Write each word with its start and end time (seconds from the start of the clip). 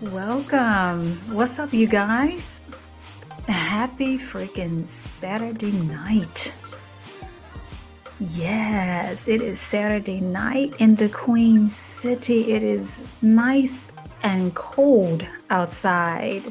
Welcome. 0.00 1.18
What's 1.30 1.58
up, 1.58 1.74
you 1.74 1.86
guys? 1.86 2.62
Happy 3.46 4.16
freaking 4.16 4.86
Saturday 4.86 5.72
night. 5.72 6.54
Yes, 8.18 9.28
it 9.28 9.42
is 9.42 9.60
Saturday 9.60 10.22
night 10.22 10.72
in 10.78 10.94
the 10.94 11.10
Queen 11.10 11.68
City. 11.68 12.52
It 12.52 12.62
is 12.62 13.04
nice 13.20 13.92
and 14.22 14.54
cold 14.54 15.26
outside. 15.50 16.50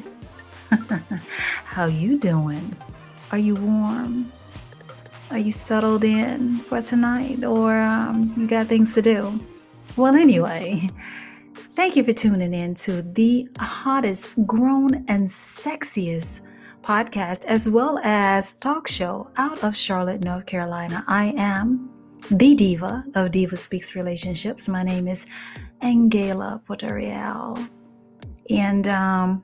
How 1.64 1.86
you 1.86 2.20
doing? 2.20 2.76
Are 3.32 3.38
you 3.38 3.56
warm? 3.56 4.30
Are 5.32 5.38
you 5.38 5.50
settled 5.50 6.04
in 6.04 6.58
for 6.58 6.82
tonight 6.82 7.42
or 7.42 7.76
um, 7.76 8.32
you 8.36 8.46
got 8.46 8.68
things 8.68 8.94
to 8.94 9.02
do? 9.02 9.40
Well, 9.96 10.14
anyway, 10.14 10.88
Thank 11.80 11.96
you 11.96 12.04
for 12.04 12.12
tuning 12.12 12.52
in 12.52 12.74
to 12.74 13.00
the 13.00 13.48
hottest, 13.58 14.34
grown, 14.46 15.02
and 15.08 15.26
sexiest 15.26 16.42
podcast, 16.82 17.46
as 17.46 17.70
well 17.70 17.98
as 18.04 18.52
talk 18.52 18.86
show 18.86 19.30
out 19.38 19.64
of 19.64 19.74
Charlotte, 19.74 20.22
North 20.22 20.44
Carolina. 20.44 21.02
I 21.08 21.32
am 21.38 21.88
the 22.30 22.54
diva 22.54 23.02
of 23.14 23.30
Diva 23.30 23.56
Speaks 23.56 23.96
Relationships. 23.96 24.68
My 24.68 24.82
name 24.82 25.08
is 25.08 25.26
Angela 25.80 26.60
Portorial. 26.66 27.58
And 28.50 28.86
um, 28.86 29.42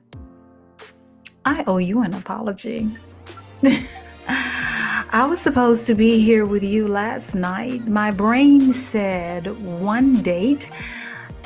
I 1.43 1.63
owe 1.65 1.79
you 1.79 2.03
an 2.03 2.13
apology. 2.13 2.87
I 5.09 5.25
was 5.27 5.41
supposed 5.41 5.87
to 5.87 5.95
be 5.95 6.19
here 6.19 6.45
with 6.45 6.61
you 6.61 6.87
last 6.87 7.33
night. 7.33 7.87
My 7.87 8.11
brain 8.11 8.73
said 8.73 9.47
one 9.81 10.21
date 10.21 10.69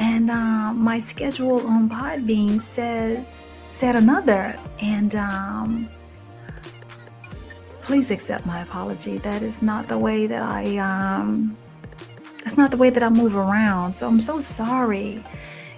and 0.02 0.32
uh, 0.32 0.74
my 0.74 1.00
schedule 1.00 1.66
on 1.68 1.88
Podbean 1.88 2.60
said 2.60 3.24
said 3.72 3.96
another. 3.96 4.58
And 4.82 5.14
um, 5.14 5.90
please 7.84 8.10
accept 8.10 8.48
my 8.48 8.62
apology. 8.62 9.20
That 9.20 9.44
is 9.44 9.62
not 9.62 9.88
the 9.88 10.00
way 10.00 10.26
that 10.26 10.42
I 10.42 10.78
um, 10.78 11.56
that's 12.40 12.58
not 12.58 12.72
the 12.72 12.78
way 12.78 12.90
that 12.90 13.04
I 13.04 13.10
move 13.10 13.36
around. 13.36 13.96
So 13.96 14.08
I'm 14.08 14.20
so 14.22 14.40
sorry. 14.40 15.24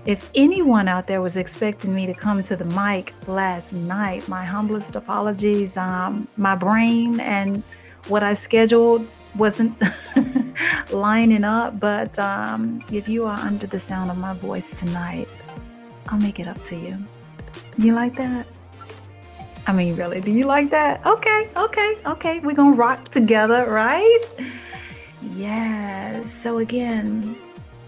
If 0.06 0.30
anyone 0.36 0.88
out 0.88 1.08
there 1.08 1.22
was 1.22 1.36
expecting 1.36 1.94
me 1.94 2.06
to 2.06 2.14
come 2.14 2.44
to 2.44 2.56
the 2.56 2.66
mic 2.66 3.14
last 3.28 3.74
night, 3.74 4.28
my 4.30 4.46
humblest 4.46 4.96
apologies. 4.96 5.76
Um, 5.76 6.30
my 6.38 6.56
brain 6.56 7.20
and 7.20 7.62
what 8.08 8.24
I 8.24 8.36
scheduled 8.36 9.06
wasn't 9.36 9.82
lining 10.92 11.44
up. 11.44 11.80
But 11.80 12.18
um, 12.20 12.84
if 12.92 13.08
you 13.08 13.26
are 13.26 13.38
under 13.38 13.68
the 13.68 13.80
sound 13.80 14.12
of 14.12 14.18
my 14.18 14.34
voice 14.34 14.72
tonight, 14.72 15.28
I'll 16.08 16.20
make 16.20 16.40
it 16.40 16.48
up 16.48 16.64
to 16.66 16.76
you. 16.76 16.98
You 17.78 17.94
like 17.94 18.16
that? 18.18 18.48
I 19.66 19.72
mean, 19.72 19.96
really, 19.96 20.20
do 20.20 20.32
you 20.32 20.46
like 20.46 20.70
that? 20.72 21.06
Okay, 21.06 21.50
okay, 21.56 21.98
okay. 22.06 22.40
We're 22.40 22.56
going 22.56 22.74
to 22.74 22.78
rock 22.78 23.10
together, 23.10 23.66
right? 23.70 24.24
Yes. 25.22 26.30
So, 26.30 26.58
again, 26.58 27.38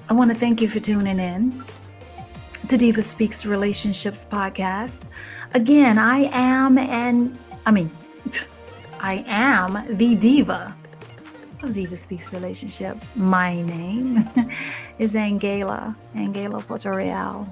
I 0.09 0.13
want 0.13 0.31
to 0.31 0.37
thank 0.37 0.61
you 0.61 0.69
for 0.69 0.79
tuning 0.79 1.19
in 1.19 1.63
to 2.69 2.77
Diva 2.77 3.01
Speaks 3.01 3.45
Relationships 3.45 4.25
podcast. 4.25 5.03
Again, 5.53 5.97
I 5.97 6.29
am 6.31 6.77
and 6.77 7.37
I 7.65 7.71
mean, 7.71 7.91
I 8.99 9.23
am 9.27 9.97
the 9.97 10.15
diva 10.15 10.75
of 11.65 11.73
Diva 11.73 11.95
Speaks 11.95 12.31
Relationships. 12.31 13.15
My 13.15 13.59
name 13.63 14.19
is 14.99 15.15
Angela, 15.15 15.95
Angela 16.13 16.61
Portorial. 16.61 17.47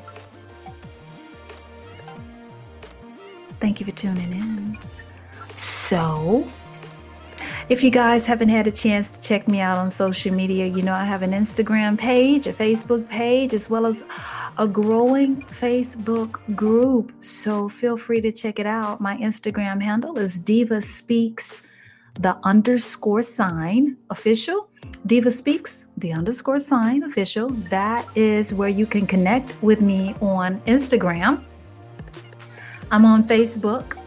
Thank 3.60 3.80
you 3.80 3.86
for 3.88 3.92
tuning 3.92 4.32
in. 4.32 4.78
So, 5.56 6.48
if 7.70 7.84
you 7.84 7.90
guys 7.90 8.28
haven't 8.28 8.50
had 8.50 8.68
a 8.68 8.72
chance 8.72 9.10
to 9.10 9.20
check 9.20 9.48
me 9.48 9.60
out 9.60 9.80
on 9.80 9.90
social 9.90 10.34
media, 10.34 10.68
you 10.68 10.84
know 10.84 10.94
I 10.94 11.06
have 11.06 11.24
an 11.24 11.32
Instagram 11.32 11.98
page, 11.98 12.46
a 12.46 12.54
Facebook 12.54 13.10
page, 13.10 13.54
as 13.54 13.68
well 13.68 13.88
as 13.88 14.04
a 14.60 14.68
growing 14.68 15.42
Facebook 15.44 16.40
group. 16.56 17.12
So 17.20 17.68
feel 17.68 17.98
free 17.98 18.22
to 18.22 18.32
check 18.32 18.60
it 18.60 18.68
out. 18.68 19.02
My 19.02 19.18
Instagram 19.18 19.82
handle 19.82 20.20
is 20.20 20.38
Diva 20.38 20.82
Speaks 20.84 21.62
the 22.16 22.38
underscore 22.44 23.24
sign 23.24 23.98
official. 24.10 24.70
Diva 25.06 25.32
Speaks, 25.32 25.86
the 25.98 26.14
underscore 26.14 26.60
sign 26.60 27.04
official. 27.04 27.50
That 27.70 28.08
is 28.16 28.54
where 28.54 28.70
you 28.70 28.86
can 28.86 29.06
connect 29.06 29.62
with 29.62 29.82
me 29.82 30.16
on 30.22 30.62
Instagram. 30.62 31.44
I'm 32.92 33.06
on 33.06 33.28
Facebook. 33.28 33.98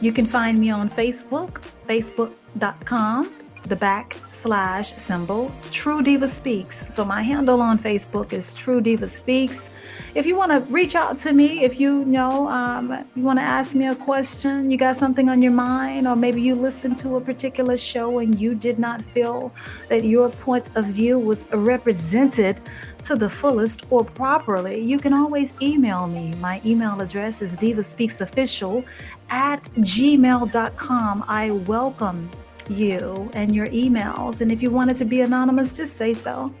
You 0.00 0.12
can 0.12 0.26
find 0.26 0.58
me 0.58 0.70
on 0.70 0.88
Facebook, 0.88 1.62
facebook.com 1.86 3.45
the 3.68 3.76
backslash 3.76 4.98
symbol, 4.98 5.52
True 5.70 6.02
Diva 6.02 6.28
Speaks. 6.28 6.94
So 6.94 7.04
my 7.04 7.22
handle 7.22 7.60
on 7.60 7.78
Facebook 7.78 8.32
is 8.32 8.54
True 8.54 8.80
Diva 8.80 9.08
Speaks. 9.08 9.70
If 10.14 10.24
you 10.24 10.36
want 10.36 10.52
to 10.52 10.60
reach 10.72 10.94
out 10.94 11.18
to 11.18 11.32
me, 11.32 11.64
if 11.64 11.78
you 11.78 12.04
know 12.04 12.48
um, 12.48 13.04
you 13.14 13.22
want 13.22 13.38
to 13.38 13.42
ask 13.42 13.74
me 13.74 13.86
a 13.86 13.94
question, 13.94 14.70
you 14.70 14.78
got 14.78 14.96
something 14.96 15.28
on 15.28 15.42
your 15.42 15.52
mind, 15.52 16.08
or 16.08 16.16
maybe 16.16 16.40
you 16.40 16.54
listened 16.54 16.96
to 16.98 17.16
a 17.16 17.20
particular 17.20 17.76
show 17.76 18.20
and 18.20 18.40
you 18.40 18.54
did 18.54 18.78
not 18.78 19.02
feel 19.02 19.52
that 19.88 20.04
your 20.04 20.30
point 20.30 20.70
of 20.76 20.86
view 20.86 21.18
was 21.18 21.46
represented 21.52 22.60
to 23.02 23.14
the 23.14 23.28
fullest 23.28 23.86
or 23.90 24.04
properly, 24.04 24.80
you 24.80 24.98
can 24.98 25.12
always 25.12 25.54
email 25.60 26.06
me. 26.06 26.34
My 26.36 26.60
email 26.64 27.00
address 27.00 27.42
is 27.42 27.56
divaspeaksofficial 27.56 28.84
at 29.30 29.62
gmail.com. 29.74 31.24
I 31.28 31.50
welcome 31.50 32.30
you 32.68 33.30
and 33.34 33.54
your 33.54 33.66
emails. 33.68 34.40
And 34.40 34.50
if 34.50 34.62
you 34.62 34.70
want 34.70 34.90
it 34.90 34.96
to 34.98 35.04
be 35.04 35.20
anonymous, 35.20 35.72
just 35.72 35.96
say 35.96 36.14
so. 36.14 36.52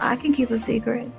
I 0.00 0.16
can 0.16 0.32
keep 0.32 0.50
a 0.50 0.58
secret. 0.58 1.10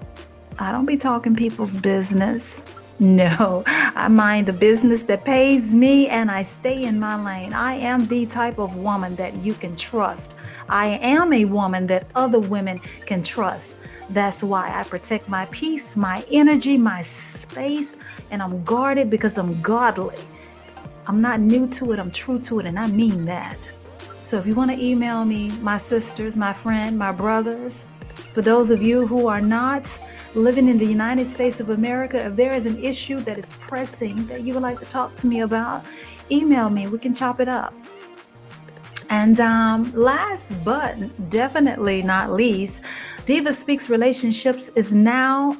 I 0.59 0.71
don't 0.71 0.85
be 0.85 0.97
talking 0.97 1.35
people's 1.35 1.77
business. 1.77 2.63
No, 2.97 3.65
I 3.67 4.07
mind 4.07 4.47
the 4.47 4.53
business 4.53 5.03
that 5.03 5.25
pays 5.25 5.75
me 5.75 6.07
and 6.07 6.31
I 6.31 6.43
stay 6.43 6.85
in 6.85 6.97
my 6.97 7.21
lane. 7.21 7.51
I 7.51 7.73
am 7.73 8.07
the 8.07 8.25
type 8.25 8.57
of 8.57 8.77
woman 8.77 9.17
that 9.17 9.35
you 9.43 9.53
can 9.53 9.75
trust. 9.75 10.37
I 10.69 10.97
am 11.01 11.33
a 11.33 11.43
woman 11.43 11.87
that 11.87 12.07
other 12.15 12.39
women 12.39 12.79
can 13.05 13.21
trust. 13.21 13.79
That's 14.11 14.45
why 14.45 14.71
I 14.73 14.83
protect 14.83 15.27
my 15.27 15.45
peace, 15.47 15.97
my 15.97 16.23
energy, 16.31 16.77
my 16.77 17.01
space, 17.01 17.97
and 18.31 18.41
I'm 18.41 18.63
guarded 18.63 19.09
because 19.09 19.37
I'm 19.37 19.61
godly. 19.61 20.15
I'm 21.07 21.21
not 21.21 21.39
new 21.39 21.67
to 21.67 21.91
it, 21.91 21.99
I'm 21.99 22.11
true 22.11 22.39
to 22.39 22.59
it, 22.59 22.65
and 22.65 22.79
I 22.79 22.87
mean 22.87 23.25
that. 23.25 23.71
So 24.23 24.37
if 24.37 24.47
you 24.47 24.55
want 24.55 24.71
to 24.71 24.83
email 24.83 25.23
me, 25.23 25.49
my 25.61 25.77
sisters, 25.77 26.35
my 26.35 26.51
friend, 26.51 26.97
my 26.97 27.11
brothers, 27.11 27.85
for 28.33 28.41
those 28.41 28.71
of 28.71 28.81
you 28.81 29.05
who 29.05 29.27
are 29.27 29.41
not 29.41 29.99
living 30.33 30.67
in 30.67 30.77
the 30.77 30.85
United 30.85 31.29
States 31.29 31.59
of 31.59 31.69
America, 31.69 32.25
if 32.25 32.35
there 32.35 32.53
is 32.53 32.65
an 32.65 32.83
issue 32.83 33.19
that 33.21 33.37
is 33.37 33.53
pressing 33.53 34.25
that 34.27 34.41
you 34.41 34.53
would 34.53 34.63
like 34.63 34.79
to 34.79 34.85
talk 34.85 35.15
to 35.15 35.27
me 35.27 35.41
about, 35.41 35.85
email 36.31 36.69
me. 36.69 36.87
We 36.87 36.97
can 36.97 37.13
chop 37.13 37.39
it 37.39 37.47
up. 37.47 37.73
And 39.09 39.39
um, 39.39 39.93
last 39.93 40.53
but 40.65 40.95
definitely 41.29 42.01
not 42.01 42.31
least, 42.31 42.83
Diva 43.25 43.53
Speaks 43.53 43.89
Relationships 43.89 44.69
is 44.75 44.93
now 44.93 45.57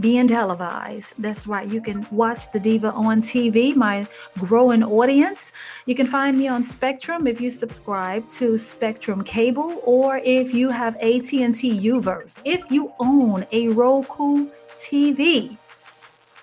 being 0.00 0.26
televised. 0.26 1.14
That's 1.18 1.46
right. 1.46 1.68
You 1.68 1.80
can 1.80 2.06
watch 2.10 2.50
the 2.52 2.60
Diva 2.60 2.92
on 2.92 3.22
TV, 3.22 3.76
my 3.76 4.06
growing 4.38 4.82
audience. 4.82 5.52
You 5.86 5.94
can 5.94 6.06
find 6.06 6.38
me 6.38 6.48
on 6.48 6.64
Spectrum 6.64 7.26
if 7.26 7.40
you 7.40 7.50
subscribe 7.50 8.28
to 8.30 8.56
Spectrum 8.56 9.22
Cable 9.22 9.80
or 9.84 10.20
if 10.24 10.54
you 10.54 10.70
have 10.70 10.96
AT&T 10.96 11.80
Uverse. 11.80 12.40
If 12.44 12.70
you 12.70 12.92
own 12.98 13.46
a 13.52 13.68
Roku 13.68 14.48
TV, 14.78 15.56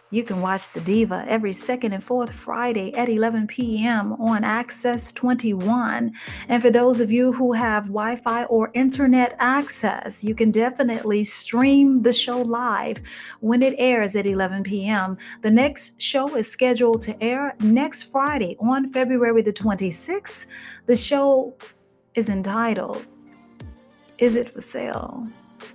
you 0.09 0.23
can 0.23 0.41
watch 0.41 0.71
The 0.71 0.79
Diva 0.79 1.25
every 1.27 1.51
second 1.51 1.93
and 1.93 2.03
fourth 2.03 2.33
Friday 2.33 2.93
at 2.93 3.09
11 3.09 3.47
p.m. 3.47 4.13
on 4.13 4.43
Access 4.43 5.11
21. 5.11 6.13
And 6.47 6.61
for 6.61 6.69
those 6.69 7.01
of 7.01 7.11
you 7.11 7.33
who 7.33 7.51
have 7.51 7.87
Wi 7.87 8.15
Fi 8.15 8.45
or 8.45 8.71
internet 8.73 9.35
access, 9.39 10.23
you 10.23 10.33
can 10.33 10.49
definitely 10.49 11.25
stream 11.25 11.99
the 11.99 12.13
show 12.13 12.41
live 12.41 13.01
when 13.41 13.61
it 13.61 13.75
airs 13.77 14.15
at 14.15 14.25
11 14.25 14.63
p.m. 14.63 15.17
The 15.41 15.51
next 15.51 16.01
show 16.01 16.35
is 16.35 16.49
scheduled 16.49 17.01
to 17.01 17.21
air 17.21 17.55
next 17.59 18.03
Friday 18.03 18.55
on 18.59 18.91
February 18.91 19.41
the 19.41 19.53
26th. 19.53 20.45
The 20.85 20.95
show 20.95 21.53
is 22.15 22.29
entitled 22.29 23.05
Is 24.19 24.35
It 24.35 24.49
for 24.49 24.61
Sale? 24.61 25.27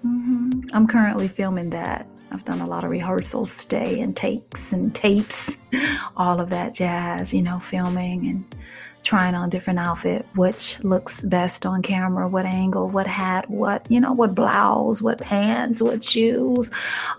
Mm-hmm. 0.05 0.61
I'm 0.73 0.87
currently 0.87 1.29
filming 1.29 1.71
that. 1.71 2.09
I've 2.33 2.45
done 2.45 2.61
a 2.61 2.67
lot 2.67 2.83
of 2.83 2.91
rehearsals 2.91 3.57
today 3.59 4.01
and 4.01 4.17
takes 4.17 4.73
and 4.73 4.95
tapes, 4.95 5.57
all 6.17 6.41
of 6.41 6.49
that 6.51 6.75
jazz, 6.75 7.35
you 7.35 7.43
know, 7.43 7.59
filming 7.59 8.27
and 8.27 8.57
trying 9.03 9.35
on 9.35 9.51
different 9.51 9.79
outfit, 9.79 10.27
which 10.35 10.83
looks 10.83 11.23
best 11.23 11.67
on 11.67 11.83
camera, 11.83 12.27
what 12.29 12.47
angle, 12.47 12.89
what 12.89 13.07
hat, 13.07 13.51
what, 13.51 13.87
you 13.91 14.01
know, 14.01 14.13
what 14.13 14.35
blouse, 14.35 15.03
what 15.03 15.21
pants, 15.21 15.83
what 15.83 16.03
shoes. 16.03 16.71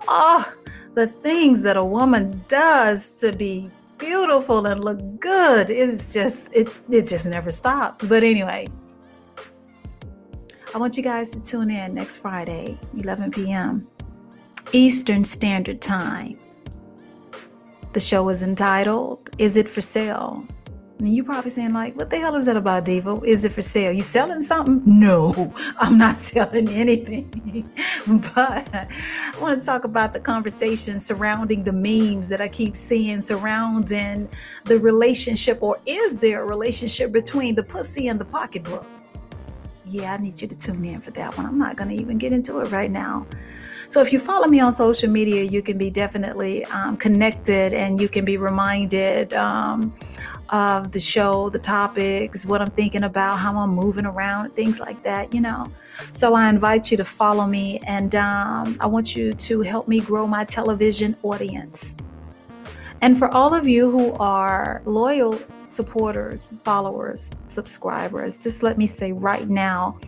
Oh, 0.07 0.51
the 0.95 1.07
things 1.07 1.61
that 1.61 1.77
a 1.77 1.83
woman 1.85 2.43
does 2.47 3.09
to 3.09 3.33
be 3.33 3.69
beautiful 3.99 4.65
and 4.65 4.83
look 4.83 5.19
good 5.19 5.69
is 5.69 6.11
just 6.11 6.49
it 6.51 6.69
it 6.89 7.07
just 7.07 7.27
never 7.27 7.51
stops. 7.51 8.05
But 8.07 8.23
anyway, 8.23 8.67
I 10.73 10.77
want 10.77 10.97
you 10.97 11.03
guys 11.03 11.29
to 11.31 11.39
tune 11.41 11.69
in 11.69 11.93
next 11.93 12.17
Friday, 12.17 12.79
11 12.97 13.31
p.m. 13.31 13.83
Eastern 14.71 15.23
Standard 15.23 15.81
Time. 15.81 16.37
The 17.93 17.99
show 17.99 18.29
is 18.29 18.41
entitled 18.41 19.29
Is 19.37 19.57
It 19.57 19.69
for 19.69 19.81
Sale? 19.81 20.47
And 21.03 21.13
you 21.13 21.23
probably 21.25 21.51
saying 21.51 21.73
like, 21.73 21.97
what 21.97 22.09
the 22.09 22.17
hell 22.17 22.35
is 22.35 22.45
that 22.45 22.55
about, 22.55 22.85
Diva? 22.85 23.19
Is 23.23 23.43
it 23.43 23.51
for 23.51 23.61
sale? 23.61 23.91
You 23.91 24.01
selling 24.01 24.41
something? 24.41 24.81
No, 24.85 25.53
I'm 25.77 25.97
not 25.97 26.15
selling 26.15 26.69
anything. 26.69 27.69
but 28.07 28.73
I 28.73 29.33
want 29.41 29.61
to 29.61 29.65
talk 29.65 29.83
about 29.83 30.13
the 30.13 30.21
conversation 30.21 31.01
surrounding 31.01 31.65
the 31.65 31.73
memes 31.73 32.29
that 32.29 32.39
I 32.39 32.47
keep 32.47 32.77
seeing 32.77 33.21
surrounding 33.21 34.29
the 34.63 34.79
relationship, 34.79 35.61
or 35.61 35.77
is 35.85 36.15
there 36.15 36.43
a 36.43 36.45
relationship 36.45 37.11
between 37.11 37.55
the 37.55 37.63
pussy 37.63 38.07
and 38.07 38.17
the 38.17 38.25
pocketbook? 38.25 38.85
Yeah, 39.85 40.13
I 40.13 40.17
need 40.17 40.41
you 40.41 40.47
to 40.47 40.55
tune 40.55 40.85
in 40.85 41.01
for 41.01 41.11
that 41.11 41.35
one. 41.35 41.45
I'm 41.45 41.57
not 41.57 41.75
going 41.75 41.89
to 41.89 41.95
even 41.95 42.17
get 42.17 42.31
into 42.31 42.59
it 42.61 42.71
right 42.71 42.89
now. 42.89 43.27
So 43.93 44.01
if 44.01 44.11
you 44.11 44.17
follow 44.17 44.47
me 44.47 44.59
on 44.59 44.73
social 44.73 45.07
media, 45.07 45.43
you 45.43 45.61
can 45.61 45.77
be 45.77 45.91
definitely 45.91 46.65
um, 46.65 46.97
connected 46.97 47.75
and 47.75 48.01
you 48.01 48.09
can 48.09 48.25
be 48.25 48.37
reminded 48.37 49.35
um, 49.35 49.93
of 50.49 50.91
the 50.91 50.99
show, 50.99 51.51
the 51.51 51.59
topics, 51.59 52.43
what 52.43 52.59
I'm 52.59 52.71
thinking 52.71 53.03
about, 53.03 53.37
how 53.37 53.55
I'm 53.55 53.69
moving 53.69 54.07
around, 54.07 54.49
things 54.55 54.79
like 54.79 55.03
that, 55.03 55.31
you 55.31 55.41
know. 55.41 55.71
So 56.11 56.33
I 56.33 56.49
invite 56.49 56.89
you 56.89 56.97
to 56.97 57.05
follow 57.05 57.45
me 57.45 57.81
and 57.85 58.15
um, 58.15 58.77
I 58.79 58.87
want 58.87 59.15
you 59.15 59.31
to 59.31 59.61
help 59.61 59.87
me 59.87 59.99
grow 59.99 60.25
my 60.25 60.43
television 60.43 61.15
audience. 61.21 61.95
And 63.03 63.15
for 63.15 63.31
all 63.31 63.53
of 63.53 63.67
you 63.67 63.91
who 63.91 64.13
are 64.13 64.81
loyal 64.85 65.39
supporters, 65.67 66.51
followers, 66.63 67.29
subscribers, 67.45 68.39
just 68.39 68.63
let 68.63 68.75
me 68.75 68.87
say 68.87 69.11
right 69.11 69.47
now, 69.47 69.99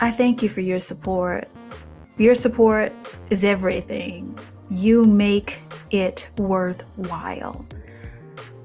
I 0.00 0.10
thank 0.10 0.42
you 0.42 0.48
for 0.48 0.62
your 0.62 0.78
support. 0.78 1.51
Your 2.18 2.34
support 2.34 2.92
is 3.30 3.44
everything. 3.44 4.38
You 4.70 5.04
make 5.04 5.60
it 5.90 6.30
worthwhile. 6.38 7.64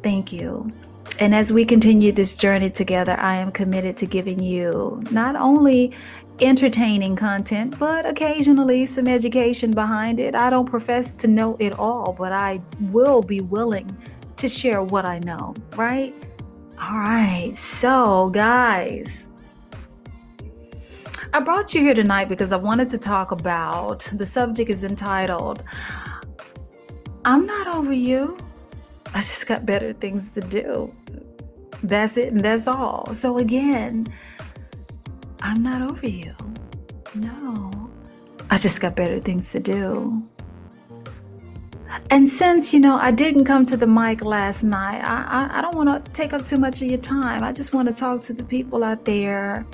Thank 0.03 0.31
you. 0.31 0.71
And 1.19 1.33
as 1.33 1.51
we 1.51 1.65
continue 1.65 2.11
this 2.11 2.35
journey 2.35 2.69
together, 2.69 3.15
I 3.19 3.35
am 3.35 3.51
committed 3.51 3.97
to 3.97 4.05
giving 4.05 4.39
you 4.39 5.01
not 5.09 5.35
only 5.35 5.93
entertaining 6.39 7.15
content, 7.15 7.79
but 7.79 8.05
occasionally 8.05 8.85
some 8.85 9.07
education 9.07 9.71
behind 9.71 10.19
it. 10.19 10.35
I 10.35 10.49
don't 10.49 10.65
profess 10.65 11.11
to 11.15 11.27
know 11.27 11.57
it 11.59 11.77
all, 11.79 12.15
but 12.17 12.31
I 12.31 12.61
will 12.79 13.21
be 13.21 13.41
willing 13.41 13.97
to 14.35 14.47
share 14.47 14.83
what 14.83 15.05
I 15.05 15.19
know, 15.19 15.55
right? 15.75 16.13
All 16.79 16.97
right. 16.99 17.53
So, 17.55 18.29
guys, 18.29 19.26
I 21.37 21.39
brought 21.39 21.75
you 21.75 21.81
here 21.81 21.93
tonight 21.93 22.29
because 22.29 22.51
I 22.51 22.55
wanted 22.55 22.89
to 22.89 22.97
talk 22.97 23.29
about 23.29 24.11
the 24.11 24.25
subject 24.25 24.71
is 24.71 24.83
entitled 24.83 25.61
I'm 27.25 27.45
Not 27.45 27.67
Over 27.67 27.93
You. 27.93 28.39
I 29.13 29.19
just 29.19 29.45
got 29.45 29.63
better 29.63 29.93
things 29.93 30.31
to 30.31 30.41
do. 30.41 30.91
That's 31.83 32.17
it, 32.17 32.33
and 32.33 32.43
that's 32.43 32.67
all. 32.67 33.13
So, 33.13 33.37
again, 33.37 34.07
I'm 35.43 35.61
not 35.61 35.83
over 35.83 36.07
you. 36.07 36.33
No, 37.13 37.91
I 38.49 38.57
just 38.57 38.81
got 38.81 38.95
better 38.95 39.19
things 39.19 39.51
to 39.51 39.59
do. 39.59 40.27
And 42.09 42.27
since, 42.27 42.73
you 42.73 42.79
know, 42.79 42.97
I 42.97 43.11
didn't 43.11 43.45
come 43.45 43.63
to 43.67 43.77
the 43.77 43.85
mic 43.85 44.23
last 44.23 44.63
night, 44.63 45.03
I, 45.03 45.51
I, 45.51 45.59
I 45.59 45.61
don't 45.61 45.75
want 45.75 46.03
to 46.03 46.11
take 46.13 46.33
up 46.33 46.47
too 46.47 46.57
much 46.57 46.81
of 46.81 46.87
your 46.87 46.97
time. 46.97 47.43
I 47.43 47.51
just 47.51 47.75
want 47.75 47.87
to 47.89 47.93
talk 47.93 48.23
to 48.23 48.33
the 48.33 48.43
people 48.43 48.83
out 48.83 49.05
there 49.05 49.67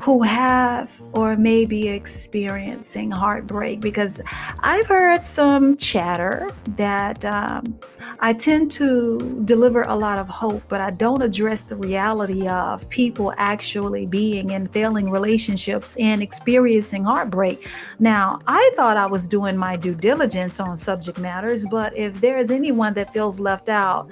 who 0.00 0.22
have 0.22 1.02
or 1.12 1.36
may 1.36 1.66
be 1.66 1.88
experiencing 1.88 3.10
heartbreak 3.10 3.80
because 3.80 4.20
I've 4.60 4.86
heard 4.86 5.26
some 5.26 5.76
chatter 5.76 6.48
that 6.76 7.22
um, 7.26 7.78
I 8.20 8.32
tend 8.32 8.70
to 8.72 9.42
deliver 9.44 9.82
a 9.82 9.94
lot 9.94 10.18
of 10.18 10.26
hope, 10.26 10.62
but 10.70 10.80
I 10.80 10.90
don't 10.90 11.20
address 11.20 11.60
the 11.60 11.76
reality 11.76 12.48
of 12.48 12.88
people 12.88 13.34
actually 13.36 14.06
being 14.06 14.52
in 14.52 14.68
failing 14.68 15.10
relationships 15.10 15.96
and 15.96 16.22
experiencing 16.22 17.04
heartbreak. 17.04 17.68
Now, 17.98 18.40
I 18.46 18.72
thought 18.76 18.96
I 18.96 19.06
was 19.06 19.26
doing 19.26 19.54
my 19.54 19.76
due 19.76 19.94
diligence 19.94 20.60
on 20.60 20.78
subject 20.78 21.18
matters, 21.18 21.66
but 21.70 21.94
if 21.94 22.18
there 22.22 22.38
is 22.38 22.50
anyone 22.50 22.94
that 22.94 23.12
feels 23.12 23.38
left 23.38 23.68
out, 23.68 24.08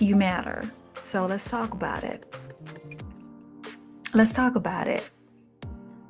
you 0.00 0.16
matter. 0.16 0.68
So 1.02 1.26
let's 1.26 1.44
talk 1.44 1.74
about 1.74 2.02
it. 2.02 2.24
Let's 4.14 4.32
talk 4.32 4.54
about 4.54 4.86
it. 4.86 5.10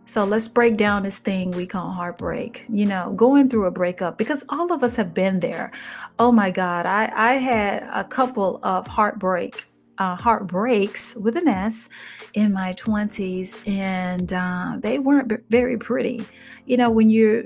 So 0.05 0.27
let's 0.27 0.47
break 0.47 0.77
down 0.77 1.03
this 1.03 1.19
thing 1.19 1.51
we 1.53 1.67
call 1.67 1.91
heartbreak. 1.91 2.67
You 2.69 2.85
know, 2.85 3.15
going 3.17 3.49
through 3.49 3.65
a 3.65 3.71
breakup 3.71 4.19
because 4.19 4.45
all 4.51 4.71
of 4.73 4.83
us 4.83 4.95
have 4.97 5.15
been 5.15 5.41
there. 5.41 5.73
Oh 6.19 6.31
my 6.31 6.51
God, 6.51 6.85
I 6.85 7.11
I 7.15 7.33
had 7.35 7.89
a 7.91 8.05
couple 8.05 8.61
of 8.63 8.87
heartbreak 8.87 9.67
uh, 9.97 10.17
heartbreaks 10.17 11.17
with 11.17 11.37
an 11.37 11.49
S 11.49 11.89
in 12.35 12.53
my 12.53 12.73
twenties, 12.73 13.57
and 13.67 14.31
uh, 14.35 14.77
they 14.81 14.99
weren't 14.99 15.29
b- 15.29 15.37
very 15.49 15.79
pretty. 15.79 16.27
You 16.67 16.77
know, 16.77 16.91
when 16.91 17.09
you're 17.09 17.45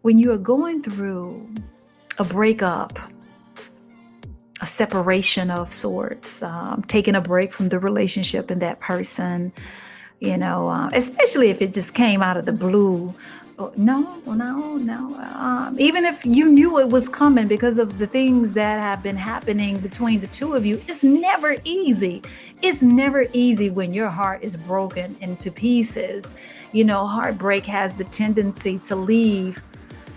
when 0.00 0.18
you 0.18 0.32
are 0.32 0.38
going 0.38 0.82
through 0.82 1.46
a 2.18 2.24
breakup, 2.24 2.98
a 4.62 4.66
separation 4.66 5.50
of 5.50 5.70
sorts, 5.70 6.42
um, 6.42 6.82
taking 6.88 7.14
a 7.14 7.20
break 7.20 7.52
from 7.52 7.68
the 7.68 7.78
relationship 7.78 8.50
and 8.50 8.62
that 8.62 8.80
person 8.80 9.52
you 10.20 10.36
know, 10.36 10.68
uh, 10.68 10.90
especially 10.92 11.50
if 11.50 11.62
it 11.62 11.72
just 11.72 11.94
came 11.94 12.22
out 12.22 12.36
of 12.36 12.46
the 12.46 12.52
blue. 12.52 13.14
Oh, 13.60 13.72
no, 13.76 14.22
no, 14.24 14.76
no. 14.76 15.16
Um, 15.34 15.76
even 15.80 16.04
if 16.04 16.24
you 16.24 16.46
knew 16.46 16.78
it 16.78 16.90
was 16.90 17.08
coming 17.08 17.48
because 17.48 17.78
of 17.78 17.98
the 17.98 18.06
things 18.06 18.52
that 18.52 18.78
have 18.78 19.02
been 19.02 19.16
happening 19.16 19.78
between 19.80 20.20
the 20.20 20.28
two 20.28 20.54
of 20.54 20.64
you, 20.64 20.80
it's 20.86 21.02
never 21.02 21.56
easy. 21.64 22.22
It's 22.62 22.82
never 22.82 23.26
easy 23.32 23.68
when 23.68 23.92
your 23.92 24.10
heart 24.10 24.44
is 24.44 24.56
broken 24.56 25.16
into 25.20 25.50
pieces. 25.50 26.36
You 26.70 26.84
know, 26.84 27.04
heartbreak 27.04 27.66
has 27.66 27.94
the 27.94 28.04
tendency 28.04 28.78
to 28.80 28.94
leave. 28.94 29.62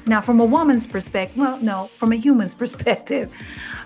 Now, 0.05 0.21
from 0.21 0.39
a 0.39 0.45
woman's 0.45 0.85
perspective, 0.85 1.37
well, 1.37 1.57
no, 1.59 1.89
from 1.97 2.11
a 2.11 2.17
human's 2.17 2.53
perspective, 2.63 3.31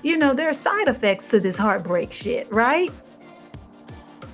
you 0.03 0.17
know, 0.17 0.33
there 0.33 0.49
are 0.49 0.53
side 0.53 0.89
effects 0.89 1.29
to 1.29 1.39
this 1.39 1.57
heartbreak 1.57 2.11
shit, 2.11 2.51
right? 2.51 2.91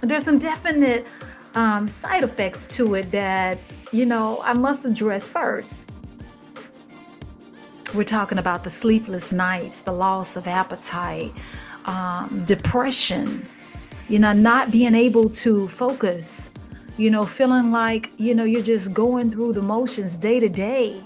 There's 0.01 0.23
some 0.23 0.39
definite 0.39 1.05
um, 1.55 1.87
side 1.87 2.23
effects 2.23 2.65
to 2.67 2.95
it 2.95 3.11
that, 3.11 3.59
you 3.91 4.05
know, 4.05 4.41
I 4.43 4.53
must 4.53 4.85
address 4.85 5.27
first. 5.27 5.89
We're 7.93 8.03
talking 8.03 8.37
about 8.37 8.63
the 8.63 8.69
sleepless 8.69 9.31
nights, 9.31 9.81
the 9.81 9.91
loss 9.91 10.37
of 10.37 10.47
appetite, 10.47 11.33
um, 11.85 12.43
depression, 12.45 13.45
you 14.07 14.19
know, 14.19 14.31
not 14.31 14.71
being 14.71 14.95
able 14.95 15.29
to 15.29 15.67
focus, 15.67 16.51
you 16.97 17.09
know, 17.09 17.25
feeling 17.25 17.71
like, 17.71 18.11
you 18.17 18.33
know, 18.33 18.45
you're 18.45 18.61
just 18.61 18.93
going 18.93 19.29
through 19.29 19.53
the 19.53 19.61
motions 19.61 20.15
day 20.15 20.39
to 20.39 20.47
day, 20.47 21.03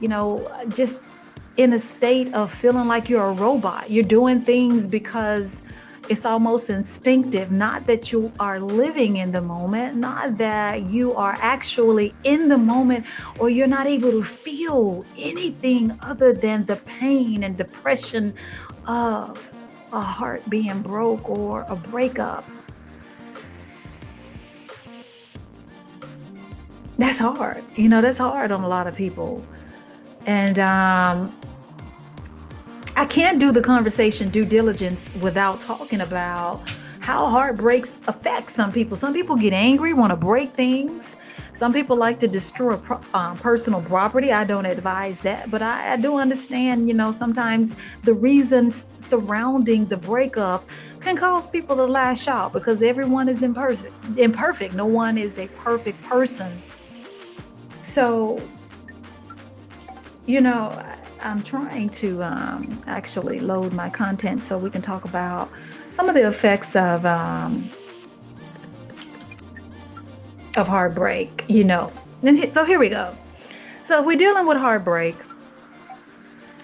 you 0.00 0.06
know, 0.06 0.48
just 0.68 1.10
in 1.56 1.72
a 1.72 1.78
state 1.78 2.32
of 2.34 2.52
feeling 2.52 2.86
like 2.86 3.08
you're 3.08 3.24
a 3.24 3.32
robot. 3.32 3.90
You're 3.90 4.04
doing 4.04 4.40
things 4.40 4.86
because 4.86 5.62
it's 6.08 6.24
almost 6.24 6.70
instinctive 6.70 7.50
not 7.50 7.86
that 7.86 8.12
you 8.12 8.32
are 8.38 8.60
living 8.60 9.16
in 9.16 9.32
the 9.32 9.40
moment 9.40 9.96
not 9.96 10.38
that 10.38 10.82
you 10.82 11.12
are 11.14 11.36
actually 11.40 12.14
in 12.24 12.48
the 12.48 12.58
moment 12.58 13.04
or 13.38 13.50
you're 13.50 13.66
not 13.66 13.86
able 13.86 14.10
to 14.10 14.22
feel 14.22 15.04
anything 15.18 15.96
other 16.02 16.32
than 16.32 16.64
the 16.66 16.76
pain 16.76 17.42
and 17.42 17.56
depression 17.56 18.32
of 18.86 19.52
a 19.92 20.00
heart 20.00 20.48
being 20.48 20.82
broke 20.82 21.28
or 21.28 21.64
a 21.68 21.76
breakup. 21.76 22.44
That's 26.98 27.18
hard. 27.18 27.62
You 27.76 27.88
know 27.88 28.00
that's 28.00 28.18
hard 28.18 28.52
on 28.52 28.62
a 28.62 28.68
lot 28.68 28.86
of 28.86 28.94
people. 28.94 29.44
And 30.26 30.58
um 30.58 31.36
I 32.96 33.04
can't 33.04 33.38
do 33.38 33.52
the 33.52 33.60
conversation 33.60 34.30
due 34.30 34.46
diligence 34.46 35.14
without 35.16 35.60
talking 35.60 36.00
about 36.00 36.62
how 37.00 37.26
heartbreaks 37.26 37.94
affect 38.08 38.50
some 38.50 38.72
people. 38.72 38.96
Some 38.96 39.12
people 39.12 39.36
get 39.36 39.52
angry, 39.52 39.92
want 39.92 40.12
to 40.12 40.16
break 40.16 40.54
things. 40.54 41.18
Some 41.52 41.74
people 41.74 41.94
like 41.94 42.18
to 42.20 42.26
destroy 42.26 42.80
um, 43.12 43.36
personal 43.36 43.82
property. 43.82 44.32
I 44.32 44.44
don't 44.44 44.64
advise 44.64 45.20
that, 45.20 45.50
but 45.50 45.60
I, 45.60 45.92
I 45.92 45.96
do 45.98 46.16
understand, 46.16 46.88
you 46.88 46.94
know, 46.94 47.12
sometimes 47.12 47.76
the 48.04 48.14
reasons 48.14 48.86
surrounding 48.98 49.84
the 49.84 49.98
breakup 49.98 50.64
can 51.00 51.18
cause 51.18 51.46
people 51.46 51.76
to 51.76 51.84
lash 51.84 52.26
out 52.28 52.54
because 52.54 52.82
everyone 52.82 53.28
is 53.28 53.42
imperfect. 53.42 53.92
Imperfect. 54.16 54.72
No 54.72 54.86
one 54.86 55.18
is 55.18 55.38
a 55.38 55.48
perfect 55.48 56.02
person. 56.04 56.60
So 57.82 58.40
you 60.26 60.40
know, 60.40 60.76
I'm 61.26 61.42
trying 61.42 61.88
to 61.90 62.22
um, 62.22 62.80
actually 62.86 63.40
load 63.40 63.72
my 63.72 63.90
content 63.90 64.44
so 64.44 64.56
we 64.56 64.70
can 64.70 64.80
talk 64.80 65.04
about 65.04 65.50
some 65.90 66.08
of 66.08 66.14
the 66.14 66.28
effects 66.28 66.76
of 66.76 67.04
um, 67.04 67.68
of 70.56 70.68
heartbreak. 70.68 71.44
You 71.48 71.64
know, 71.64 71.92
so 72.52 72.64
here 72.64 72.78
we 72.78 72.88
go. 72.88 73.12
So 73.84 73.98
if 73.98 74.06
we're 74.06 74.16
dealing 74.16 74.46
with 74.46 74.56
heartbreak, 74.56 75.16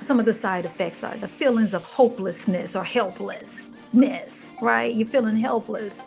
some 0.01 0.21
of 0.21 0.27
the 0.27 0.33
side 0.33 0.65
effects 0.65 1.03
are 1.03 1.17
the 1.17 1.29
feelings 1.29 1.75
of 1.75 1.83
hopelessness 1.83 2.77
or 2.77 2.85
helplessness. 2.85 4.53
Right? 4.63 4.95
You're 4.95 5.09
feeling 5.09 5.37
helpless. 5.37 5.99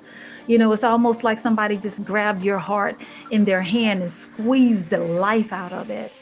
You 0.47 0.59
know, 0.59 0.71
it's 0.71 0.83
almost 0.85 1.25
like 1.25 1.39
somebody 1.39 1.75
just 1.75 2.05
grabbed 2.05 2.41
your 2.41 2.59
heart 2.59 2.95
in 3.31 3.43
their 3.43 3.62
hand 3.62 4.01
and 4.01 4.12
squeezed 4.12 4.91
the 4.91 5.00
life 5.00 5.51
out 5.51 5.74
of 5.74 5.89
it 5.89 6.13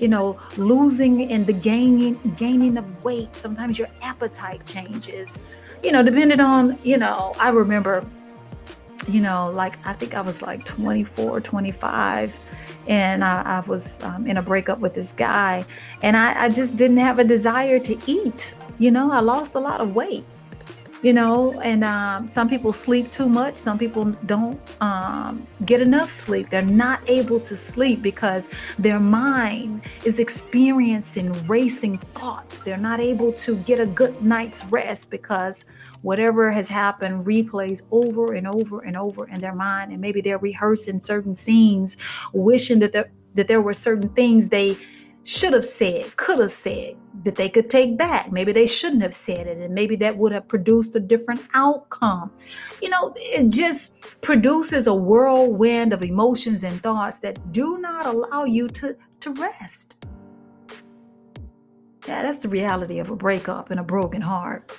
you 0.00 0.08
know, 0.08 0.40
losing 0.56 1.30
and 1.30 1.46
the 1.46 1.52
gaining 1.52 2.18
gaining 2.36 2.76
of 2.76 3.04
weight. 3.04 3.34
Sometimes 3.36 3.78
your 3.78 3.88
appetite 4.02 4.64
changes. 4.66 5.40
You 5.84 5.92
know, 5.92 6.02
depending 6.02 6.40
on, 6.40 6.78
you 6.82 6.96
know, 6.96 7.32
I 7.38 7.50
remember, 7.50 8.04
you 9.08 9.20
know, 9.20 9.50
like 9.50 9.78
I 9.86 9.92
think 9.92 10.14
I 10.14 10.20
was 10.20 10.42
like 10.42 10.64
24, 10.64 11.40
25 11.40 12.40
and 12.86 13.22
I, 13.22 13.42
I 13.42 13.60
was 13.60 14.02
um, 14.02 14.26
in 14.26 14.36
a 14.36 14.42
breakup 14.42 14.78
with 14.78 14.94
this 14.94 15.12
guy 15.12 15.64
and 16.02 16.16
I, 16.16 16.44
I 16.44 16.48
just 16.48 16.76
didn't 16.76 16.96
have 16.96 17.18
a 17.18 17.24
desire 17.24 17.78
to 17.78 17.98
eat 18.06 18.54
you 18.78 18.90
know 18.90 19.10
i 19.12 19.20
lost 19.20 19.54
a 19.54 19.58
lot 19.58 19.80
of 19.80 19.94
weight 19.94 20.24
you 21.02 21.12
know 21.12 21.58
and 21.60 21.84
um, 21.84 22.28
some 22.28 22.48
people 22.48 22.72
sleep 22.72 23.10
too 23.10 23.28
much 23.28 23.56
some 23.56 23.78
people 23.78 24.04
don't 24.26 24.60
um, 24.80 25.46
get 25.64 25.80
enough 25.80 26.10
sleep. 26.10 26.50
They're 26.50 26.62
not 26.62 27.00
able 27.08 27.40
to 27.40 27.56
sleep 27.56 28.02
because 28.02 28.48
their 28.78 29.00
mind 29.00 29.82
is 30.04 30.18
experiencing 30.18 31.32
racing 31.46 31.98
thoughts. 31.98 32.58
They're 32.60 32.76
not 32.76 33.00
able 33.00 33.32
to 33.34 33.56
get 33.56 33.80
a 33.80 33.86
good 33.86 34.22
night's 34.22 34.64
rest 34.66 35.10
because 35.10 35.64
whatever 36.02 36.50
has 36.50 36.68
happened 36.68 37.26
replays 37.26 37.82
over 37.90 38.34
and 38.34 38.46
over 38.46 38.80
and 38.80 38.96
over 38.96 39.28
in 39.28 39.40
their 39.40 39.54
mind. 39.54 39.92
And 39.92 40.00
maybe 40.00 40.20
they're 40.20 40.38
rehearsing 40.38 41.00
certain 41.02 41.36
scenes 41.36 41.96
wishing 42.32 42.78
that 42.80 42.92
there, 42.92 43.10
that 43.34 43.48
there 43.48 43.60
were 43.60 43.74
certain 43.74 44.08
things 44.10 44.48
they 44.48 44.76
should 45.24 45.52
have 45.52 45.64
said, 45.64 46.16
could 46.16 46.38
have 46.38 46.50
said, 46.50 46.96
that 47.24 47.36
they 47.36 47.48
could 47.48 47.68
take 47.68 47.96
back. 47.96 48.32
Maybe 48.32 48.52
they 48.52 48.66
shouldn't 48.66 49.02
have 49.02 49.14
said 49.14 49.46
it, 49.46 49.58
and 49.58 49.74
maybe 49.74 49.96
that 49.96 50.16
would 50.16 50.32
have 50.32 50.48
produced 50.48 50.96
a 50.96 51.00
different 51.00 51.42
outcome. 51.54 52.30
You 52.82 52.90
know, 52.90 53.12
it 53.16 53.50
just 53.50 53.92
produces 54.20 54.86
a 54.86 54.94
whirlwind 54.94 55.92
of 55.92 56.02
emotions 56.02 56.64
and 56.64 56.82
thoughts 56.82 57.18
that 57.18 57.52
do 57.52 57.78
not 57.78 58.06
allow 58.06 58.44
you 58.44 58.68
to, 58.68 58.96
to 59.20 59.30
rest. 59.32 60.04
Yeah, 62.06 62.22
that's 62.22 62.38
the 62.38 62.48
reality 62.48 62.98
of 62.98 63.10
a 63.10 63.16
breakup 63.16 63.70
and 63.70 63.78
a 63.78 63.84
broken 63.84 64.22
heart. 64.22 64.72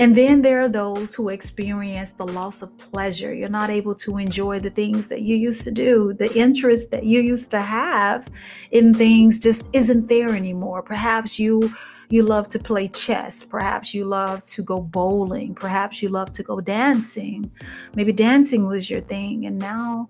And 0.00 0.14
then 0.14 0.42
there 0.42 0.60
are 0.60 0.68
those 0.68 1.12
who 1.12 1.28
experience 1.28 2.12
the 2.12 2.26
loss 2.26 2.62
of 2.62 2.76
pleasure. 2.78 3.34
You're 3.34 3.48
not 3.48 3.68
able 3.68 3.96
to 3.96 4.18
enjoy 4.18 4.60
the 4.60 4.70
things 4.70 5.08
that 5.08 5.22
you 5.22 5.34
used 5.34 5.64
to 5.64 5.72
do. 5.72 6.12
The 6.12 6.32
interest 6.38 6.92
that 6.92 7.04
you 7.04 7.20
used 7.20 7.50
to 7.50 7.60
have 7.60 8.28
in 8.70 8.94
things 8.94 9.40
just 9.40 9.68
isn't 9.72 10.06
there 10.06 10.30
anymore. 10.30 10.82
Perhaps 10.82 11.38
you 11.38 11.72
you 12.10 12.22
love 12.22 12.48
to 12.48 12.58
play 12.58 12.88
chess. 12.88 13.42
Perhaps 13.42 13.92
you 13.92 14.04
love 14.04 14.42
to 14.46 14.62
go 14.62 14.80
bowling. 14.80 15.54
Perhaps 15.54 16.00
you 16.02 16.08
love 16.08 16.32
to 16.32 16.42
go 16.42 16.60
dancing. 16.60 17.50
Maybe 17.94 18.12
dancing 18.12 18.66
was 18.66 18.88
your 18.88 19.02
thing 19.02 19.46
and 19.46 19.58
now 19.58 20.08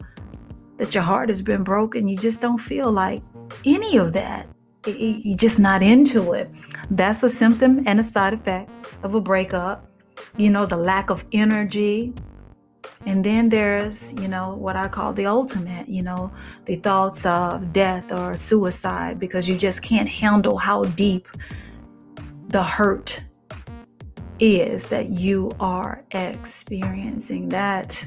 that 0.77 0.95
your 0.95 1.03
heart 1.03 1.29
has 1.29 1.43
been 1.43 1.65
broken, 1.65 2.07
you 2.07 2.17
just 2.17 2.41
don't 2.41 2.59
feel 2.59 2.93
like 2.93 3.23
any 3.65 3.97
of 3.97 4.13
that 4.13 4.47
you're 4.87 5.37
just 5.37 5.59
not 5.59 5.83
into 5.83 6.33
it. 6.33 6.51
That's 6.91 7.23
a 7.23 7.29
symptom 7.29 7.85
and 7.87 8.01
a 8.01 8.05
side 8.05 8.35
effect 8.35 8.71
of 9.03 9.15
a 9.15 9.21
breakup. 9.21 9.87
You 10.37 10.51
know, 10.51 10.67
the 10.67 10.77
lack 10.77 11.11
of 11.11 11.25
energy. 11.33 12.13
And 13.07 13.25
then 13.25 13.49
there's, 13.49 14.13
you 14.15 14.29
know, 14.29 14.55
what 14.55 14.77
I 14.77 14.89
call 14.89 15.13
the 15.13 15.27
ultimate, 15.27 15.89
you 15.89 16.03
know, 16.03 16.33
the 16.65 16.77
thoughts 16.77 17.27
of 17.27 17.73
death 17.73 18.11
or 18.13 18.37
suicide 18.37 19.21
because 19.21 19.49
you 19.49 19.57
just 19.57 19.83
can't 19.83 20.09
handle 20.09 20.57
how 20.57 20.85
deep 20.85 21.29
the 22.49 22.63
hurt 22.63 23.23
is 24.41 24.87
that 24.87 25.11
you 25.11 25.51
are 25.61 26.05
experiencing. 26.13 27.49
That 27.49 28.07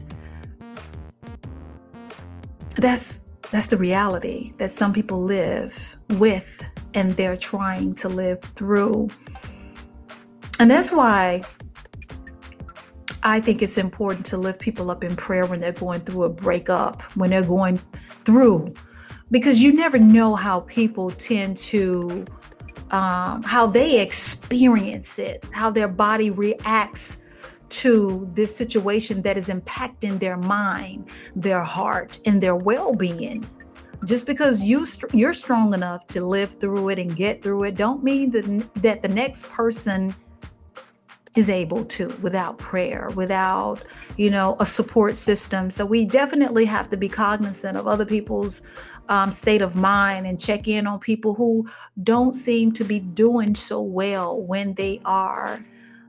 that's 2.77 3.21
that's 3.51 3.67
the 3.67 3.77
reality 3.77 4.53
that 4.57 4.77
some 4.77 4.93
people 4.93 5.21
live 5.21 5.97
with 6.13 6.63
and 6.93 7.15
they're 7.15 7.37
trying 7.37 7.95
to 7.95 8.09
live 8.09 8.41
through. 8.55 9.09
And 10.59 10.69
that's 10.69 10.91
why 10.91 11.43
I 13.23 13.39
think 13.39 13.61
it's 13.61 13.77
important 13.77 14.25
to 14.27 14.37
lift 14.37 14.59
people 14.59 14.91
up 14.91 15.03
in 15.03 15.15
prayer 15.15 15.45
when 15.45 15.59
they're 15.59 15.71
going 15.71 16.01
through 16.01 16.23
a 16.23 16.29
breakup, 16.29 17.01
when 17.15 17.29
they're 17.29 17.43
going 17.43 17.77
through, 18.25 18.73
because 19.29 19.59
you 19.59 19.73
never 19.73 19.97
know 19.97 20.35
how 20.35 20.61
people 20.61 21.11
tend 21.11 21.57
to, 21.57 22.25
um, 22.91 23.43
how 23.43 23.67
they 23.67 24.01
experience 24.01 25.19
it, 25.19 25.45
how 25.51 25.69
their 25.69 25.87
body 25.87 26.29
reacts 26.29 27.17
to 27.69 28.27
this 28.33 28.55
situation 28.55 29.21
that 29.21 29.37
is 29.37 29.47
impacting 29.47 30.19
their 30.19 30.35
mind, 30.35 31.09
their 31.35 31.63
heart, 31.63 32.19
and 32.25 32.41
their 32.41 32.55
well-being. 32.55 33.47
Just 34.05 34.25
because 34.25 34.63
you 34.63 34.85
you're 35.13 35.33
strong 35.33 35.73
enough 35.73 36.07
to 36.07 36.25
live 36.25 36.59
through 36.59 36.89
it 36.89 36.99
and 36.99 37.15
get 37.15 37.43
through 37.43 37.63
it, 37.63 37.75
don't 37.75 38.03
mean 38.03 38.31
that 38.31 38.73
that 38.81 39.01
the 39.01 39.07
next 39.07 39.47
person 39.49 40.15
is 41.37 41.49
able 41.49 41.85
to 41.85 42.07
without 42.21 42.57
prayer, 42.57 43.09
without 43.15 43.83
you 44.17 44.29
know 44.29 44.57
a 44.59 44.65
support 44.65 45.17
system. 45.17 45.69
So 45.69 45.85
we 45.85 46.05
definitely 46.05 46.65
have 46.65 46.89
to 46.89 46.97
be 46.97 47.07
cognizant 47.07 47.77
of 47.77 47.87
other 47.87 48.05
people's 48.05 48.61
um, 49.09 49.31
state 49.31 49.61
of 49.61 49.75
mind 49.75 50.25
and 50.25 50.39
check 50.39 50.67
in 50.67 50.87
on 50.87 50.99
people 50.99 51.33
who 51.33 51.67
don't 52.03 52.33
seem 52.33 52.71
to 52.73 52.83
be 52.83 52.99
doing 52.99 53.55
so 53.55 53.81
well 53.81 54.41
when 54.41 54.73
they 54.73 55.01
are 55.05 55.63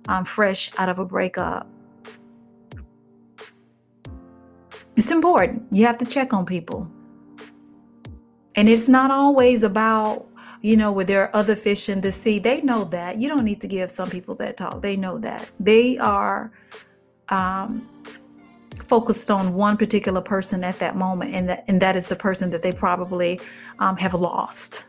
um, 0.08 0.24
fresh 0.24 0.70
out 0.78 0.88
of 0.88 0.98
a 0.98 1.04
breakup. 1.04 1.68
It's 4.94 5.10
important. 5.10 5.66
You 5.70 5.86
have 5.86 5.98
to 5.98 6.04
check 6.04 6.32
on 6.32 6.44
people. 6.44 6.90
And 8.54 8.68
it's 8.68 8.88
not 8.88 9.10
always 9.10 9.62
about, 9.62 10.26
you 10.60 10.76
know, 10.76 10.92
where 10.92 11.04
there 11.04 11.22
are 11.22 11.36
other 11.36 11.56
fish 11.56 11.88
in 11.88 12.00
the 12.00 12.12
sea. 12.12 12.38
They 12.38 12.60
know 12.60 12.84
that. 12.84 13.20
You 13.20 13.28
don't 13.28 13.44
need 13.44 13.60
to 13.62 13.68
give 13.68 13.90
some 13.90 14.10
people 14.10 14.34
that 14.36 14.56
talk. 14.56 14.82
They 14.82 14.96
know 14.96 15.18
that. 15.18 15.50
They 15.58 15.98
are 15.98 16.52
um, 17.28 17.86
focused 18.86 19.30
on 19.30 19.54
one 19.54 19.76
particular 19.76 20.20
person 20.20 20.62
at 20.64 20.78
that 20.78 20.96
moment, 20.96 21.34
and 21.34 21.48
that, 21.48 21.64
and 21.68 21.80
that 21.80 21.96
is 21.96 22.08
the 22.08 22.16
person 22.16 22.50
that 22.50 22.62
they 22.62 22.72
probably 22.72 23.40
um, 23.78 23.96
have 23.96 24.14
lost. 24.14 24.84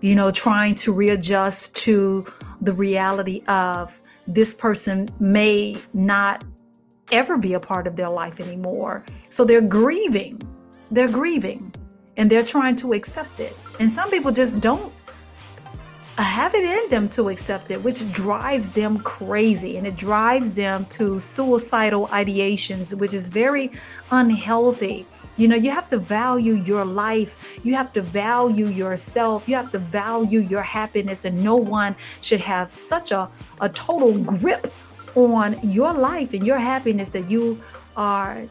You 0.00 0.14
know, 0.14 0.30
trying 0.30 0.74
to 0.76 0.92
readjust 0.92 1.76
to 1.76 2.24
the 2.60 2.72
reality 2.72 3.42
of 3.48 4.00
this 4.26 4.54
person 4.54 5.08
may 5.20 5.76
not 5.92 6.44
ever 7.10 7.36
be 7.36 7.54
a 7.54 7.60
part 7.60 7.86
of 7.86 7.96
their 7.96 8.08
life 8.08 8.40
anymore. 8.40 9.04
So 9.28 9.44
they're 9.44 9.60
grieving. 9.60 10.40
They're 10.90 11.08
grieving 11.08 11.74
and 12.18 12.28
they're 12.28 12.42
trying 12.42 12.76
to 12.76 12.92
accept 12.92 13.40
it. 13.40 13.56
And 13.80 13.90
some 13.90 14.10
people 14.10 14.32
just 14.32 14.60
don't 14.60 14.92
have 16.18 16.52
it 16.54 16.64
in 16.64 16.90
them 16.90 17.08
to 17.10 17.28
accept 17.28 17.70
it, 17.70 17.82
which 17.82 18.10
drives 18.12 18.68
them 18.70 18.98
crazy 18.98 19.76
and 19.76 19.86
it 19.86 19.94
drives 19.94 20.52
them 20.52 20.84
to 20.86 21.20
suicidal 21.20 22.08
ideations, 22.08 22.92
which 22.92 23.14
is 23.14 23.28
very 23.28 23.70
unhealthy. 24.10 25.06
You 25.36 25.46
know, 25.46 25.54
you 25.54 25.70
have 25.70 25.88
to 25.90 25.98
value 25.98 26.54
your 26.54 26.84
life. 26.84 27.60
You 27.62 27.76
have 27.76 27.92
to 27.92 28.02
value 28.02 28.66
yourself. 28.66 29.48
You 29.48 29.54
have 29.54 29.70
to 29.70 29.78
value 29.78 30.40
your 30.40 30.62
happiness. 30.62 31.24
And 31.24 31.44
no 31.44 31.54
one 31.54 31.94
should 32.20 32.40
have 32.40 32.76
such 32.76 33.12
a, 33.12 33.30
a 33.60 33.68
total 33.68 34.18
grip 34.18 34.72
on 35.14 35.56
your 35.62 35.92
life 35.92 36.34
and 36.34 36.44
your 36.44 36.58
happiness 36.58 37.08
that 37.10 37.30
you 37.30 37.62
are 37.96 38.42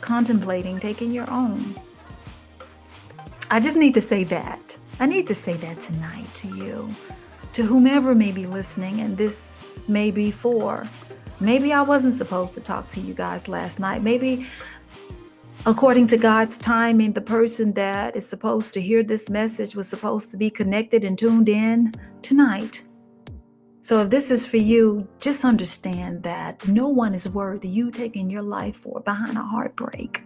contemplating 0.00 0.80
taking 0.80 1.12
your 1.12 1.30
own. 1.30 1.74
I 3.54 3.60
just 3.60 3.76
need 3.76 3.94
to 3.94 4.00
say 4.00 4.24
that. 4.24 4.76
I 4.98 5.06
need 5.06 5.28
to 5.28 5.34
say 5.34 5.56
that 5.58 5.78
tonight 5.78 6.26
to 6.34 6.48
you, 6.56 6.92
to 7.52 7.62
whomever 7.62 8.12
may 8.12 8.32
be 8.32 8.46
listening, 8.46 8.98
and 8.98 9.16
this 9.16 9.54
may 9.86 10.10
be 10.10 10.32
for. 10.32 10.88
Maybe 11.38 11.72
I 11.72 11.82
wasn't 11.82 12.16
supposed 12.16 12.54
to 12.54 12.60
talk 12.60 12.88
to 12.88 13.00
you 13.00 13.14
guys 13.14 13.46
last 13.46 13.78
night. 13.78 14.02
Maybe 14.02 14.48
according 15.66 16.08
to 16.08 16.16
God's 16.16 16.58
timing, 16.58 17.12
the 17.12 17.20
person 17.20 17.72
that 17.74 18.16
is 18.16 18.28
supposed 18.28 18.74
to 18.74 18.80
hear 18.80 19.04
this 19.04 19.30
message 19.30 19.76
was 19.76 19.86
supposed 19.86 20.32
to 20.32 20.36
be 20.36 20.50
connected 20.50 21.04
and 21.04 21.16
tuned 21.16 21.48
in 21.48 21.94
tonight. 22.22 22.82
So, 23.82 24.02
if 24.02 24.10
this 24.10 24.32
is 24.32 24.48
for 24.48 24.56
you, 24.56 25.06
just 25.20 25.44
understand 25.44 26.24
that 26.24 26.66
no 26.66 26.88
one 26.88 27.14
is 27.14 27.28
worth 27.28 27.64
you 27.64 27.92
taking 27.92 28.28
your 28.28 28.42
life 28.42 28.78
for 28.78 28.98
behind 28.98 29.38
a 29.38 29.42
heartbreak. 29.42 30.24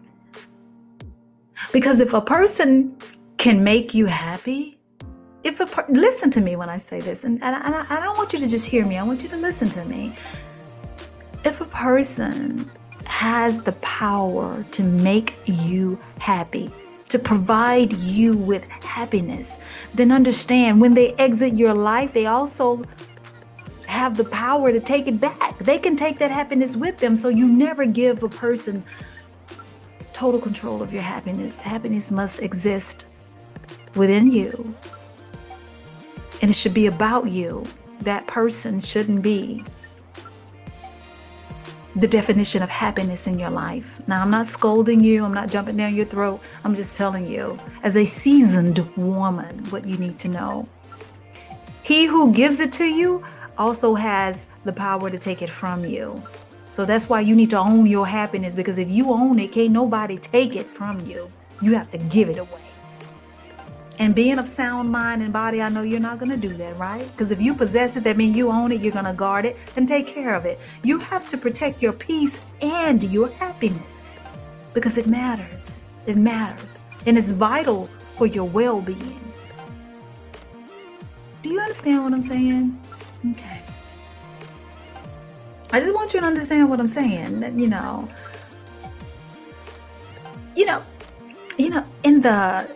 Because 1.73 2.00
if 2.00 2.14
a 2.14 2.20
person 2.20 2.97
can 3.38 3.62
make 3.62 3.95
you 3.95 4.07
happy, 4.07 4.78
if 5.45 5.61
a 5.61 5.85
listen 5.88 6.30
to 6.33 6.40
me 6.40 6.57
when 6.57 6.68
I 6.68 6.78
say 6.78 7.00
this, 7.00 7.25
and, 7.25 7.42
and, 7.42 7.54
I, 7.54 7.64
and 7.64 7.75
I 7.75 8.00
don't 8.00 8.18
want 8.18 8.33
you 8.33 8.40
to 8.40 8.49
just 8.49 8.66
hear 8.66 8.85
me. 8.85 8.99
I 8.99 9.02
want 9.04 9.23
you 9.23 9.28
to 9.30 9.37
listen 9.37 9.68
to 9.71 9.85
me. 9.85 10.14
If 11.45 11.61
a 11.61 11.64
person 11.66 12.71
has 13.07 13.62
the 13.62 13.73
power 13.73 14.64
to 14.73 14.83
make 14.83 15.37
you 15.47 15.99
happy, 16.18 16.71
to 17.09 17.18
provide 17.18 17.92
you 17.95 18.37
with 18.37 18.68
happiness, 18.68 19.57
then 19.95 20.11
understand 20.11 20.80
when 20.80 20.95
they 20.95 21.12
exit 21.14 21.57
your 21.57 21.73
life, 21.73 22.12
they 22.12 22.26
also 22.26 22.85
have 23.87 24.16
the 24.16 24.25
power 24.25 24.73
to 24.73 24.80
take 24.80 25.07
it 25.07 25.21
back. 25.21 25.57
They 25.61 25.78
can 25.78 25.97
take 25.97 26.18
that 26.18 26.30
happiness 26.30 26.76
with 26.76 26.99
them. 26.99 27.16
So 27.16 27.28
you 27.28 27.47
never 27.47 27.87
give 27.87 28.23
a 28.25 28.28
person 28.28 28.85
total 30.12 30.40
control 30.40 30.83
of 30.83 30.92
your 30.92 31.02
happiness. 31.02 31.62
Happiness 31.62 32.11
must 32.11 32.42
exist 32.42 33.07
within 33.99 34.31
you. 34.31 34.75
And 36.40 36.50
it 36.50 36.55
should 36.55 36.75
be 36.75 36.87
about 36.87 37.31
you. 37.31 37.64
That 38.02 38.26
person 38.26 38.81
shouldn't 38.81 39.23
be 39.23 39.64
the 41.97 42.07
definition 42.07 42.62
of 42.62 42.71
happiness 42.71 43.26
in 43.26 43.38
your 43.38 43.50
life. 43.50 44.00
Now, 44.07 44.23
I'm 44.23 44.31
not 44.31 44.49
scolding 44.49 45.00
you, 45.00 45.25
I'm 45.25 45.35
not 45.35 45.50
jumping 45.50 45.76
down 45.76 45.95
your 45.95 46.05
throat. 46.05 46.40
I'm 46.64 46.75
just 46.75 46.97
telling 46.97 47.26
you, 47.26 47.59
as 47.83 47.97
a 47.97 48.05
seasoned 48.05 48.78
woman, 48.97 49.64
what 49.71 49.85
you 49.85 49.97
need 49.97 50.19
to 50.21 50.28
know. 50.28 50.69
He 51.83 52.07
who 52.07 52.33
gives 52.33 52.61
it 52.61 52.73
to 52.75 52.85
you 52.85 53.25
also 53.57 53.95
has 53.95 54.47
the 54.64 54.73
power 54.73 55.11
to 55.11 55.19
take 55.19 55.43
it 55.43 55.50
from 55.50 55.85
you. 55.85 56.23
So 56.75 56.85
that's 56.85 57.09
why 57.09 57.23
you 57.23 57.35
need 57.35 57.50
to 57.50 57.59
own 57.59 57.87
your 57.87 58.07
happiness 58.07 58.55
because 58.55 58.78
if 58.78 58.88
you 58.88 59.11
own 59.11 59.40
it, 59.40 59.50
can't 59.50 59.73
nobody 59.73 60.19
take 60.19 60.55
it 60.55 60.67
from 60.67 61.00
you. 61.00 61.28
You 61.61 61.75
have 61.75 61.90
to 61.90 61.99
give 61.99 62.28
it 62.28 62.38
away. 62.38 62.67
And 63.99 64.14
being 64.14 64.38
of 64.38 64.47
sound 64.47 64.90
mind 64.90 65.23
and 65.23 65.33
body, 65.33 65.61
I 65.61 65.69
know 65.69 65.83
you're 65.83 65.99
not 65.99 66.19
going 66.19 66.31
to 66.31 66.37
do 66.37 66.50
that, 66.50 66.76
right? 66.78 67.05
Because 67.11 67.33
if 67.33 67.40
you 67.40 67.52
possess 67.52 67.97
it, 67.97 68.05
that 68.05 68.17
means 68.17 68.37
you 68.37 68.49
own 68.49 68.71
it, 68.71 68.81
you're 68.81 68.93
going 68.93 69.05
to 69.05 69.12
guard 69.12 69.45
it 69.45 69.57
and 69.76 69.88
take 69.88 70.07
care 70.07 70.35
of 70.35 70.45
it. 70.45 70.61
You 70.85 70.99
have 70.99 71.26
to 71.28 71.37
protect 71.37 71.83
your 71.83 71.93
peace 71.93 72.40
and 72.62 73.02
your 73.02 73.28
happiness 73.28 74.02
because 74.73 74.99
it 74.99 75.09
matters. 75.09 75.83
It 76.07 76.17
matters. 76.17 76.87
And 77.07 77.19
it's 77.19 77.33
vital 77.33 77.87
for 78.17 78.26
your 78.26 78.45
well 78.45 78.81
being. 78.81 79.21
Do 81.43 81.50
you 81.50 81.59
understand 81.59 82.05
what 82.05 82.12
I'm 82.12 82.23
saying? 82.23 82.78
Okay. 83.33 83.61
I 85.73 85.81
just 85.81 85.95
want 85.95 86.14
you 86.14 86.21
to 86.21 86.26
understand 86.26 86.71
what 86.71 86.78
I'm 86.78 86.88
saying. 86.88 87.40
That, 87.40 87.52
you 87.55 87.69
know, 87.69 88.09
you 90.57 90.67
know, 90.67 90.83
you 91.59 91.71
know, 91.71 91.85
in 92.05 92.21
the 92.21 92.69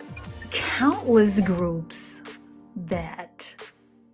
countless 0.53 1.39
groups 1.41 2.21
that 2.75 3.55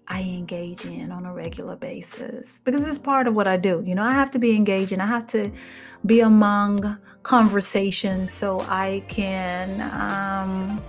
I 0.07 0.21
engage 0.21 0.85
in 0.85 1.11
on 1.11 1.25
a 1.25 1.33
regular 1.33 1.75
basis 1.75 2.61
because 2.63 2.87
it's 2.87 2.97
part 2.97 3.27
of 3.27 3.35
what 3.35 3.47
I 3.47 3.57
do. 3.57 3.83
You 3.85 3.93
know, 3.93 4.03
I 4.03 4.13
have 4.13 4.31
to 4.31 4.39
be 4.39 4.55
engaging, 4.55 4.99
I 5.01 5.05
have 5.05 5.27
to 5.27 5.51
be 6.05 6.21
among 6.21 6.97
conversations 7.23 8.31
so 8.31 8.61
I 8.61 9.03
can 9.09 9.81
um, 9.91 10.81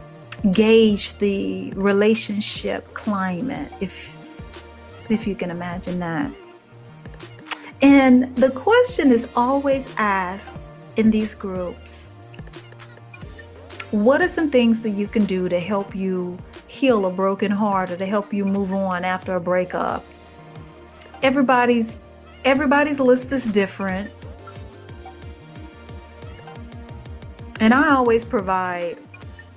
gauge 0.53 1.19
the 1.19 1.73
relationship 1.73 2.95
climate, 2.95 3.71
if 3.81 4.17
if 5.11 5.27
you 5.27 5.35
can 5.35 5.51
imagine 5.51 5.99
that. 5.99 6.31
And 7.83 8.35
the 8.37 8.51
question 8.51 9.11
is 9.11 9.29
always 9.35 9.93
asked 9.97 10.55
in 10.97 11.11
these 11.11 11.35
groups 11.35 12.10
what 13.91 14.21
are 14.21 14.29
some 14.29 14.49
things 14.49 14.81
that 14.83 14.91
you 14.91 15.09
can 15.09 15.25
do 15.25 15.49
to 15.49 15.59
help 15.59 15.95
you 15.95 16.39
heal 16.69 17.07
a 17.07 17.11
broken 17.11 17.51
heart 17.51 17.91
or 17.91 17.97
to 17.97 18.07
help 18.07 18.33
you 18.33 18.45
move 18.45 18.73
on 18.73 19.05
after 19.05 19.35
a 19.35 19.41
breakup? 19.41 20.05
Everybody's 21.23 22.01
everybody's 22.45 23.01
list 23.01 23.33
is 23.33 23.45
different. 23.47 24.11
And 27.61 27.75
I 27.75 27.91
always 27.91 28.25
provide, 28.25 28.97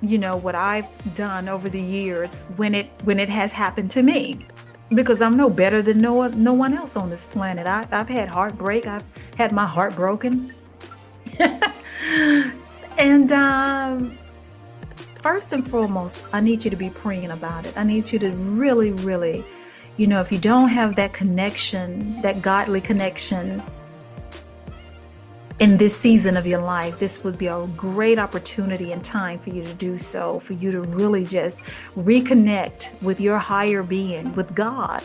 you 0.02 0.18
know, 0.18 0.36
what 0.36 0.54
I've 0.54 1.14
done 1.14 1.48
over 1.48 1.68
the 1.68 1.80
years 1.80 2.42
when 2.56 2.74
it 2.74 2.90
when 3.04 3.20
it 3.20 3.28
has 3.28 3.52
happened 3.52 3.90
to 3.92 4.02
me. 4.02 4.46
Because 4.90 5.22
I'm 5.22 5.36
no 5.36 5.48
better 5.48 5.80
than 5.80 6.00
no 6.00 6.26
no 6.28 6.52
one 6.52 6.74
else 6.74 6.96
on 6.96 7.08
this 7.08 7.24
planet. 7.26 7.66
I, 7.66 7.86
I've 7.92 8.08
had 8.08 8.28
heartbreak. 8.28 8.86
I've 8.86 9.04
had 9.36 9.52
my 9.52 9.64
heart 9.64 9.94
broken. 9.94 10.52
and 12.98 13.32
um, 13.32 14.18
first 15.24 15.54
and 15.54 15.66
foremost, 15.66 16.22
I 16.34 16.42
need 16.42 16.66
you 16.66 16.70
to 16.70 16.76
be 16.76 16.90
praying 16.90 17.30
about 17.30 17.64
it. 17.66 17.72
I 17.78 17.82
need 17.82 18.12
you 18.12 18.18
to 18.18 18.30
really, 18.32 18.90
really, 18.90 19.42
you 19.96 20.06
know, 20.06 20.20
if 20.20 20.30
you 20.30 20.36
don't 20.36 20.68
have 20.68 20.96
that 20.96 21.14
connection, 21.14 22.20
that 22.20 22.42
godly 22.42 22.82
connection 22.82 23.62
in 25.60 25.78
this 25.78 25.96
season 25.96 26.36
of 26.36 26.46
your 26.46 26.60
life, 26.60 26.98
this 26.98 27.24
would 27.24 27.38
be 27.38 27.46
a 27.46 27.66
great 27.74 28.18
opportunity 28.18 28.92
and 28.92 29.02
time 29.02 29.38
for 29.38 29.48
you 29.48 29.64
to 29.64 29.72
do 29.72 29.96
so, 29.96 30.40
for 30.40 30.52
you 30.52 30.70
to 30.72 30.82
really 30.82 31.24
just 31.24 31.64
reconnect 31.96 32.92
with 33.00 33.18
your 33.18 33.38
higher 33.38 33.82
being, 33.82 34.30
with 34.34 34.54
God, 34.54 35.02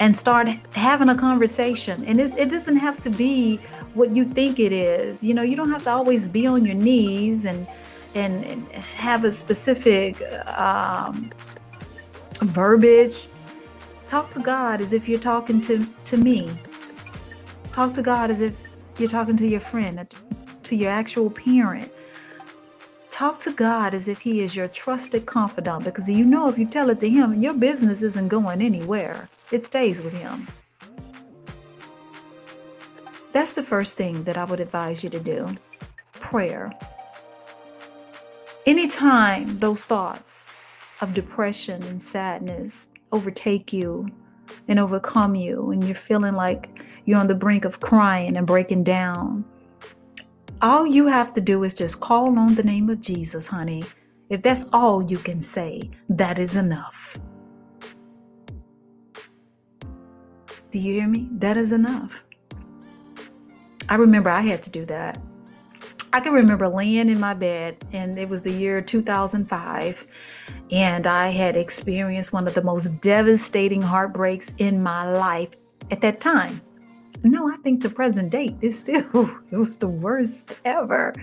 and 0.00 0.16
start 0.16 0.48
having 0.72 1.10
a 1.10 1.14
conversation. 1.14 2.04
And 2.06 2.18
it 2.18 2.50
doesn't 2.50 2.78
have 2.78 2.98
to 3.02 3.10
be 3.10 3.58
what 3.94 4.16
you 4.16 4.24
think 4.24 4.58
it 4.58 4.72
is. 4.72 5.22
You 5.22 5.34
know, 5.34 5.42
you 5.42 5.54
don't 5.54 5.70
have 5.70 5.84
to 5.84 5.90
always 5.90 6.28
be 6.28 6.44
on 6.44 6.66
your 6.66 6.74
knees 6.74 7.44
and 7.44 7.68
and, 8.18 8.68
have 8.72 9.24
a 9.24 9.32
specific 9.32 10.20
um, 10.46 11.32
verbiage. 12.40 13.28
Talk 14.06 14.30
to 14.32 14.40
God 14.40 14.80
as 14.80 14.92
if 14.92 15.08
you're 15.08 15.18
talking 15.18 15.60
to, 15.62 15.86
to 16.04 16.16
me. 16.16 16.50
Talk 17.72 17.94
to 17.94 18.02
God 18.02 18.30
as 18.30 18.40
if 18.40 18.56
you're 18.98 19.08
talking 19.08 19.36
to 19.36 19.46
your 19.46 19.60
friend, 19.60 20.08
to 20.64 20.76
your 20.76 20.90
actual 20.90 21.30
parent. 21.30 21.92
Talk 23.10 23.40
to 23.40 23.52
God 23.52 23.94
as 23.94 24.08
if 24.08 24.18
He 24.18 24.40
is 24.42 24.54
your 24.54 24.68
trusted 24.68 25.26
confidant 25.26 25.84
because 25.84 26.08
you 26.08 26.24
know 26.24 26.48
if 26.48 26.58
you 26.58 26.66
tell 26.66 26.90
it 26.90 27.00
to 27.00 27.08
Him, 27.08 27.42
your 27.42 27.54
business 27.54 28.02
isn't 28.02 28.28
going 28.28 28.62
anywhere, 28.62 29.28
it 29.50 29.64
stays 29.64 30.00
with 30.00 30.12
Him. 30.12 30.46
That's 33.32 33.52
the 33.52 33.62
first 33.62 33.96
thing 33.96 34.24
that 34.24 34.36
I 34.36 34.44
would 34.44 34.60
advise 34.60 35.04
you 35.04 35.10
to 35.10 35.20
do 35.20 35.56
prayer. 36.14 36.70
Anytime 38.66 39.58
those 39.58 39.84
thoughts 39.84 40.52
of 41.00 41.14
depression 41.14 41.82
and 41.84 42.02
sadness 42.02 42.88
overtake 43.12 43.72
you 43.72 44.08
and 44.66 44.78
overcome 44.78 45.34
you, 45.34 45.70
and 45.70 45.84
you're 45.84 45.94
feeling 45.94 46.34
like 46.34 46.82
you're 47.04 47.18
on 47.18 47.28
the 47.28 47.34
brink 47.34 47.64
of 47.64 47.80
crying 47.80 48.36
and 48.36 48.46
breaking 48.46 48.84
down, 48.84 49.44
all 50.60 50.86
you 50.86 51.06
have 51.06 51.32
to 51.34 51.40
do 51.40 51.62
is 51.62 51.72
just 51.72 52.00
call 52.00 52.38
on 52.38 52.54
the 52.56 52.62
name 52.62 52.90
of 52.90 53.00
Jesus, 53.00 53.46
honey. 53.46 53.84
If 54.28 54.42
that's 54.42 54.66
all 54.72 55.02
you 55.02 55.18
can 55.18 55.40
say, 55.40 55.90
that 56.10 56.38
is 56.38 56.56
enough. 56.56 57.16
Do 60.70 60.78
you 60.78 60.92
hear 60.94 61.08
me? 61.08 61.28
That 61.32 61.56
is 61.56 61.72
enough. 61.72 62.24
I 63.88 63.94
remember 63.94 64.28
I 64.28 64.42
had 64.42 64.62
to 64.64 64.70
do 64.70 64.84
that. 64.86 65.18
I 66.12 66.20
can 66.20 66.32
remember 66.32 66.68
laying 66.68 67.10
in 67.10 67.20
my 67.20 67.34
bed, 67.34 67.84
and 67.92 68.18
it 68.18 68.28
was 68.28 68.40
the 68.40 68.50
year 68.50 68.80
2005, 68.80 70.06
and 70.70 71.06
I 71.06 71.28
had 71.28 71.56
experienced 71.56 72.32
one 72.32 72.46
of 72.46 72.54
the 72.54 72.62
most 72.62 73.00
devastating 73.00 73.82
heartbreaks 73.82 74.52
in 74.58 74.82
my 74.82 75.10
life 75.10 75.50
at 75.90 76.00
that 76.00 76.20
time. 76.20 76.62
No, 77.22 77.50
I 77.52 77.56
think 77.56 77.82
to 77.82 77.90
present 77.90 78.30
date, 78.30 78.60
this 78.60 78.80
still 78.80 79.30
it 79.50 79.56
was 79.56 79.76
the 79.76 79.88
worst 79.88 80.58
ever. 80.64 81.14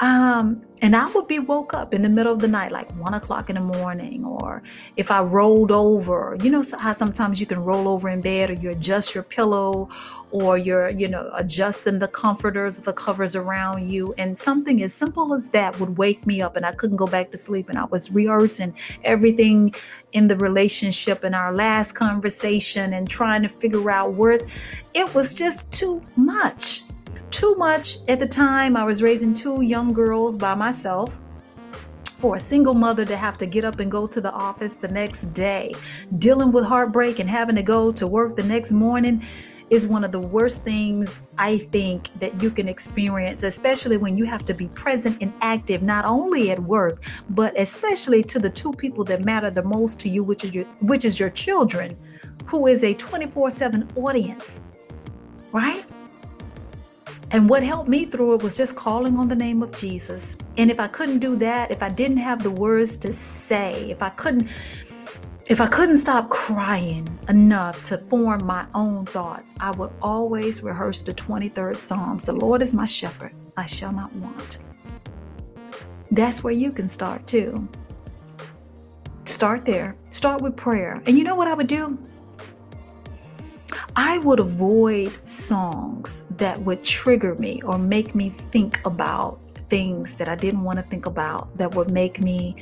Um, 0.00 0.62
and 0.80 0.96
I 0.96 1.10
would 1.10 1.28
be 1.28 1.38
woke 1.38 1.74
up 1.74 1.92
in 1.92 2.00
the 2.00 2.08
middle 2.08 2.32
of 2.32 2.38
the 2.38 2.48
night, 2.48 2.72
like 2.72 2.90
one 2.92 3.12
o'clock 3.12 3.50
in 3.50 3.56
the 3.56 3.60
morning, 3.60 4.24
or 4.24 4.62
if 4.96 5.10
I 5.10 5.20
rolled 5.20 5.70
over, 5.70 6.38
you 6.42 6.50
know 6.50 6.64
how 6.78 6.94
sometimes 6.94 7.38
you 7.38 7.44
can 7.44 7.62
roll 7.62 7.86
over 7.86 8.08
in 8.08 8.22
bed, 8.22 8.48
or 8.48 8.54
you 8.54 8.70
adjust 8.70 9.14
your 9.14 9.22
pillow, 9.22 9.90
or 10.30 10.56
you're, 10.56 10.88
you 10.88 11.06
know, 11.06 11.30
adjusting 11.34 11.98
the 11.98 12.08
comforters, 12.08 12.78
the 12.78 12.94
covers 12.94 13.36
around 13.36 13.90
you, 13.90 14.14
and 14.16 14.38
something 14.38 14.82
as 14.82 14.94
simple 14.94 15.34
as 15.34 15.50
that 15.50 15.78
would 15.78 15.98
wake 15.98 16.26
me 16.26 16.40
up, 16.40 16.56
and 16.56 16.64
I 16.64 16.72
couldn't 16.72 16.96
go 16.96 17.06
back 17.06 17.30
to 17.32 17.36
sleep, 17.36 17.68
and 17.68 17.76
I 17.76 17.84
was 17.84 18.10
rehearsing 18.10 18.74
everything 19.04 19.74
in 20.12 20.28
the 20.28 20.36
relationship 20.36 21.24
in 21.24 21.34
our 21.34 21.52
last 21.52 21.92
conversation 21.92 22.94
and 22.94 23.06
trying 23.06 23.42
to 23.42 23.50
figure 23.50 23.90
out 23.90 24.14
where 24.14 24.40
it 24.94 25.14
was 25.14 25.34
just 25.34 25.70
too 25.70 26.02
much 26.16 26.84
too 27.30 27.54
much 27.56 27.98
at 28.08 28.20
the 28.20 28.26
time. 28.26 28.76
I 28.76 28.84
was 28.84 29.02
raising 29.02 29.32
two 29.32 29.62
young 29.62 29.92
girls 29.92 30.36
by 30.36 30.54
myself. 30.54 31.18
For 32.04 32.36
a 32.36 32.38
single 32.38 32.74
mother 32.74 33.06
to 33.06 33.16
have 33.16 33.38
to 33.38 33.46
get 33.46 33.64
up 33.64 33.80
and 33.80 33.90
go 33.90 34.06
to 34.06 34.20
the 34.20 34.30
office 34.30 34.74
the 34.74 34.88
next 34.88 35.32
day, 35.32 35.72
dealing 36.18 36.52
with 36.52 36.66
heartbreak 36.66 37.18
and 37.18 37.30
having 37.30 37.56
to 37.56 37.62
go 37.62 37.90
to 37.92 38.06
work 38.06 38.36
the 38.36 38.42
next 38.42 38.72
morning, 38.72 39.22
is 39.70 39.86
one 39.86 40.02
of 40.02 40.10
the 40.10 40.20
worst 40.20 40.62
things 40.62 41.22
I 41.38 41.58
think 41.58 42.08
that 42.18 42.42
you 42.42 42.50
can 42.50 42.68
experience, 42.68 43.44
especially 43.44 43.96
when 43.96 44.18
you 44.18 44.24
have 44.24 44.44
to 44.46 44.54
be 44.54 44.66
present 44.68 45.18
and 45.20 45.32
active, 45.40 45.80
not 45.80 46.04
only 46.04 46.50
at 46.50 46.58
work, 46.58 47.04
but 47.30 47.58
especially 47.58 48.22
to 48.24 48.38
the 48.40 48.50
two 48.50 48.72
people 48.72 49.04
that 49.04 49.24
matter 49.24 49.48
the 49.48 49.62
most 49.62 50.00
to 50.00 50.08
you, 50.08 50.24
which 50.24 50.44
is 50.44 50.52
your, 50.52 50.64
which 50.80 51.04
is 51.04 51.20
your 51.20 51.30
children, 51.30 51.96
who 52.46 52.66
is 52.66 52.82
a 52.82 52.92
24 52.94 53.50
7 53.50 53.88
audience, 53.94 54.60
right? 55.52 55.86
And 57.32 57.48
what 57.48 57.62
helped 57.62 57.88
me 57.88 58.06
through 58.06 58.34
it 58.34 58.42
was 58.42 58.56
just 58.56 58.74
calling 58.74 59.16
on 59.16 59.28
the 59.28 59.36
name 59.36 59.62
of 59.62 59.74
Jesus. 59.74 60.36
And 60.56 60.70
if 60.70 60.80
I 60.80 60.88
couldn't 60.88 61.20
do 61.20 61.36
that, 61.36 61.70
if 61.70 61.82
I 61.82 61.88
didn't 61.88 62.16
have 62.16 62.42
the 62.42 62.50
words 62.50 62.96
to 62.98 63.12
say, 63.12 63.90
if 63.90 64.02
I 64.02 64.10
couldn't 64.10 64.48
if 65.48 65.60
I 65.60 65.66
couldn't 65.66 65.96
stop 65.96 66.30
crying 66.30 67.18
enough 67.28 67.82
to 67.84 67.98
form 67.98 68.46
my 68.46 68.66
own 68.72 69.04
thoughts, 69.04 69.52
I 69.58 69.72
would 69.72 69.90
always 70.00 70.62
rehearse 70.62 71.02
the 71.02 71.12
23rd 71.12 71.74
Psalms. 71.74 72.22
The 72.22 72.32
Lord 72.32 72.62
is 72.62 72.72
my 72.72 72.84
shepherd, 72.84 73.34
I 73.56 73.66
shall 73.66 73.90
not 73.90 74.12
want. 74.14 74.58
That's 76.12 76.44
where 76.44 76.52
you 76.52 76.70
can 76.70 76.88
start 76.88 77.26
too. 77.26 77.68
Start 79.24 79.64
there. 79.64 79.96
Start 80.10 80.40
with 80.40 80.54
prayer. 80.54 81.02
And 81.06 81.18
you 81.18 81.24
know 81.24 81.34
what 81.34 81.48
I 81.48 81.54
would 81.54 81.66
do? 81.66 81.98
I 83.96 84.18
would 84.18 84.38
avoid 84.38 85.26
songs 85.26 86.22
that 86.40 86.60
would 86.62 86.82
trigger 86.82 87.34
me 87.36 87.62
or 87.62 87.78
make 87.78 88.14
me 88.14 88.30
think 88.30 88.80
about 88.84 89.40
things 89.68 90.14
that 90.14 90.28
I 90.28 90.34
didn't 90.34 90.64
want 90.64 90.78
to 90.78 90.82
think 90.82 91.06
about 91.06 91.54
that 91.56 91.74
would 91.74 91.90
make 91.90 92.20
me 92.20 92.56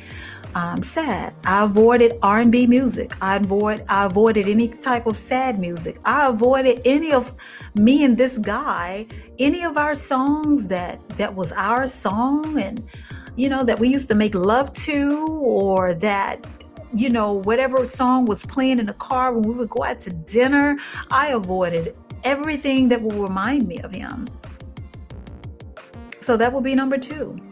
um, 0.55 0.83
sad. 0.83 1.35
I 1.45 1.65
avoided 1.65 2.19
R&B 2.23 2.67
music. 2.67 3.13
I 3.21 3.37
avoid 3.37 3.85
I 3.89 4.05
avoided 4.07 4.49
any 4.49 4.69
type 4.69 5.07
of 5.07 5.17
sad 5.17 5.59
music. 5.59 5.99
I 6.05 6.29
avoided 6.29 6.83
any 6.85 7.13
of 7.13 7.35
me 7.75 8.05
and 8.05 8.17
this 8.17 8.39
guy, 8.39 9.07
any 9.39 9.65
of 9.65 9.77
our 9.77 9.95
songs 9.95 10.69
that 10.69 11.07
that 11.11 11.35
was 11.35 11.53
our 11.53 11.87
song 11.87 12.59
and 12.61 12.83
you 13.37 13.49
know 13.49 13.63
that 13.63 13.79
we 13.79 13.89
used 13.89 14.09
to 14.09 14.15
make 14.15 14.35
love 14.35 14.73
to 14.89 15.27
or 15.41 15.95
that 15.95 16.47
you 16.93 17.11
know 17.11 17.33
whatever 17.33 17.87
song 17.87 18.27
was 18.27 18.45
playing 18.45 18.79
in 18.79 18.87
the 18.87 18.95
car 18.95 19.33
when 19.33 19.43
we 19.49 19.55
would 19.55 19.71
go 19.71 19.85
out 19.85 20.01
to 20.01 20.11
dinner. 20.11 20.77
I 21.11 21.29
avoided 21.29 21.97
everything 22.25 22.89
that 22.89 23.01
will 23.01 23.23
remind 23.23 23.67
me 23.67 23.81
of 23.81 23.91
him. 23.91 24.29
So 26.21 26.37
that 26.37 26.53
will 26.53 26.61
be 26.61 26.75
number 26.75 26.99
2 26.99 27.49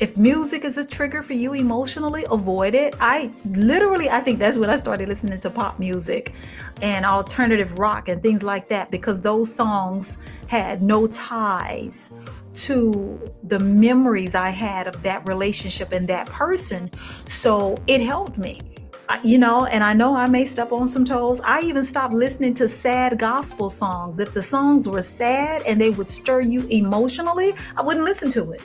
if 0.00 0.16
music 0.16 0.64
is 0.64 0.78
a 0.78 0.84
trigger 0.84 1.20
for 1.20 1.34
you 1.34 1.52
emotionally, 1.52 2.24
avoid 2.30 2.74
it. 2.74 2.94
I 3.00 3.30
literally, 3.44 4.08
I 4.08 4.20
think 4.20 4.38
that's 4.38 4.56
when 4.56 4.70
I 4.70 4.76
started 4.76 5.10
listening 5.10 5.38
to 5.40 5.50
pop 5.50 5.78
music 5.78 6.32
and 6.80 7.04
alternative 7.04 7.78
rock 7.78 8.08
and 8.08 8.22
things 8.22 8.42
like 8.42 8.66
that 8.70 8.90
because 8.90 9.20
those 9.20 9.54
songs 9.54 10.16
had 10.46 10.82
no 10.82 11.06
ties 11.08 12.10
to 12.54 13.20
the 13.44 13.58
memories 13.58 14.34
I 14.34 14.48
had 14.48 14.88
of 14.88 15.02
that 15.02 15.28
relationship 15.28 15.92
and 15.92 16.08
that 16.08 16.26
person. 16.26 16.90
So 17.26 17.76
it 17.86 18.00
helped 18.00 18.38
me. 18.38 18.62
You 19.22 19.38
know, 19.38 19.66
and 19.66 19.82
I 19.82 19.92
know 19.92 20.14
I 20.14 20.26
may 20.26 20.44
step 20.44 20.72
on 20.72 20.86
some 20.86 21.04
toes. 21.04 21.40
I 21.44 21.62
even 21.62 21.82
stopped 21.84 22.14
listening 22.14 22.54
to 22.54 22.68
sad 22.68 23.18
gospel 23.18 23.70
songs. 23.70 24.20
If 24.20 24.34
the 24.34 24.42
songs 24.42 24.88
were 24.88 25.02
sad 25.02 25.62
and 25.66 25.80
they 25.80 25.90
would 25.90 26.08
stir 26.08 26.42
you 26.42 26.66
emotionally, 26.68 27.54
I 27.76 27.82
wouldn't 27.82 28.04
listen 28.04 28.30
to 28.30 28.52
it 28.52 28.62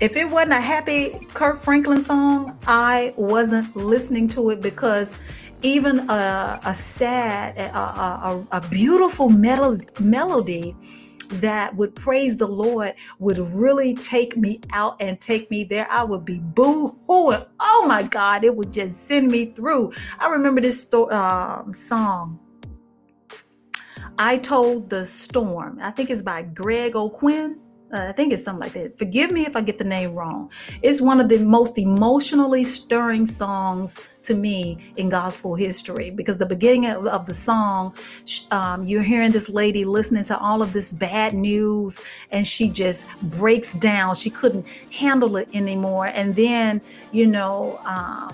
if 0.00 0.16
it 0.16 0.28
wasn't 0.28 0.52
a 0.52 0.60
happy 0.60 1.26
Kirk 1.34 1.60
Franklin 1.60 2.00
song, 2.00 2.58
I 2.66 3.12
wasn't 3.16 3.76
listening 3.76 4.28
to 4.28 4.50
it 4.50 4.62
because 4.62 5.16
even 5.62 6.08
a, 6.08 6.58
a 6.64 6.72
sad, 6.72 7.58
a, 7.58 7.78
a, 7.78 8.46
a 8.52 8.60
beautiful 8.68 9.28
melody 9.28 10.74
that 11.30 11.74
would 11.76 11.94
praise 11.94 12.36
the 12.36 12.46
Lord 12.46 12.94
would 13.18 13.38
really 13.54 13.94
take 13.94 14.36
me 14.36 14.60
out 14.72 14.96
and 15.00 15.20
take 15.20 15.50
me 15.50 15.64
there. 15.64 15.86
I 15.90 16.04
would 16.04 16.24
be 16.24 16.38
boo 16.38 16.96
hooing. 17.08 17.46
Oh 17.60 17.84
my 17.86 18.02
God, 18.02 18.44
it 18.44 18.54
would 18.54 18.72
just 18.72 19.06
send 19.06 19.28
me 19.28 19.46
through. 19.46 19.92
I 20.18 20.28
remember 20.28 20.60
this 20.60 20.82
sto- 20.82 21.06
uh, 21.06 21.70
song. 21.72 22.38
I 24.18 24.36
Told 24.38 24.90
the 24.90 25.04
Storm. 25.04 25.78
I 25.80 25.90
think 25.90 26.10
it's 26.10 26.22
by 26.22 26.42
Greg 26.42 26.96
O'Quinn. 26.96 27.60
Uh, 27.92 28.06
I 28.08 28.12
think 28.12 28.32
it's 28.32 28.44
something 28.44 28.60
like 28.60 28.72
that. 28.74 28.96
Forgive 28.96 29.32
me 29.32 29.46
if 29.46 29.56
I 29.56 29.62
get 29.62 29.78
the 29.78 29.84
name 29.84 30.14
wrong. 30.14 30.50
It's 30.82 31.00
one 31.00 31.20
of 31.20 31.28
the 31.28 31.38
most 31.38 31.76
emotionally 31.76 32.62
stirring 32.62 33.26
songs 33.26 34.00
to 34.22 34.34
me 34.34 34.92
in 34.96 35.08
gospel 35.08 35.54
history 35.54 36.10
because 36.10 36.36
the 36.36 36.46
beginning 36.46 36.86
of, 36.86 37.06
of 37.06 37.26
the 37.26 37.34
song, 37.34 37.94
um, 38.52 38.86
you're 38.86 39.02
hearing 39.02 39.32
this 39.32 39.48
lady 39.48 39.84
listening 39.84 40.22
to 40.24 40.38
all 40.38 40.62
of 40.62 40.72
this 40.72 40.92
bad 40.92 41.34
news 41.34 42.00
and 42.30 42.46
she 42.46 42.68
just 42.68 43.08
breaks 43.22 43.72
down. 43.72 44.14
She 44.14 44.30
couldn't 44.30 44.66
handle 44.92 45.36
it 45.36 45.48
anymore. 45.52 46.06
And 46.06 46.36
then, 46.36 46.80
you 47.10 47.26
know, 47.26 47.80
um, 47.84 48.32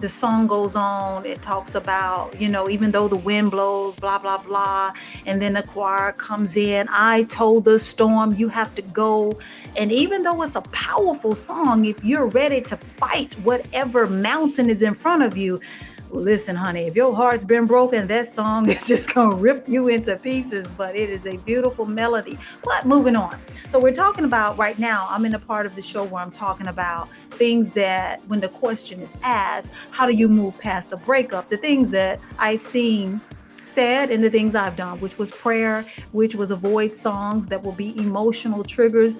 the 0.00 0.08
song 0.08 0.46
goes 0.46 0.76
on 0.76 1.24
it 1.26 1.42
talks 1.42 1.74
about 1.74 2.40
you 2.40 2.48
know 2.48 2.68
even 2.68 2.90
though 2.90 3.08
the 3.08 3.16
wind 3.16 3.50
blows 3.50 3.94
blah 3.96 4.18
blah 4.18 4.38
blah 4.38 4.92
and 5.26 5.42
then 5.42 5.54
the 5.54 5.62
choir 5.62 6.12
comes 6.12 6.56
in 6.56 6.86
i 6.90 7.24
told 7.24 7.64
the 7.64 7.78
storm 7.78 8.34
you 8.34 8.48
have 8.48 8.74
to 8.74 8.82
go. 8.82 9.38
And 9.76 9.92
even 9.92 10.22
though 10.22 10.42
it's 10.42 10.56
a 10.56 10.62
powerful 10.62 11.34
song 11.34 11.84
if 11.84 12.02
you're 12.04 12.26
ready 12.26 12.60
to 12.62 12.76
fight 12.76 13.34
whatever 13.40 14.06
mountain 14.06 14.70
is 14.70 14.82
in 14.82 14.94
front 14.94 15.22
of 15.22 15.36
you 15.36 15.60
Listen, 16.10 16.56
honey, 16.56 16.86
if 16.86 16.96
your 16.96 17.14
heart's 17.14 17.44
been 17.44 17.66
broken, 17.66 18.06
that 18.06 18.34
song 18.34 18.68
is 18.70 18.86
just 18.86 19.14
going 19.14 19.30
to 19.30 19.36
rip 19.36 19.68
you 19.68 19.88
into 19.88 20.16
pieces, 20.16 20.66
but 20.68 20.96
it 20.96 21.10
is 21.10 21.26
a 21.26 21.36
beautiful 21.38 21.84
melody. 21.84 22.38
But 22.64 22.86
moving 22.86 23.14
on. 23.14 23.38
So, 23.68 23.78
we're 23.78 23.92
talking 23.92 24.24
about 24.24 24.56
right 24.56 24.78
now, 24.78 25.06
I'm 25.10 25.26
in 25.26 25.34
a 25.34 25.38
part 25.38 25.66
of 25.66 25.76
the 25.76 25.82
show 25.82 26.04
where 26.04 26.22
I'm 26.22 26.30
talking 26.30 26.68
about 26.68 27.12
things 27.30 27.70
that, 27.74 28.26
when 28.26 28.40
the 28.40 28.48
question 28.48 29.00
is 29.00 29.16
asked, 29.22 29.72
how 29.90 30.06
do 30.06 30.14
you 30.14 30.28
move 30.28 30.58
past 30.58 30.92
a 30.92 30.96
breakup? 30.96 31.50
The 31.50 31.58
things 31.58 31.90
that 31.90 32.20
I've 32.38 32.62
seen 32.62 33.20
said 33.60 34.10
and 34.10 34.24
the 34.24 34.30
things 34.30 34.54
I've 34.54 34.76
done, 34.76 35.00
which 35.00 35.18
was 35.18 35.30
prayer, 35.30 35.84
which 36.12 36.34
was 36.34 36.50
avoid 36.50 36.94
songs 36.94 37.46
that 37.48 37.62
will 37.62 37.72
be 37.72 37.96
emotional 37.98 38.64
triggers. 38.64 39.18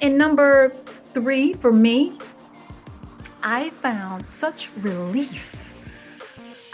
And 0.00 0.16
number 0.16 0.70
three, 1.12 1.54
for 1.54 1.72
me, 1.72 2.18
I 3.42 3.70
found 3.70 4.26
such 4.26 4.70
relief 4.76 5.49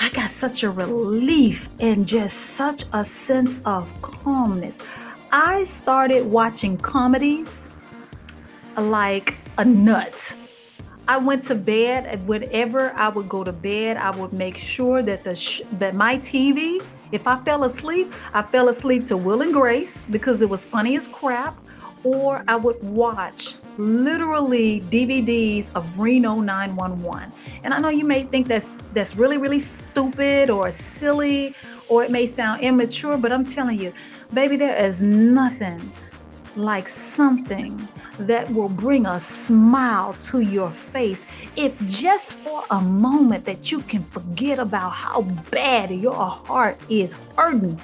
I 0.06 0.08
got 0.10 0.30
such 0.30 0.62
a 0.62 0.70
relief 0.70 1.68
and 1.80 2.06
just 2.06 2.36
such 2.54 2.84
a 2.92 3.04
sense 3.04 3.58
of 3.66 3.90
calmness. 4.02 4.78
I 5.32 5.64
started 5.64 6.26
watching 6.26 6.76
comedies 6.76 7.70
like 8.76 9.34
a 9.58 9.64
nut. 9.64 10.36
I 11.08 11.16
went 11.16 11.42
to 11.46 11.56
bed 11.56 12.24
whenever 12.24 12.92
I 12.92 13.08
would 13.08 13.28
go 13.28 13.42
to 13.42 13.50
bed, 13.50 13.96
I 13.96 14.10
would 14.10 14.32
make 14.32 14.56
sure 14.56 15.02
that 15.02 15.24
the 15.24 15.34
sh- 15.34 15.62
that 15.72 15.96
my 15.96 16.18
TV, 16.18 16.80
if 17.10 17.26
I 17.26 17.42
fell 17.42 17.64
asleep, 17.64 18.12
I 18.32 18.42
fell 18.42 18.68
asleep 18.68 19.08
to 19.08 19.16
Will 19.16 19.42
and 19.42 19.52
Grace 19.52 20.06
because 20.08 20.40
it 20.40 20.48
was 20.48 20.64
funny 20.64 20.94
as 20.96 21.08
crap, 21.08 21.58
or 22.04 22.44
I 22.46 22.54
would 22.54 22.80
watch 22.80 23.56
literally 23.78 24.80
DVDs 24.82 25.70
of 25.74 25.98
Reno 25.98 26.40
911. 26.40 27.32
And 27.62 27.74
I 27.74 27.78
know 27.78 27.88
you 27.88 28.04
may 28.04 28.22
think 28.22 28.48
that's 28.48 28.74
that's 28.92 29.16
really 29.16 29.38
really 29.38 29.60
stupid 29.60 30.50
or 30.50 30.70
silly 30.70 31.54
or 31.88 32.04
it 32.04 32.10
may 32.10 32.26
sound 32.26 32.62
immature, 32.62 33.16
but 33.16 33.32
I'm 33.32 33.46
telling 33.46 33.78
you, 33.78 33.92
baby 34.32 34.56
there 34.56 34.76
is 34.76 35.02
nothing 35.02 35.92
like 36.56 36.88
something 36.88 37.86
that 38.18 38.50
will 38.50 38.70
bring 38.70 39.04
a 39.04 39.20
smile 39.20 40.14
to 40.14 40.40
your 40.40 40.70
face 40.70 41.26
if 41.54 41.78
just 41.84 42.38
for 42.40 42.64
a 42.70 42.80
moment 42.80 43.44
that 43.44 43.70
you 43.70 43.82
can 43.82 44.02
forget 44.04 44.58
about 44.58 44.90
how 44.90 45.20
bad 45.50 45.90
your 45.90 46.14
heart 46.14 46.78
is 46.88 47.14
hurting 47.36 47.78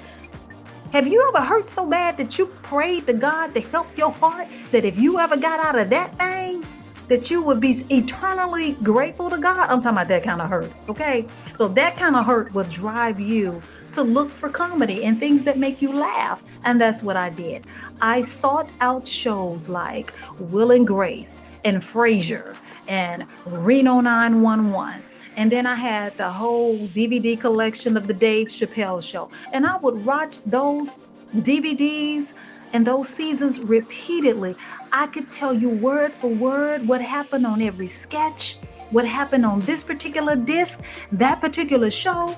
have 0.93 1.07
you 1.07 1.27
ever 1.29 1.43
hurt 1.43 1.71
so 1.71 1.87
bad 1.87 2.17
that 2.17 2.37
you 2.37 2.45
prayed 2.45 3.07
to 3.07 3.13
God 3.13 3.55
to 3.55 3.61
help 3.61 3.97
your 3.97 4.11
heart 4.11 4.47
that 4.69 4.85
if 4.85 4.95
you 4.95 5.17
ever 5.17 5.35
got 5.35 5.59
out 5.59 5.75
of 5.75 5.89
that 5.89 6.15
thing, 6.19 6.63
that 7.07 7.31
you 7.31 7.41
would 7.41 7.59
be 7.59 7.83
eternally 7.89 8.73
grateful 8.83 9.27
to 9.31 9.39
God? 9.39 9.71
I'm 9.71 9.81
talking 9.81 9.97
about 9.97 10.07
that 10.09 10.23
kind 10.23 10.39
of 10.39 10.51
hurt, 10.51 10.71
okay? 10.87 11.27
So 11.55 11.67
that 11.69 11.97
kind 11.97 12.15
of 12.15 12.27
hurt 12.27 12.53
will 12.53 12.65
drive 12.65 13.19
you 13.19 13.59
to 13.93 14.03
look 14.03 14.29
for 14.29 14.49
comedy 14.49 15.03
and 15.03 15.19
things 15.19 15.41
that 15.45 15.57
make 15.57 15.81
you 15.81 15.91
laugh. 15.91 16.43
And 16.63 16.79
that's 16.79 17.01
what 17.01 17.17
I 17.17 17.31
did. 17.31 17.65
I 17.99 18.21
sought 18.21 18.71
out 18.79 19.07
shows 19.07 19.67
like 19.67 20.13
Will 20.37 20.69
and 20.69 20.85
Grace 20.85 21.41
and 21.65 21.77
Frasier 21.77 22.55
and 22.87 23.25
Reno 23.47 23.99
911 23.99 25.01
and 25.35 25.51
then 25.51 25.65
I 25.65 25.75
had 25.75 26.15
the 26.17 26.29
whole 26.29 26.77
DVD 26.89 27.39
collection 27.39 27.97
of 27.97 28.07
the 28.07 28.13
Dave 28.13 28.47
Chappelle 28.47 29.01
show. 29.01 29.29
And 29.51 29.65
I 29.65 29.77
would 29.77 30.05
watch 30.05 30.41
those 30.43 30.99
DVDs 31.35 32.33
and 32.73 32.85
those 32.85 33.07
seasons 33.09 33.59
repeatedly. 33.61 34.55
I 34.91 35.07
could 35.07 35.31
tell 35.31 35.53
you 35.53 35.69
word 35.69 36.13
for 36.13 36.27
word 36.27 36.87
what 36.87 37.01
happened 37.01 37.45
on 37.45 37.61
every 37.61 37.87
sketch, 37.87 38.57
what 38.91 39.05
happened 39.05 39.45
on 39.45 39.59
this 39.61 39.83
particular 39.83 40.35
disc, 40.35 40.81
that 41.11 41.41
particular 41.41 41.89
show. 41.89 42.35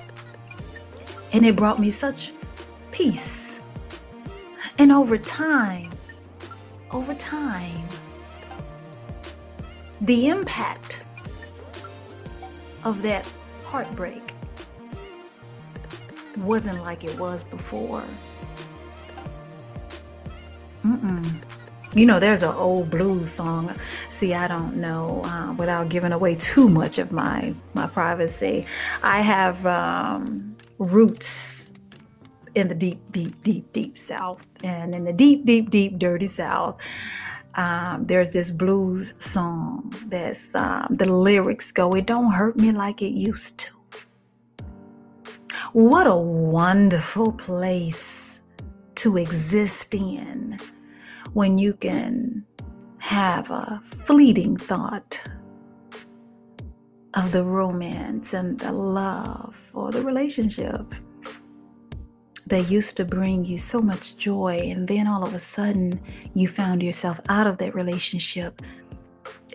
And 1.32 1.44
it 1.44 1.56
brought 1.56 1.78
me 1.78 1.90
such 1.90 2.32
peace. 2.92 3.60
And 4.78 4.92
over 4.92 5.18
time, 5.18 5.90
over 6.92 7.14
time, 7.14 7.88
the 10.02 10.28
impact 10.28 11.02
of 12.86 13.02
that 13.02 13.30
heartbreak 13.64 14.22
wasn't 16.38 16.80
like 16.82 17.02
it 17.02 17.18
was 17.18 17.42
before. 17.42 18.04
Mm-mm. 20.84 21.42
You 21.94 22.06
know, 22.06 22.20
there's 22.20 22.44
an 22.44 22.54
old 22.54 22.88
blues 22.90 23.32
song. 23.32 23.74
See, 24.08 24.34
I 24.34 24.46
don't 24.46 24.76
know 24.76 25.20
uh, 25.24 25.52
without 25.54 25.88
giving 25.88 26.12
away 26.12 26.36
too 26.36 26.68
much 26.68 26.98
of 26.98 27.10
my 27.10 27.52
my 27.74 27.88
privacy. 27.88 28.66
I 29.02 29.20
have 29.20 29.66
um, 29.66 30.56
roots 30.78 31.74
in 32.54 32.68
the 32.68 32.74
deep, 32.74 33.00
deep, 33.10 33.42
deep, 33.42 33.72
deep 33.72 33.98
South, 33.98 34.46
and 34.62 34.94
in 34.94 35.04
the 35.04 35.12
deep, 35.12 35.44
deep, 35.44 35.70
deep, 35.70 35.98
dirty 35.98 36.28
South. 36.28 36.80
Um, 37.56 38.04
there's 38.04 38.30
this 38.30 38.50
blues 38.50 39.14
song 39.18 39.92
that's 40.08 40.54
um, 40.54 40.88
the 40.90 41.10
lyrics 41.10 41.72
go, 41.72 41.92
It 41.92 42.06
don't 42.06 42.30
hurt 42.32 42.56
me 42.56 42.70
like 42.70 43.00
it 43.00 43.14
used 43.14 43.58
to. 43.60 43.70
What 45.72 46.06
a 46.06 46.14
wonderful 46.14 47.32
place 47.32 48.42
to 48.96 49.16
exist 49.16 49.94
in 49.94 50.58
when 51.32 51.58
you 51.58 51.72
can 51.74 52.44
have 52.98 53.50
a 53.50 53.80
fleeting 54.04 54.56
thought 54.56 55.22
of 57.14 57.32
the 57.32 57.44
romance 57.44 58.34
and 58.34 58.58
the 58.58 58.72
love 58.72 59.70
or 59.72 59.90
the 59.92 60.02
relationship 60.02 60.94
that 62.46 62.70
used 62.70 62.96
to 62.96 63.04
bring 63.04 63.44
you 63.44 63.58
so 63.58 63.80
much 63.80 64.16
joy, 64.16 64.58
and 64.62 64.86
then 64.86 65.06
all 65.06 65.24
of 65.24 65.34
a 65.34 65.40
sudden 65.40 66.00
you 66.34 66.48
found 66.48 66.82
yourself 66.82 67.20
out 67.28 67.46
of 67.46 67.58
that 67.58 67.74
relationship 67.74 68.62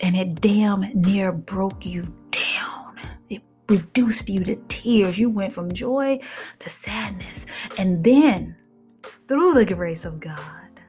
and 0.01 0.15
it 0.15 0.41
damn 0.41 0.82
near 0.93 1.32
broke 1.32 1.86
you 1.86 2.04
down. 2.32 2.99
It 3.30 3.41
reduced 3.69 4.30
you 4.30 4.43
to 4.43 4.56
tears. 4.67 5.19
You 5.19 5.30
went 5.30 5.54
from 5.54 5.71
joy 5.71 6.19
to 6.60 6.69
sadness. 6.69 7.45
And 7.77 8.04
then, 8.04 8.56
through 9.27 9.54
the 9.54 9.65
grace 9.65 10.06
of 10.06 10.19
God, 10.19 10.82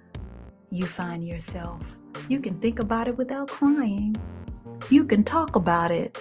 you 0.70 0.86
find 0.86 1.22
yourself. 1.26 1.98
You 2.28 2.40
can 2.40 2.58
think 2.58 2.78
about 2.78 3.08
it 3.08 3.16
without 3.16 3.48
crying. 3.48 4.16
You 4.90 5.04
can 5.04 5.22
talk 5.22 5.56
about 5.56 5.90
it 5.90 6.18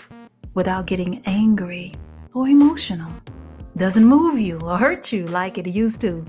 without 0.53 0.85
getting 0.85 1.21
angry 1.25 1.93
or 2.33 2.47
emotional. 2.47 3.11
Doesn't 3.77 4.05
move 4.05 4.39
you 4.39 4.59
or 4.59 4.77
hurt 4.77 5.11
you 5.11 5.25
like 5.27 5.57
it 5.57 5.67
used 5.67 6.01
to. 6.01 6.25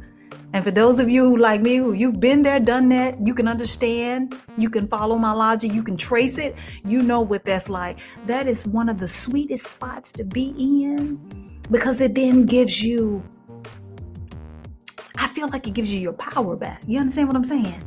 And 0.55 0.63
for 0.63 0.71
those 0.71 1.01
of 1.01 1.09
you 1.09 1.37
like 1.39 1.63
me 1.63 1.77
who 1.77 1.93
you've 1.93 2.21
been 2.21 2.43
there, 2.43 2.61
done 2.61 2.89
that, 2.91 3.27
you 3.27 3.35
can 3.35 3.49
understand, 3.49 4.41
you 4.59 4.69
can 4.69 4.87
follow 4.87 5.17
my 5.17 5.33
logic, 5.33 5.73
you 5.73 5.83
can 5.83 5.97
trace 5.97 6.37
it, 6.37 6.57
you 6.87 7.01
know 7.01 7.21
what 7.21 7.45
that's 7.45 7.71
like. 7.71 8.01
That 8.27 8.47
is 8.47 8.67
one 8.67 8.89
of 8.89 8.99
the 8.99 9.09
sweetest 9.09 9.67
spots 9.67 10.13
to 10.13 10.25
be 10.25 10.55
in 10.59 11.61
because 11.71 12.01
it 12.01 12.15
then 12.15 12.45
gives 12.45 12.83
you, 12.83 13.23
I 15.17 15.29
feel 15.29 15.49
like 15.49 15.67
it 15.67 15.73
gives 15.73 15.93
you 15.93 16.01
your 16.01 16.13
power 16.15 16.55
back. 16.55 16.83
You 16.87 16.99
understand 17.01 17.29
what 17.29 17.37
I'm 17.37 17.45
saying? 17.45 17.83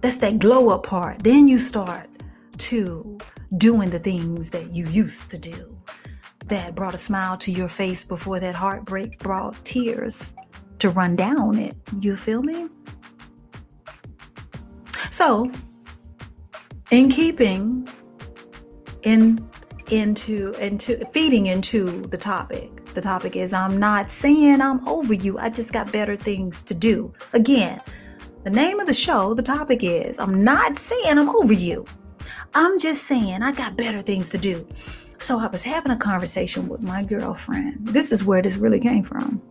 That's 0.00 0.16
that 0.16 0.38
glow 0.40 0.70
up 0.70 0.84
part. 0.84 1.22
Then 1.22 1.46
you 1.46 1.58
start 1.58 2.10
to 2.58 3.18
doing 3.56 3.90
the 3.90 4.00
things 4.00 4.50
that 4.50 4.70
you 4.70 4.86
used 4.88 5.30
to 5.30 5.38
do 5.38 5.74
that 6.46 6.74
brought 6.74 6.94
a 6.94 6.98
smile 6.98 7.36
to 7.38 7.52
your 7.52 7.68
face 7.68 8.04
before 8.04 8.40
that 8.40 8.54
heartbreak 8.54 9.18
brought 9.18 9.62
tears 9.64 10.34
to 10.78 10.90
run 10.90 11.16
down 11.16 11.58
it. 11.58 11.76
You 12.00 12.16
feel 12.16 12.42
me? 12.42 12.68
So, 15.10 15.50
in 16.90 17.08
keeping 17.08 17.88
in 19.02 19.48
into 19.90 20.52
into 20.60 21.04
feeding 21.06 21.46
into 21.46 22.02
the 22.06 22.16
topic. 22.16 22.70
The 22.94 23.00
topic 23.00 23.36
is 23.36 23.52
I'm 23.52 23.78
not 23.78 24.10
saying 24.10 24.60
I'm 24.60 24.86
over 24.88 25.12
you. 25.12 25.38
I 25.38 25.50
just 25.50 25.72
got 25.72 25.90
better 25.92 26.16
things 26.16 26.62
to 26.62 26.74
do. 26.74 27.12
Again, 27.32 27.80
the 28.44 28.50
name 28.50 28.80
of 28.80 28.86
the 28.86 28.92
show, 28.92 29.34
the 29.34 29.42
topic 29.42 29.82
is 29.82 30.18
I'm 30.18 30.42
not 30.42 30.78
saying 30.78 31.18
I'm 31.18 31.28
over 31.28 31.52
you. 31.52 31.84
I'm 32.54 32.78
just 32.78 33.04
saying 33.04 33.42
I 33.42 33.52
got 33.52 33.76
better 33.76 34.00
things 34.00 34.30
to 34.30 34.38
do. 34.38 34.66
So 35.18 35.38
I 35.38 35.46
was 35.46 35.62
having 35.62 35.92
a 35.92 35.96
conversation 35.96 36.68
with 36.68 36.82
my 36.82 37.02
girlfriend. 37.02 37.88
This 37.88 38.12
is 38.12 38.24
where 38.24 38.42
this 38.42 38.56
really 38.56 38.80
came 38.80 39.04
from. 39.04 39.42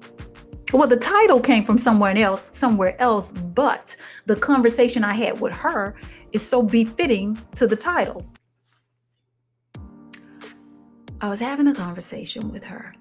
Well, 0.72 0.88
the 0.88 0.98
title 0.98 1.40
came 1.40 1.64
from 1.64 1.78
somewhere 1.78 2.18
else, 2.18 2.42
somewhere 2.52 3.00
else, 3.00 3.32
but 3.32 3.96
the 4.26 4.36
conversation 4.36 5.04
I 5.04 5.14
had 5.14 5.40
with 5.40 5.54
her 5.54 5.96
is 6.32 6.48
so 6.48 6.64
befitting 6.64 7.40
to 7.56 7.68
the 7.68 7.76
title. 7.76 8.26
I 11.22 11.30
was 11.30 11.40
having 11.40 11.68
a 11.68 11.76
conversation 11.76 12.52
with 12.52 12.64
her, 12.64 12.94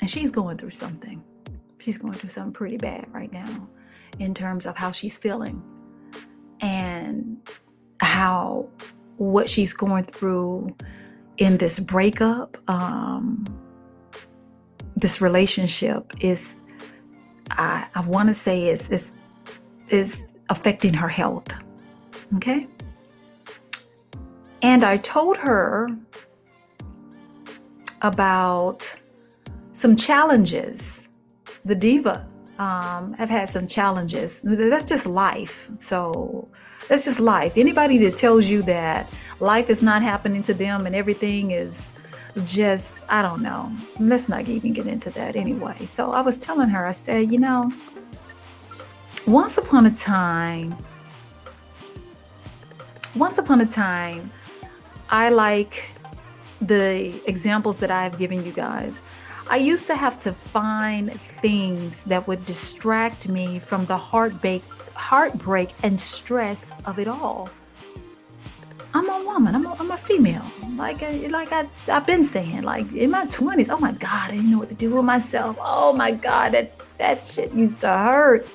and 0.00 0.10
she's 0.10 0.30
going 0.30 0.58
through 0.58 0.70
something. 0.70 1.22
She's 1.78 1.96
going 1.96 2.14
through 2.14 2.30
something 2.30 2.52
pretty 2.52 2.76
bad 2.76 3.06
right 3.12 3.32
now 3.32 3.68
in 4.18 4.34
terms 4.34 4.66
of 4.66 4.76
how 4.76 4.90
she's 4.90 5.16
feeling 5.16 5.62
and 6.60 7.38
how 8.00 8.68
what 9.18 9.48
she's 9.48 9.72
going 9.72 10.04
through 10.04 10.74
in 11.36 11.58
this 11.58 11.78
breakup, 11.78 12.56
um, 12.68 13.46
this 14.96 15.20
relationship 15.20 16.12
is, 16.20 16.56
I, 17.50 17.86
I 17.94 18.00
want 18.00 18.28
to 18.28 18.34
say, 18.34 18.68
is, 18.68 18.88
is 18.90 19.10
is 19.88 20.22
affecting 20.50 20.92
her 20.92 21.08
health. 21.08 21.50
Okay. 22.34 22.66
And 24.60 24.84
I 24.84 24.98
told 24.98 25.36
her 25.38 25.88
about 28.02 28.94
some 29.72 29.96
challenges 29.96 31.08
the 31.64 31.74
diva 31.74 32.26
um, 32.58 33.12
have 33.14 33.28
had 33.28 33.48
some 33.48 33.66
challenges. 33.66 34.40
That's 34.42 34.84
just 34.84 35.06
life. 35.06 35.70
So 35.78 36.48
that's 36.88 37.04
just 37.04 37.20
life. 37.20 37.56
Anybody 37.56 37.98
that 37.98 38.16
tells 38.16 38.46
you 38.46 38.62
that 38.62 39.08
life 39.40 39.70
is 39.70 39.82
not 39.82 40.02
happening 40.02 40.42
to 40.44 40.54
them 40.54 40.86
and 40.86 40.96
everything 40.96 41.52
is 41.52 41.92
just, 42.42 43.00
I 43.08 43.22
don't 43.22 43.42
know. 43.42 43.70
Let's 44.00 44.28
not 44.28 44.48
even 44.48 44.72
get 44.72 44.86
into 44.86 45.10
that 45.10 45.36
anyway. 45.36 45.86
So 45.86 46.12
I 46.12 46.20
was 46.20 46.38
telling 46.38 46.68
her, 46.70 46.86
I 46.86 46.92
said, 46.92 47.30
you 47.30 47.38
know, 47.38 47.72
once 49.26 49.58
upon 49.58 49.86
a 49.86 49.94
time, 49.94 50.76
once 53.14 53.38
upon 53.38 53.60
a 53.60 53.66
time, 53.66 54.30
I 55.10 55.28
like 55.28 55.90
the 56.60 57.20
examples 57.28 57.78
that 57.78 57.90
I've 57.90 58.18
given 58.18 58.44
you 58.44 58.52
guys. 58.52 59.00
I 59.50 59.56
used 59.56 59.86
to 59.86 59.96
have 59.96 60.20
to 60.20 60.32
find 60.32 61.18
things 61.20 62.02
that 62.04 62.26
would 62.26 62.44
distract 62.44 63.28
me 63.28 63.58
from 63.58 63.86
the 63.86 63.96
heartbreak, 63.96 64.62
heartbreak 64.98 65.70
and 65.82 65.98
stress 65.98 66.72
of 66.84 66.98
it 66.98 67.08
all. 67.08 67.48
I'm 68.94 69.08
a 69.08 69.24
woman. 69.24 69.54
I'm 69.54 69.64
a, 69.64 69.76
I'm 69.78 69.90
a 69.90 69.96
female. 69.96 70.44
Like 70.76 71.02
I, 71.02 71.28
like 71.28 71.52
I 71.52 71.68
I've 71.88 72.06
been 72.06 72.24
saying. 72.24 72.62
Like 72.62 72.92
in 72.92 73.10
my 73.10 73.26
20s. 73.26 73.70
Oh 73.70 73.78
my 73.78 73.92
God, 73.92 74.30
I 74.30 74.32
didn't 74.32 74.50
know 74.50 74.58
what 74.58 74.70
to 74.70 74.74
do 74.74 74.94
with 74.94 75.04
myself. 75.04 75.56
Oh 75.60 75.92
my 75.92 76.10
God, 76.10 76.52
that 76.52 76.72
that 76.98 77.26
shit 77.26 77.52
used 77.52 77.80
to 77.80 77.88
hurt. 77.88 78.46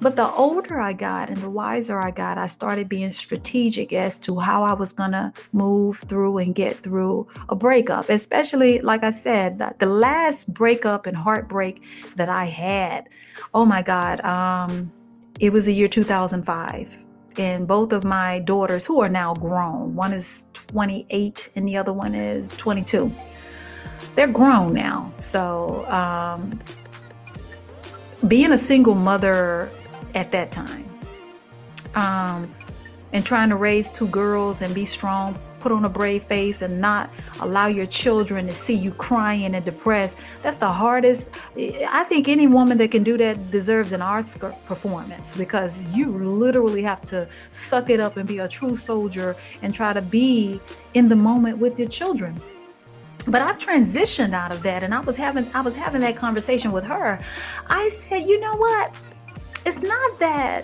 But 0.00 0.16
the 0.16 0.30
older 0.32 0.80
I 0.80 0.92
got 0.92 1.30
and 1.30 1.38
the 1.38 1.48
wiser 1.48 2.00
I 2.00 2.10
got, 2.10 2.36
I 2.36 2.46
started 2.46 2.88
being 2.88 3.10
strategic 3.10 3.92
as 3.92 4.18
to 4.20 4.38
how 4.38 4.64
I 4.64 4.74
was 4.74 4.92
going 4.92 5.12
to 5.12 5.32
move 5.52 5.98
through 6.08 6.38
and 6.38 6.54
get 6.54 6.76
through 6.82 7.28
a 7.48 7.54
breakup. 7.54 8.10
Especially, 8.10 8.80
like 8.80 9.04
I 9.04 9.10
said, 9.10 9.62
the 9.78 9.86
last 9.86 10.52
breakup 10.52 11.06
and 11.06 11.16
heartbreak 11.16 11.82
that 12.16 12.28
I 12.28 12.46
had. 12.46 13.08
Oh 13.54 13.64
my 13.64 13.82
God. 13.82 14.20
Um, 14.24 14.92
it 15.40 15.52
was 15.52 15.66
the 15.66 15.74
year 15.74 15.88
2005. 15.88 16.98
And 17.36 17.66
both 17.66 17.92
of 17.92 18.04
my 18.04 18.38
daughters, 18.40 18.86
who 18.86 19.00
are 19.00 19.08
now 19.08 19.34
grown, 19.34 19.94
one 19.96 20.12
is 20.12 20.44
28 20.52 21.50
and 21.56 21.66
the 21.66 21.76
other 21.76 21.92
one 21.92 22.14
is 22.14 22.54
22. 22.56 23.12
They're 24.14 24.28
grown 24.28 24.72
now. 24.72 25.12
So, 25.18 25.84
um, 25.86 26.60
being 28.28 28.52
a 28.52 28.58
single 28.58 28.94
mother 28.94 29.68
at 30.14 30.30
that 30.32 30.52
time. 30.52 30.88
Um, 31.94 32.52
and 33.12 33.24
trying 33.24 33.48
to 33.48 33.56
raise 33.56 33.90
two 33.90 34.08
girls 34.08 34.62
and 34.62 34.74
be 34.74 34.84
strong, 34.84 35.38
put 35.64 35.72
on 35.72 35.84
a 35.86 35.88
brave 35.88 36.22
face, 36.24 36.60
and 36.60 36.78
not 36.78 37.08
allow 37.40 37.68
your 37.78 37.86
children 37.86 38.46
to 38.46 38.54
see 38.64 38.74
you 38.74 38.90
crying 39.08 39.54
and 39.56 39.64
depressed. 39.64 40.18
That's 40.42 40.58
the 40.58 40.70
hardest. 40.70 41.26
I 42.00 42.04
think 42.10 42.28
any 42.28 42.46
woman 42.46 42.76
that 42.78 42.90
can 42.90 43.02
do 43.02 43.16
that 43.24 43.34
deserves 43.50 43.92
an 43.92 44.02
Oscar 44.02 44.50
performance 44.66 45.34
because 45.44 45.80
you 45.96 46.06
literally 46.42 46.82
have 46.82 47.00
to 47.12 47.26
suck 47.50 47.88
it 47.88 47.98
up 47.98 48.18
and 48.18 48.28
be 48.28 48.38
a 48.40 48.48
true 48.58 48.76
soldier 48.76 49.36
and 49.62 49.74
try 49.74 49.94
to 49.94 50.02
be 50.02 50.60
in 50.92 51.08
the 51.08 51.16
moment 51.16 51.56
with 51.64 51.78
your 51.78 51.88
children. 51.88 52.32
but 53.26 53.40
I've 53.40 53.56
transitioned 53.68 54.34
out 54.34 54.52
of 54.52 54.62
that 54.68 54.82
and 54.82 54.92
I 54.98 55.00
was 55.00 55.16
having 55.16 55.46
I 55.54 55.62
was 55.68 55.76
having 55.84 56.02
that 56.06 56.16
conversation 56.24 56.70
with 56.76 56.84
her. 56.94 57.08
I 57.80 57.88
said, 57.88 58.20
"You 58.30 58.38
know 58.44 58.56
what? 58.66 58.86
It's 59.66 59.82
not 59.94 60.10
that 60.20 60.60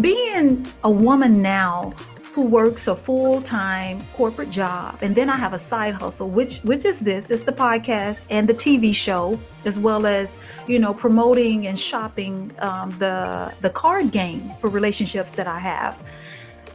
being 0.00 0.66
a 0.82 0.90
woman 0.90 1.40
now 1.40 1.94
who 2.32 2.42
works 2.42 2.88
a 2.88 2.96
full-time 2.96 4.02
corporate 4.14 4.48
job. 4.48 4.98
And 5.02 5.14
then 5.14 5.28
I 5.28 5.36
have 5.36 5.52
a 5.52 5.58
side 5.58 5.94
hustle 5.94 6.30
which 6.30 6.58
which 6.60 6.84
is 6.84 6.98
this 6.98 7.30
it's 7.30 7.42
the 7.42 7.52
podcast 7.52 8.18
and 8.30 8.48
the 8.48 8.54
TV 8.54 8.94
show 8.94 9.38
as 9.64 9.78
well 9.78 10.06
as 10.06 10.38
you 10.66 10.78
know 10.78 10.94
promoting 10.94 11.66
and 11.66 11.78
shopping 11.78 12.50
um, 12.60 12.90
the 12.98 13.52
the 13.60 13.70
card 13.70 14.10
game 14.12 14.50
for 14.60 14.70
relationships 14.70 15.30
that 15.32 15.46
I 15.46 15.58
have. 15.58 16.02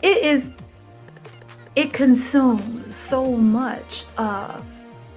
It 0.03 0.23
is 0.23 0.51
it 1.75 1.91
consumes 1.91 2.95
so 2.95 3.35
much 3.35 4.05
of 4.17 4.63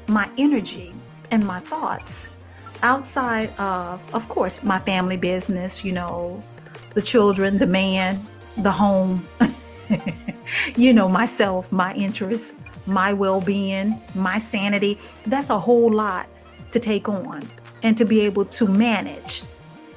my 0.09 0.31
energy 0.39 0.93
and 1.31 1.47
my 1.47 1.61
thoughts 1.61 2.31
outside 2.83 3.51
of 3.59 4.01
of 4.15 4.29
course 4.29 4.63
my 4.63 4.79
family 4.81 5.17
business 5.17 5.85
you 5.85 5.93
know 5.93 6.43
the 6.95 7.03
children 7.03 7.59
the 7.59 7.67
man 7.67 8.19
the 8.59 8.71
home 8.71 9.27
you 10.77 10.93
know, 10.93 11.09
myself, 11.09 11.71
my 11.73 11.95
interests, 11.95 12.61
my 12.87 13.13
well 13.13 13.41
being, 13.41 14.01
my 14.15 14.39
sanity. 14.39 14.99
That's 15.27 15.51
a 15.51 15.59
whole 15.59 15.93
lot 15.93 16.29
to 16.73 16.79
take 16.79 17.09
on 17.09 17.49
and 17.83 17.97
to 17.97 18.05
be 18.05 18.21
able 18.21 18.45
to 18.45 18.67
manage, 18.67 19.43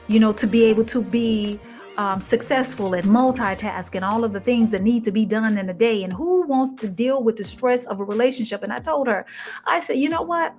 you 0.07 0.19
know, 0.19 0.31
to 0.33 0.47
be 0.47 0.63
able 0.65 0.85
to 0.85 1.01
be 1.01 1.59
um, 1.97 2.19
successful 2.19 2.95
at 2.95 3.03
multitasking, 3.03 4.01
all 4.01 4.23
of 4.23 4.33
the 4.33 4.39
things 4.39 4.71
that 4.71 4.81
need 4.81 5.03
to 5.03 5.11
be 5.11 5.25
done 5.25 5.57
in 5.57 5.69
a 5.69 5.73
day. 5.73 6.03
And 6.03 6.11
who 6.11 6.45
wants 6.47 6.73
to 6.81 6.87
deal 6.87 7.21
with 7.21 7.35
the 7.35 7.43
stress 7.43 7.85
of 7.85 7.99
a 7.99 8.03
relationship? 8.03 8.63
And 8.63 8.73
I 8.73 8.79
told 8.79 9.07
her, 9.07 9.25
I 9.65 9.79
said, 9.81 9.97
you 9.97 10.09
know 10.09 10.21
what? 10.21 10.55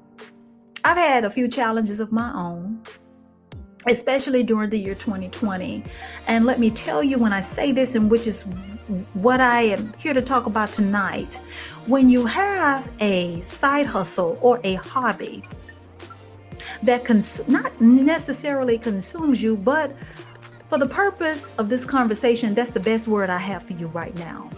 I've 0.85 0.99
had 0.99 1.25
a 1.25 1.31
few 1.31 1.49
challenges 1.49 1.99
of 1.99 2.13
my 2.13 2.31
own 2.35 2.83
especially 3.87 4.43
during 4.43 4.71
the 4.71 4.79
year 4.79 4.95
2020. 4.95 5.85
And 6.27 6.47
let 6.47 6.59
me 6.59 6.71
tell 6.71 7.03
you, 7.03 7.19
when 7.19 7.33
I 7.33 7.41
say 7.41 7.73
this, 7.73 7.95
and 7.95 8.11
which 8.11 8.27
is 8.27 8.45
what 9.15 9.41
I 9.41 9.63
am 9.63 9.93
here 9.99 10.15
to 10.15 10.23
talk 10.23 10.47
about 10.47 10.73
tonight, 10.73 11.35
when 11.87 12.09
you 12.09 12.27
have 12.27 12.91
a 13.01 13.41
side 13.41 13.87
hustle 13.87 14.39
or 14.41 14.61
a 14.65 14.75
hobby 14.75 15.43
that 16.83 17.05
cons- 17.05 17.47
not 17.49 17.79
necessarily 17.81 18.79
consumes 18.79 19.43
you, 19.43 19.57
but 19.57 19.95
for 20.69 20.79
the 20.79 20.87
purpose 20.87 21.55
of 21.59 21.69
this 21.69 21.85
conversation, 21.85 22.55
that's 22.55 22.71
the 22.71 22.81
best 22.81 23.09
word 23.09 23.31
I 23.31 23.39
have 23.39 23.63
for 23.63 23.75
you 23.75 23.87
right 23.89 24.15
now. 24.17 24.51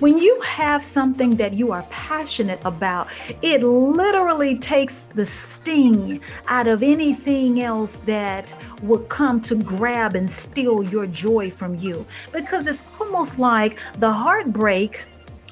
When 0.00 0.18
you 0.18 0.40
have 0.42 0.82
something 0.82 1.36
that 1.36 1.54
you 1.54 1.72
are 1.72 1.82
passionate 1.90 2.60
about, 2.64 3.08
it 3.42 3.62
literally 3.62 4.58
takes 4.58 5.04
the 5.04 5.24
sting 5.24 6.20
out 6.48 6.66
of 6.66 6.82
anything 6.82 7.62
else 7.62 7.98
that 8.06 8.54
would 8.82 9.08
come 9.08 9.40
to 9.42 9.56
grab 9.56 10.14
and 10.14 10.30
steal 10.30 10.82
your 10.82 11.06
joy 11.06 11.50
from 11.50 11.74
you. 11.76 12.04
Because 12.32 12.66
it's 12.66 12.84
almost 13.00 13.38
like 13.38 13.78
the 13.98 14.12
heartbreak 14.12 15.04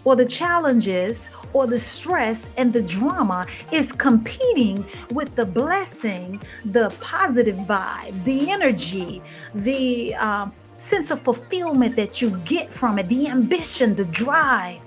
or 0.05 0.17
the 0.17 0.25
challenges 0.25 1.31
or 1.53 1.67
the 1.67 1.79
stress 1.79 2.51
and 2.57 2.73
the 2.73 2.83
drama 2.83 3.47
is 3.73 3.93
competing 3.93 4.85
with 5.11 5.35
the 5.35 5.47
blessing, 5.47 6.41
the 6.67 6.91
positive 7.01 7.57
vibes, 7.57 8.23
the 8.25 8.51
energy, 8.51 9.23
the 9.55 10.15
um, 10.17 10.53
sense 10.85 11.11
of 11.11 11.21
fulfillment 11.23 11.97
that 11.97 12.21
you 12.21 12.31
get 12.45 12.73
from 12.73 12.99
it, 12.99 13.09
the 13.09 13.27
ambition, 13.29 13.95
the 13.95 14.05
drive, 14.07 14.81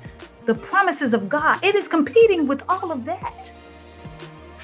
the 0.46 0.54
promises 0.54 1.14
of 1.14 1.28
God. 1.28 1.64
It 1.64 1.76
is 1.76 1.88
competing 1.88 2.48
with 2.48 2.64
all 2.70 2.92
of 2.92 3.04
that. 3.06 3.52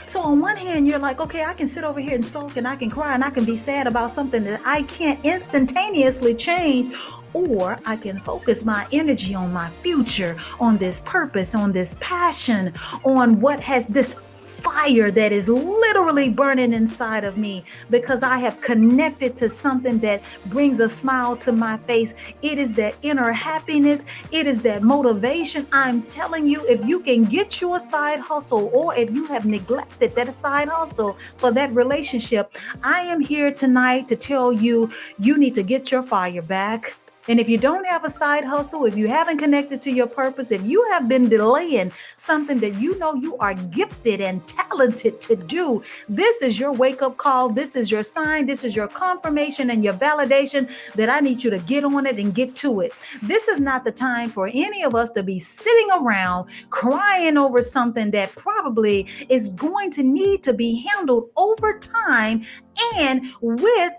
So, 0.06 0.22
on 0.22 0.40
one 0.40 0.58
hand, 0.58 0.88
you're 0.88 1.00
like, 1.00 1.20
okay, 1.20 1.44
I 1.44 1.54
can 1.54 1.68
sit 1.68 1.84
over 1.84 2.00
here 2.00 2.14
and 2.14 2.26
sulk 2.26 2.56
and 2.56 2.68
I 2.68 2.76
can 2.76 2.90
cry 2.90 3.16
and 3.16 3.24
I 3.24 3.32
can 3.32 3.46
be 3.46 3.56
sad 3.56 3.88
about 3.88 4.12
something 4.12 4.44
that 4.44 4.62
I 4.64 4.84
can't 4.84 5.20
instantaneously 5.26 6.36
change, 6.36 6.96
or 7.34 7.80
I 7.84 7.96
can 7.96 8.20
focus 8.20 8.64
my 8.64 8.86
energy 8.92 9.34
on 9.34 9.52
my 9.52 9.70
future, 9.82 10.38
on 10.60 10.78
this 10.78 11.02
purpose, 11.02 11.56
on 11.56 11.72
this 11.72 11.96
passion, 12.00 12.74
on 13.04 13.42
what 13.42 13.60
has 13.62 13.88
this 13.88 14.16
fire 14.64 15.12
that 15.12 15.32
is 15.32 15.50
literally 15.50 16.30
burning 16.30 16.74
inside 16.74 17.24
of 17.24 17.38
me 17.38 17.64
because 17.90 18.24
I 18.24 18.38
have 18.38 18.62
connected 18.62 19.36
to 19.38 19.50
something 19.50 20.00
that 20.00 20.24
brings 20.48 20.80
a 20.80 20.88
smile 20.88 21.36
to 21.38 21.52
my 21.52 21.78
face. 21.80 22.14
It 22.42 22.58
is 22.58 22.74
that 22.74 22.96
inner 23.02 23.32
happiness, 23.32 24.06
it 24.32 24.48
is 24.48 24.62
that 24.62 24.82
motivation. 24.82 25.68
I'm 25.72 26.04
telling 26.04 26.48
you, 26.48 26.66
if 26.68 26.86
you 26.86 27.02
can 27.02 27.26
get 27.26 27.62
your 27.62 27.80
side 27.80 28.20
hustle 28.20 28.70
or 28.74 28.96
if 28.96 29.12
you 29.12 29.26
have 29.28 29.46
neglected 29.46 30.16
that 30.16 30.34
side 30.34 30.70
hustle 30.70 31.14
for 31.38 31.52
that 31.52 31.72
relationship, 31.74 32.56
I 32.84 33.02
am 33.02 33.20
here 33.20 33.52
tonight 33.52 34.08
to 34.08 34.16
tell 34.16 34.54
you 34.54 34.90
you 35.20 35.38
need 35.38 35.56
to 35.56 35.64
get 35.64 35.92
your 35.92 36.04
fire 36.04 36.42
back. 36.42 36.96
And 37.28 37.40
if 37.40 37.48
you 37.48 37.58
don't 37.58 37.86
have 37.86 38.04
a 38.04 38.10
side 38.10 38.44
hustle, 38.44 38.86
if 38.86 38.98
you 38.98 39.08
haven't 39.08 39.38
connected 39.38 39.82
to 39.84 39.92
your 39.92 40.08
purpose, 40.08 40.52
if 40.52 40.62
you 40.64 40.84
have 40.92 41.08
been 41.08 41.30
delaying 41.30 41.92
something 42.18 42.60
that 42.60 42.76
you 42.76 42.98
know 43.00 43.14
you 43.14 43.38
are 43.38 43.54
gifted 43.54 44.20
and 44.20 44.46
talented 44.46 45.22
to 45.22 45.36
do, 45.36 45.82
this 46.10 46.42
is 46.42 46.60
your 46.60 46.74
wake 46.74 47.02
up 47.02 47.18
call. 47.18 47.50
This 47.50 47.76
is 47.76 47.90
your 47.90 48.04
sign. 48.04 48.46
This 48.46 48.64
is 48.64 48.76
your 48.76 48.88
confirmation 48.88 49.70
and 49.70 49.84
your 49.84 49.94
validation 49.94 50.70
that 50.96 51.10
I 51.10 51.22
need 51.22 51.44
you 51.44 51.50
to 51.50 51.60
get 51.60 51.86
on 51.86 52.06
it 52.06 52.20
and 52.20 52.36
get 52.36 52.56
to 52.58 52.82
it. 52.82 52.94
This 53.22 53.48
is 53.48 53.60
not 53.60 53.86
the 53.86 53.92
time 53.92 54.30
for 54.30 54.50
any 54.54 54.84
of 54.84 54.94
us 54.96 55.10
to 55.12 55.24
be 55.24 55.40
sitting 55.40 55.90
around 55.92 56.50
crying 56.72 57.38
over 57.38 57.62
something 57.62 58.12
that 58.12 58.36
probably 58.36 59.08
is 59.30 59.52
going 59.52 59.92
to 59.92 60.04
need 60.04 60.44
to 60.44 60.54
be 60.54 60.86
handled 60.88 61.30
over 61.38 61.80
time 61.80 62.44
and 62.98 63.26
with 63.42 63.94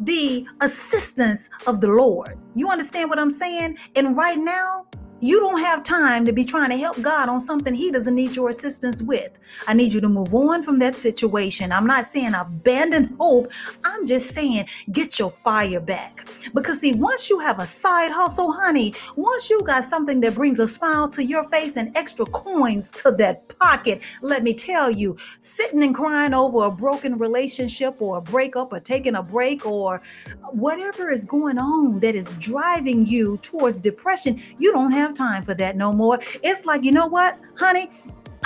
the 0.00 0.46
assistance 0.60 1.50
of 1.66 1.80
the 1.80 1.88
Lord. 1.88 2.38
You 2.54 2.70
understand 2.70 3.10
what 3.10 3.18
I'm 3.18 3.30
saying? 3.30 3.78
And 3.96 4.16
right 4.16 4.38
now, 4.38 4.86
you 5.20 5.40
don't 5.40 5.60
have 5.60 5.82
time 5.82 6.24
to 6.26 6.32
be 6.32 6.44
trying 6.44 6.70
to 6.70 6.76
help 6.76 7.00
God 7.02 7.28
on 7.28 7.40
something 7.40 7.74
He 7.74 7.90
doesn't 7.90 8.14
need 8.14 8.36
your 8.36 8.50
assistance 8.50 9.02
with. 9.02 9.32
I 9.66 9.74
need 9.74 9.92
you 9.92 10.00
to 10.00 10.08
move 10.08 10.34
on 10.34 10.62
from 10.62 10.78
that 10.78 10.98
situation. 10.98 11.72
I'm 11.72 11.86
not 11.86 12.10
saying 12.10 12.34
abandon 12.34 13.16
hope. 13.18 13.50
I'm 13.84 14.06
just 14.06 14.34
saying 14.34 14.66
get 14.92 15.18
your 15.18 15.30
fire 15.30 15.80
back. 15.80 16.28
Because, 16.54 16.80
see, 16.80 16.94
once 16.94 17.28
you 17.28 17.38
have 17.40 17.58
a 17.58 17.66
side 17.66 18.10
hustle, 18.12 18.52
honey, 18.52 18.94
once 19.16 19.50
you 19.50 19.62
got 19.62 19.84
something 19.84 20.20
that 20.20 20.34
brings 20.34 20.60
a 20.60 20.66
smile 20.68 21.08
to 21.10 21.24
your 21.24 21.44
face 21.44 21.76
and 21.76 21.96
extra 21.96 22.26
coins 22.26 22.88
to 22.90 23.10
that 23.12 23.58
pocket, 23.58 24.02
let 24.22 24.42
me 24.42 24.54
tell 24.54 24.90
you, 24.90 25.16
sitting 25.40 25.82
and 25.82 25.94
crying 25.94 26.34
over 26.34 26.64
a 26.64 26.70
broken 26.70 27.18
relationship 27.18 28.00
or 28.00 28.18
a 28.18 28.20
breakup 28.20 28.72
or 28.72 28.80
taking 28.80 29.16
a 29.16 29.22
break 29.22 29.66
or 29.66 30.00
whatever 30.52 31.10
is 31.10 31.24
going 31.24 31.58
on 31.58 32.00
that 32.00 32.14
is 32.14 32.26
driving 32.34 33.04
you 33.04 33.36
towards 33.38 33.80
depression, 33.80 34.40
you 34.58 34.72
don't 34.72 34.92
have 34.92 35.07
have 35.08 35.16
time 35.16 35.42
for 35.42 35.54
that 35.54 35.76
no 35.76 35.92
more. 35.92 36.18
It's 36.42 36.66
like, 36.66 36.84
you 36.84 36.92
know 36.92 37.06
what, 37.06 37.38
honey? 37.56 37.90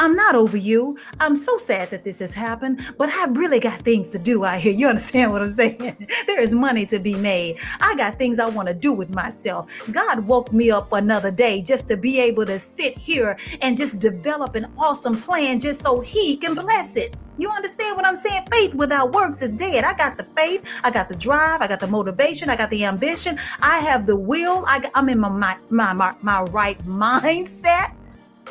I'm 0.02 0.16
not 0.16 0.34
over 0.34 0.56
you. 0.56 0.98
I'm 1.20 1.36
so 1.36 1.56
sad 1.58 1.90
that 1.90 2.02
this 2.02 2.18
has 2.18 2.34
happened, 2.34 2.92
but 2.98 3.08
I 3.08 3.26
really 3.26 3.60
got 3.60 3.82
things 3.82 4.10
to 4.10 4.18
do 4.18 4.44
out 4.44 4.58
here. 4.58 4.72
You 4.72 4.88
understand 4.88 5.30
what 5.30 5.42
I'm 5.42 5.54
saying? 5.54 6.08
there 6.26 6.40
is 6.40 6.52
money 6.52 6.84
to 6.86 6.98
be 6.98 7.14
made. 7.14 7.60
I 7.80 7.94
got 7.94 8.18
things 8.18 8.40
I 8.40 8.48
want 8.48 8.66
to 8.66 8.74
do 8.74 8.92
with 8.92 9.14
myself. 9.14 9.70
God 9.92 10.26
woke 10.26 10.52
me 10.52 10.72
up 10.72 10.92
another 10.92 11.30
day 11.30 11.62
just 11.62 11.86
to 11.86 11.96
be 11.96 12.18
able 12.18 12.44
to 12.46 12.58
sit 12.58 12.98
here 12.98 13.38
and 13.60 13.78
just 13.78 14.00
develop 14.00 14.56
an 14.56 14.72
awesome 14.76 15.22
plan 15.22 15.60
just 15.60 15.82
so 15.82 16.00
He 16.00 16.36
can 16.36 16.54
bless 16.54 16.96
it. 16.96 17.16
You 17.38 17.50
understand 17.50 17.96
what 17.96 18.04
I'm 18.04 18.16
saying? 18.16 18.46
Faith 18.50 18.74
without 18.74 19.12
works 19.12 19.40
is 19.40 19.52
dead. 19.52 19.84
I 19.84 19.94
got 19.94 20.16
the 20.16 20.26
faith, 20.36 20.68
I 20.82 20.90
got 20.90 21.10
the 21.10 21.16
drive, 21.16 21.62
I 21.62 21.68
got 21.68 21.78
the 21.78 21.86
motivation, 21.86 22.50
I 22.50 22.56
got 22.56 22.70
the 22.70 22.84
ambition, 22.84 23.38
I 23.60 23.78
have 23.78 24.06
the 24.06 24.16
will. 24.16 24.64
I, 24.66 24.90
am 24.96 25.08
in 25.08 25.20
my, 25.20 25.56
my 25.70 25.92
my 25.92 26.12
my 26.22 26.42
right 26.42 26.84
mindset. 26.86 27.94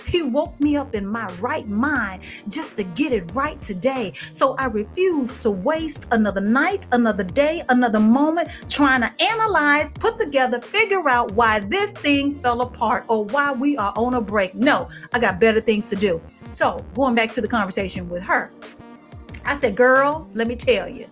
He 0.06 0.22
woke 0.22 0.60
me 0.60 0.76
up 0.76 0.96
in 0.96 1.06
my 1.06 1.28
right 1.40 1.68
mind 1.68 2.24
just 2.48 2.76
to 2.78 2.84
get 2.84 3.12
it 3.12 3.34
right 3.34 3.62
today. 3.62 4.14
So 4.32 4.56
I 4.56 4.66
refuse 4.66 5.42
to 5.44 5.52
waste 5.52 6.08
another 6.12 6.42
night, 6.42 6.88
another 6.92 7.24
day, 7.24 7.64
another 7.70 8.00
moment 8.00 8.50
trying 8.70 9.02
to 9.02 9.12
analyze, 9.22 9.92
put 9.94 10.18
together, 10.18 10.62
figure 10.62 11.08
out 11.10 11.32
why 11.34 11.60
this 11.60 11.92
thing 11.92 12.40
fell 12.42 12.62
apart 12.62 13.06
or 13.08 13.26
why 13.26 13.52
we 13.52 13.78
are 13.78 13.94
on 13.96 14.16
a 14.16 14.22
break. 14.22 14.56
No, 14.56 14.90
I 15.14 15.20
got 15.20 15.40
better 15.40 15.62
things 15.62 15.90
to 15.90 15.96
do. 15.96 16.22
So 16.50 16.86
going 16.94 17.16
back 17.16 17.32
to 17.34 17.42
the 17.42 17.48
conversation 17.48 18.10
with 18.10 18.24
her, 18.24 18.52
I 19.46 19.58
said, 19.58 19.76
Girl, 19.76 20.30
let 20.34 20.48
me 20.48 20.56
tell 20.56 20.88
you, 20.88 21.08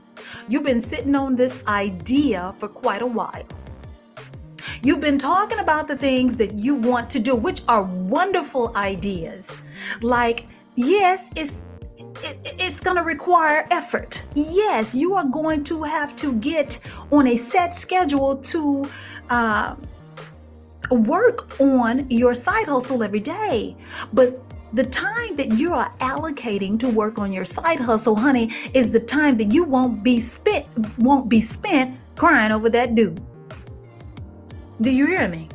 you've 0.48 0.64
been 0.64 0.82
sitting 0.82 1.16
on 1.16 1.36
this 1.36 1.64
idea 1.68 2.54
for 2.60 2.68
quite 2.68 3.02
a 3.02 3.06
while. 3.06 3.44
You've 4.84 5.00
been 5.02 5.18
talking 5.18 5.60
about 5.60 5.88
the 5.88 5.96
things 5.98 6.36
that 6.38 6.54
you 6.60 6.76
want 6.76 7.10
to 7.12 7.20
do, 7.20 7.36
which 7.36 7.62
are 7.68 7.84
wonderful 7.84 8.76
ideas. 8.76 9.62
Like, 10.02 10.46
yes, 10.76 11.30
it's 11.36 11.62
it, 12.24 12.56
it's 12.60 12.80
going 12.80 12.98
to 12.98 13.04
require 13.04 13.68
effort. 13.72 14.24
Yes, 14.36 14.96
you 14.96 15.16
are 15.16 15.26
going 15.26 15.64
to 15.66 15.84
have 15.84 16.16
to 16.18 16.34
get 16.34 16.80
on 17.12 17.28
a 17.28 17.36
set 17.36 17.74
schedule 17.74 18.38
to 18.38 18.90
uh, 19.30 19.76
work 20.92 21.60
on 21.60 22.10
your 22.10 22.34
side 22.34 22.68
hustle 22.68 23.04
every 23.04 23.20
day. 23.20 23.76
But 24.12 24.42
The 24.72 24.84
time 24.86 25.36
that 25.36 25.54
you 25.54 25.74
are 25.74 25.92
allocating 25.98 26.78
to 26.80 26.90
work 26.90 27.18
on 27.18 27.34
your 27.34 27.46
side 27.46 27.80
hustle, 27.80 28.16
honey, 28.16 28.52
is 28.76 28.92
the 28.92 29.00
time 29.00 29.38
that 29.38 29.52
you 29.52 29.64
won't 29.64 30.04
be 30.04 30.20
spent 30.20 30.68
won't 31.00 31.28
be 31.28 31.42
spent 31.42 31.98
crying 32.16 32.52
over 32.52 32.70
that 32.70 32.94
dude. 32.94 33.20
Do 34.82 34.92
you 34.92 35.08
hear 35.08 35.28
me? 35.28 35.50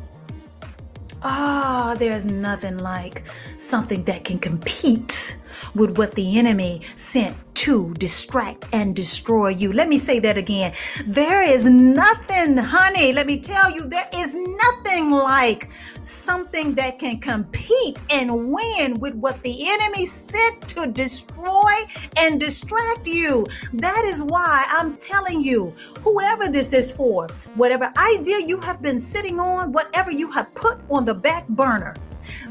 Ah, 1.22 1.93
oh, 1.93 1.97
there's 1.97 2.27
nothing 2.27 2.77
like 2.77 3.22
something 3.65 4.05
that 4.05 4.25
can 4.25 4.39
compete 4.39 5.37
with 5.75 5.97
what 5.97 6.15
the 6.15 6.39
enemy 6.39 6.83
sent 6.97 7.37
to 7.55 7.95
distract 7.95 8.67
and 8.73 8.95
destroy 8.95 9.49
you. 9.49 9.73
Let 9.73 9.89
me 9.89 9.97
say 9.97 10.19
that 10.19 10.37
again. 10.37 10.75
There 11.07 11.43
is 11.43 11.71
nothing, 11.71 12.57
honey, 12.59 13.12
let 13.12 13.27
me 13.27 13.39
tell 13.41 13.71
you, 13.71 13.87
there 13.87 14.09
is 14.12 14.35
nothing 14.35 15.11
like 15.11 15.71
something 16.03 16.75
that 16.75 16.99
can 16.99 17.21
compete 17.21 18.03
and 18.11 18.53
win 18.53 19.01
with 19.01 19.15
what 19.15 19.41
the 19.43 19.67
enemy 19.67 20.05
sent 20.05 20.69
to 20.69 20.87
destroy 20.89 21.73
and 22.17 22.39
distract 22.39 23.07
you. 23.07 23.47
That 23.73 24.05
is 24.05 24.23
why 24.23 24.67
I'm 24.69 24.97
telling 24.99 25.41
you, 25.41 25.73
whoever 26.01 26.49
this 26.49 26.73
is 26.73 26.93
for, 26.93 27.29
whatever 27.55 27.91
idea 27.97 28.41
you 28.41 28.61
have 28.61 28.83
been 28.83 28.99
sitting 28.99 29.41
on, 29.41 29.73
whatever 29.73 30.11
you 30.11 30.31
have 30.33 30.55
put 30.55 30.79
on 30.91 31.05
the 31.07 31.15
back 31.15 31.49
burner, 31.49 31.95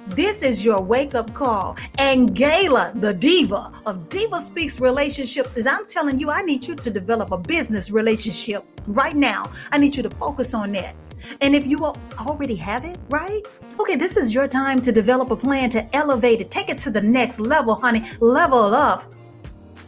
this 0.08 0.42
is 0.42 0.64
your 0.64 0.82
wake 0.82 1.16
up 1.16 1.34
call. 1.34 1.78
Angela, 1.98 2.92
the 2.96 3.14
diva 3.14 3.72
of 3.86 4.10
Diva 4.10 4.42
Speaks 4.42 4.80
relationship, 4.80 5.50
is 5.56 5.66
I'm 5.66 5.86
telling 5.88 6.20
you, 6.20 6.30
I 6.30 6.42
need 6.42 6.68
you 6.68 6.76
to 6.76 6.90
develop 6.92 7.32
a 7.32 7.38
business 7.38 7.92
relationship 7.92 8.64
right 8.88 9.16
now. 9.16 9.50
I 9.72 9.78
need 9.78 9.96
you 9.96 10.04
to 10.04 10.10
focus 10.10 10.54
on 10.54 10.72
that. 10.74 10.96
And 11.42 11.56
if 11.56 11.66
you 11.66 11.86
already 11.86 12.56
have 12.56 12.86
it, 12.86 12.98
right? 13.10 13.42
Okay, 13.80 13.96
this 13.96 14.18
is 14.18 14.34
your 14.34 14.48
time 14.48 14.82
to 14.82 14.92
develop 14.92 15.32
a 15.32 15.36
plan 15.36 15.70
to 15.72 15.96
elevate 15.96 16.42
it, 16.42 16.52
take 16.52 16.70
it 16.70 16.78
to 16.80 16.92
the 16.92 17.02
next 17.02 17.40
level, 17.40 17.76
honey. 17.76 18.04
Level 18.20 18.76
up. 18.76 19.13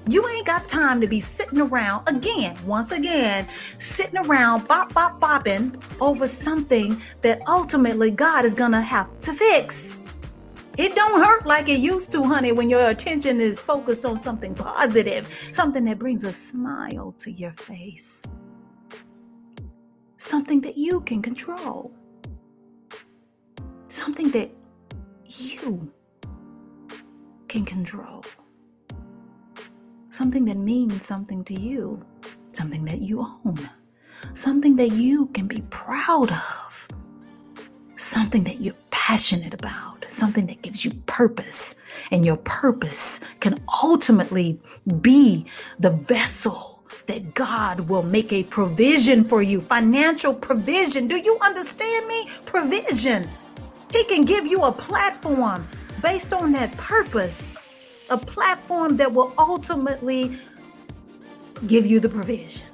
You 0.08 0.28
ain't 0.28 0.46
got 0.46 0.68
time 0.68 1.02
to 1.02 1.08
be 1.08 1.20
sitting 1.20 1.60
around 1.60 2.08
again, 2.08 2.56
once 2.64 2.92
again, 2.92 3.48
sitting 3.78 4.20
around 4.20 4.68
bop 4.68 4.94
bop 4.94 5.20
bopping 5.20 5.82
over 6.00 6.28
something 6.28 7.02
that 7.22 7.42
ultimately 7.48 8.12
God 8.12 8.46
is 8.46 8.54
gonna 8.54 8.82
have 8.82 9.20
to 9.22 9.34
fix. 9.34 10.00
It 10.78 10.94
don't 10.94 11.24
hurt 11.24 11.48
like 11.48 11.70
it 11.70 11.80
used 11.80 12.12
to, 12.12 12.24
honey, 12.24 12.52
when 12.52 12.70
your 12.70 12.90
attention 12.90 13.42
is 13.42 13.62
focused 13.62 14.06
on 14.06 14.20
something 14.20 14.54
positive, 14.54 15.28
something 15.52 15.86
that 15.86 15.98
brings 15.98 16.24
a 16.24 16.34
smile 16.34 17.14
to 17.20 17.32
your 17.32 17.54
face, 17.54 18.26
something 20.18 20.62
that 20.62 20.78
you 20.78 21.02
can 21.02 21.22
control, 21.24 21.92
something 23.88 24.30
that 24.32 24.52
you 25.26 25.92
can 27.48 27.66
control 27.66 28.24
something 30.16 30.46
that 30.46 30.56
means 30.56 31.06
something 31.06 31.44
to 31.44 31.54
you, 31.54 32.02
something 32.54 32.86
that 32.86 33.02
you 33.02 33.20
own, 33.20 33.70
something 34.34 34.78
that 34.78 34.94
you 34.94 35.26
can 35.34 35.46
be 35.46 35.62
proud 35.70 36.32
of, 36.32 36.88
something 37.98 38.42
that 38.46 38.62
you're 38.62 38.82
passionate 38.92 39.54
about, 39.54 40.06
something 40.08 40.48
that 40.48 40.62
gives 40.62 40.86
you 40.86 40.92
purpose. 41.06 41.76
And 42.12 42.26
your 42.26 42.38
purpose 42.38 43.20
can 43.42 43.60
ultimately 43.84 44.58
be 45.02 45.48
the 45.80 45.92
vessel 45.92 46.82
that 47.08 47.34
God 47.34 47.82
will 47.82 48.04
make 48.04 48.32
a 48.32 48.44
provision 48.44 49.26
for 49.26 49.42
you, 49.42 49.60
financial 49.60 50.34
provision. 50.34 51.10
Do 51.10 51.18
you 51.18 51.38
understand 51.42 52.08
me? 52.08 52.30
Provision. 52.46 53.28
He 53.92 54.06
can 54.06 54.24
give 54.24 54.48
you 54.48 54.64
a 54.64 54.72
platform 54.72 55.68
based 56.02 56.34
on 56.34 56.54
that 56.54 56.72
purpose 56.78 57.54
a 58.10 58.18
platform 58.18 58.98
that 58.98 59.12
will 59.12 59.34
ultimately 59.38 60.38
give 61.68 61.86
you 61.86 62.00
the 62.00 62.10
provision. 62.10 62.66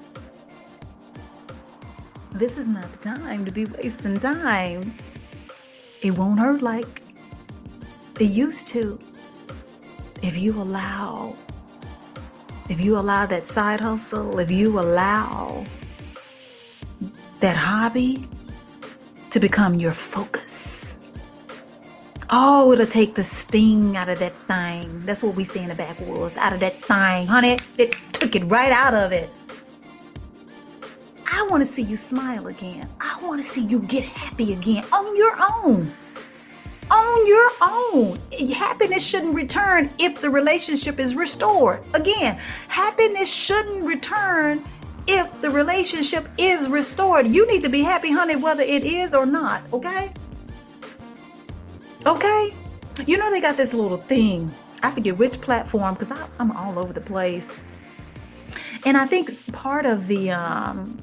This 2.32 2.58
is 2.58 2.68
not 2.68 2.92
the 2.92 2.98
time 2.98 3.46
to 3.46 3.52
be 3.52 3.66
wasting 3.66 4.20
time. 4.20 4.96
It 6.02 6.12
won't 6.12 6.40
hurt 6.40 6.62
like 6.62 7.02
it 8.20 8.32
used 8.32 8.68
to 8.68 9.00
if 10.22 10.38
you 10.38 10.62
allow 10.62 11.36
if 12.70 12.80
you 12.80 12.98
allow 12.98 13.26
that 13.26 13.50
side 13.50 13.82
hustle, 13.82 14.40
if 14.40 14.50
you 14.50 14.80
allow 14.80 15.66
that 17.42 17.58
hobby 17.58 18.26
to 19.32 19.40
become 19.42 19.76
your 19.76 19.92
focus. 19.92 20.91
Oh, 22.34 22.72
it'll 22.72 22.86
take 22.86 23.16
the 23.16 23.24
sting 23.24 23.98
out 23.98 24.08
of 24.08 24.20
that 24.20 24.34
thing. 24.34 25.02
That's 25.06 25.22
what 25.22 25.36
we 25.36 25.44
say 25.44 25.64
in 25.64 25.68
the 25.68 25.76
backwoods. 25.76 26.38
Out 26.38 26.54
of 26.54 26.62
that 26.62 26.82
thing, 26.82 27.28
honey. 27.28 27.58
It 27.78 27.92
took 28.14 28.38
it 28.38 28.44
right 28.46 28.72
out 28.72 28.94
of 28.94 29.12
it. 29.12 29.30
I 31.30 31.46
want 31.50 31.62
to 31.62 31.70
see 31.70 31.82
you 31.82 31.98
smile 31.98 32.48
again. 32.48 32.88
I 33.02 33.20
want 33.22 33.44
to 33.44 33.48
see 33.48 33.66
you 33.66 33.80
get 33.80 34.06
happy 34.06 34.54
again 34.54 34.86
on 34.94 35.18
your 35.18 35.36
own. 35.58 35.94
On 36.90 37.28
your 37.28 37.52
own. 37.62 38.18
Happiness 38.56 39.06
shouldn't 39.06 39.36
return 39.36 39.90
if 40.00 40.22
the 40.22 40.30
relationship 40.30 41.02
is 41.02 41.16
restored. 41.16 41.84
Again, 41.94 42.38
happiness 42.70 43.34
shouldn't 43.34 43.84
return 43.84 44.64
if 45.06 45.42
the 45.42 45.50
relationship 45.50 46.30
is 46.38 46.70
restored. 46.70 47.28
You 47.28 47.46
need 47.48 47.62
to 47.64 47.70
be 47.70 47.82
happy, 47.82 48.10
honey, 48.10 48.38
whether 48.38 48.64
it 48.64 48.86
is 48.86 49.14
or 49.14 49.26
not, 49.26 49.64
okay? 49.74 50.14
Okay? 52.06 52.54
You 53.06 53.18
know, 53.18 53.30
they 53.30 53.42
got 53.42 53.58
this 53.58 53.74
little 53.74 53.98
thing. 53.98 54.52
I 54.84 54.92
forget 54.92 55.18
which 55.18 55.40
platform 55.42 55.94
because 55.94 56.12
I'm 56.40 56.52
all 56.52 56.80
over 56.80 56.94
the 56.94 57.02
place. 57.02 57.56
And 58.86 58.98
I 58.98 59.06
think 59.06 59.30
it's 59.30 59.44
part 59.52 59.86
of 59.86 60.08
the 60.08 60.32
um, 60.32 60.98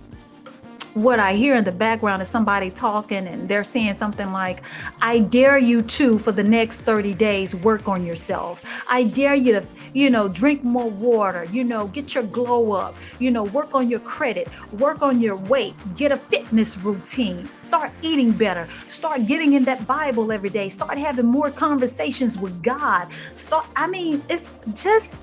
what 1.03 1.21
I 1.21 1.35
hear 1.35 1.55
in 1.55 1.65
the 1.65 1.73
background 1.73 2.23
is 2.23 2.29
somebody 2.29 2.71
talking 2.71 3.27
and 3.27 3.49
they're 3.49 3.65
saying 3.65 3.95
something 3.95 4.33
like, 4.33 4.63
I 5.01 5.21
dare 5.21 5.59
you 5.59 5.83
to, 5.83 6.19
for 6.19 6.33
the 6.33 6.43
next 6.43 6.81
30 6.81 7.15
days, 7.15 7.55
work 7.55 7.89
on 7.89 8.05
yourself. 8.05 8.63
I 8.89 9.05
dare 9.05 9.35
you 9.35 9.53
to, 9.53 9.65
you 9.95 10.11
know, 10.11 10.29
drink 10.29 10.65
more 10.65 10.91
water, 10.91 11.45
you 11.45 11.65
know, 11.65 11.89
get 11.89 12.15
your 12.15 12.25
glow 12.25 12.73
up, 12.73 12.97
you 13.19 13.31
know, 13.31 13.45
work 13.45 13.75
on 13.75 13.89
your 13.89 14.01
credit, 14.01 14.49
work 14.73 15.03
on 15.03 15.21
your 15.21 15.37
weight, 15.37 15.75
get 15.97 16.13
a 16.13 16.17
fitness 16.17 16.77
routine, 16.79 17.49
start 17.61 17.93
eating 18.03 18.33
better, 18.33 18.69
start 18.87 19.27
getting 19.27 19.53
in 19.55 19.65
that 19.65 19.87
Bible 19.87 20.33
every 20.33 20.51
day, 20.51 20.69
start 20.69 20.99
having 20.99 21.27
more 21.27 21.51
conversations 21.51 22.37
with 22.37 22.63
God. 22.63 23.09
Start, 23.35 23.67
I 23.77 23.87
mean, 23.87 24.23
it's 24.29 24.59
just 24.75 25.15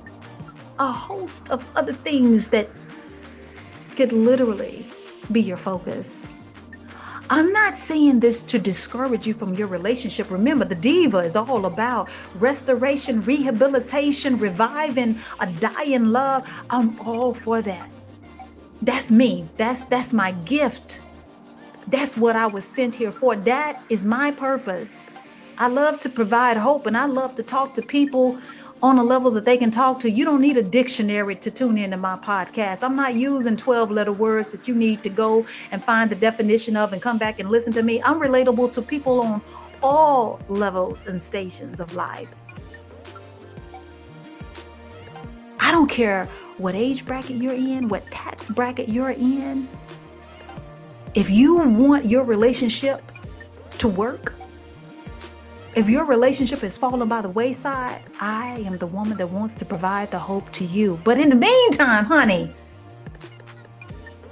a 0.79 0.91
host 0.91 1.51
of 1.51 1.65
other 1.75 1.93
things 1.93 2.47
that 2.47 2.69
could 3.95 4.11
literally 4.11 4.84
be 5.31 5.41
your 5.41 5.57
focus. 5.57 6.25
I'm 7.29 7.51
not 7.51 7.79
saying 7.79 8.19
this 8.19 8.43
to 8.43 8.59
discourage 8.59 9.25
you 9.25 9.33
from 9.33 9.55
your 9.55 9.67
relationship. 9.67 10.29
Remember, 10.29 10.63
the 10.63 10.75
diva 10.75 11.19
is 11.19 11.35
all 11.35 11.65
about 11.65 12.09
restoration, 12.35 13.21
rehabilitation, 13.23 14.37
reviving 14.37 15.17
a 15.39 15.47
dying 15.47 16.07
love. 16.07 16.47
I'm 16.69 16.99
all 16.99 17.33
for 17.33 17.63
that. 17.63 17.89
That's 18.81 19.09
me. 19.09 19.47
That's 19.57 19.85
that's 19.85 20.13
my 20.13 20.33
gift. 20.45 21.01
That's 21.87 22.15
what 22.15 22.35
I 22.35 22.45
was 22.45 22.63
sent 22.63 22.93
here 22.93 23.11
for. 23.11 23.35
That 23.35 23.81
is 23.89 24.05
my 24.05 24.31
purpose. 24.31 25.05
I 25.57 25.67
love 25.67 25.99
to 25.99 26.09
provide 26.09 26.57
hope 26.57 26.85
and 26.85 26.97
I 26.97 27.05
love 27.05 27.35
to 27.35 27.43
talk 27.43 27.73
to 27.75 27.81
people 27.81 28.37
on 28.83 28.97
a 28.97 29.03
level 29.03 29.31
that 29.31 29.45
they 29.45 29.57
can 29.57 29.71
talk 29.71 29.99
to. 30.01 30.09
You 30.09 30.25
don't 30.25 30.41
need 30.41 30.57
a 30.57 30.63
dictionary 30.63 31.35
to 31.37 31.49
tune 31.49 31.77
into 31.77 31.97
my 31.97 32.17
podcast. 32.17 32.83
I'm 32.83 32.95
not 32.95 33.15
using 33.15 33.55
12 33.55 33.89
letter 33.91 34.11
words 34.11 34.49
that 34.49 34.67
you 34.67 34.75
need 34.75 35.01
to 35.03 35.09
go 35.09 35.45
and 35.71 35.83
find 35.83 36.09
the 36.09 36.15
definition 36.15 36.75
of 36.75 36.93
and 36.93 37.01
come 37.01 37.17
back 37.17 37.39
and 37.39 37.49
listen 37.49 37.73
to 37.73 37.83
me. 37.83 38.01
I'm 38.03 38.19
relatable 38.19 38.73
to 38.73 38.81
people 38.81 39.21
on 39.21 39.41
all 39.81 40.39
levels 40.49 41.05
and 41.05 41.21
stations 41.21 41.79
of 41.79 41.95
life. 41.95 42.29
I 45.59 45.71
don't 45.71 45.89
care 45.89 46.25
what 46.57 46.75
age 46.75 47.05
bracket 47.05 47.37
you're 47.37 47.55
in, 47.55 47.87
what 47.87 48.05
tax 48.11 48.49
bracket 48.49 48.89
you're 48.89 49.11
in. 49.11 49.67
If 51.15 51.29
you 51.29 51.57
want 51.57 52.05
your 52.05 52.23
relationship 52.23 53.01
to 53.79 53.87
work, 53.87 54.34
if 55.75 55.89
your 55.89 56.05
relationship 56.05 56.59
has 56.61 56.77
fallen 56.77 57.07
by 57.09 57.21
the 57.21 57.29
wayside, 57.29 58.01
I 58.21 58.59
am 58.65 58.77
the 58.77 58.87
woman 58.87 59.17
that 59.17 59.27
wants 59.27 59.55
to 59.55 59.65
provide 59.65 60.09
the 60.09 60.19
hope 60.19 60.49
to 60.53 60.65
you. 60.65 60.99
But 61.03 61.19
in 61.19 61.29
the 61.29 61.35
meantime, 61.35 62.05
honey, 62.05 62.49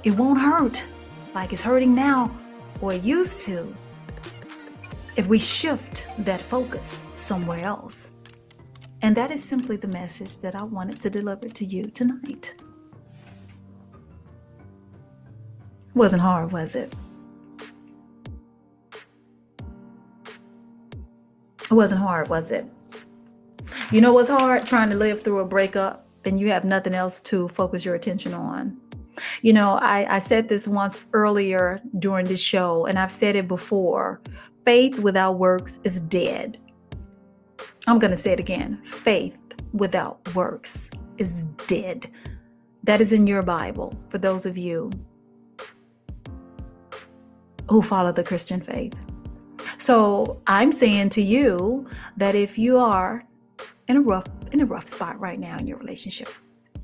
it 0.04 0.12
won't 0.12 0.40
hurt 0.40 0.86
like 1.34 1.52
it's 1.52 1.62
hurting 1.62 1.94
now 1.94 2.34
or 2.80 2.94
used 2.94 3.40
to 3.40 3.74
if 5.16 5.26
we 5.26 5.38
shift 5.38 6.06
that 6.20 6.40
focus 6.40 7.04
somewhere 7.14 7.60
else. 7.60 8.10
And 9.02 9.14
that 9.14 9.30
is 9.30 9.44
simply 9.44 9.76
the 9.76 9.88
message 9.88 10.38
that 10.38 10.54
I 10.54 10.62
wanted 10.62 10.98
to 11.02 11.10
deliver 11.10 11.48
to 11.50 11.64
you 11.66 11.90
tonight. 11.90 12.54
Wasn't 15.94 16.22
hard, 16.22 16.52
was 16.52 16.74
it? 16.74 16.94
It 21.74 21.76
wasn't 21.76 22.02
hard, 22.02 22.28
was 22.28 22.52
it? 22.52 22.64
You 23.90 24.00
know 24.00 24.12
what's 24.12 24.28
hard? 24.28 24.64
Trying 24.64 24.90
to 24.90 24.96
live 24.96 25.24
through 25.24 25.40
a 25.40 25.44
breakup 25.44 26.06
and 26.24 26.38
you 26.38 26.48
have 26.50 26.62
nothing 26.62 26.94
else 26.94 27.20
to 27.22 27.48
focus 27.48 27.84
your 27.84 27.96
attention 27.96 28.32
on. 28.32 28.80
You 29.42 29.54
know, 29.54 29.78
I, 29.78 30.06
I 30.14 30.18
said 30.20 30.48
this 30.48 30.68
once 30.68 31.04
earlier 31.12 31.82
during 31.98 32.26
the 32.26 32.36
show, 32.36 32.86
and 32.86 32.96
I've 32.96 33.10
said 33.10 33.34
it 33.34 33.48
before 33.48 34.20
faith 34.64 35.00
without 35.00 35.40
works 35.40 35.80
is 35.82 35.98
dead. 35.98 36.58
I'm 37.88 37.98
going 37.98 38.12
to 38.12 38.16
say 38.16 38.30
it 38.30 38.38
again 38.38 38.80
faith 38.84 39.36
without 39.72 40.32
works 40.32 40.88
is 41.18 41.42
dead. 41.66 42.08
That 42.84 43.00
is 43.00 43.12
in 43.12 43.26
your 43.26 43.42
Bible 43.42 43.98
for 44.10 44.18
those 44.18 44.46
of 44.46 44.56
you 44.56 44.92
who 47.68 47.82
follow 47.82 48.12
the 48.12 48.22
Christian 48.22 48.60
faith. 48.60 48.94
So 49.78 50.40
I'm 50.46 50.72
saying 50.72 51.10
to 51.10 51.22
you 51.22 51.88
that 52.16 52.34
if 52.34 52.58
you 52.58 52.78
are 52.78 53.24
in 53.88 53.96
a 53.96 54.00
rough 54.00 54.26
in 54.52 54.60
a 54.60 54.66
rough 54.66 54.88
spot 54.88 55.18
right 55.18 55.38
now 55.38 55.58
in 55.58 55.66
your 55.66 55.78
relationship, 55.78 56.28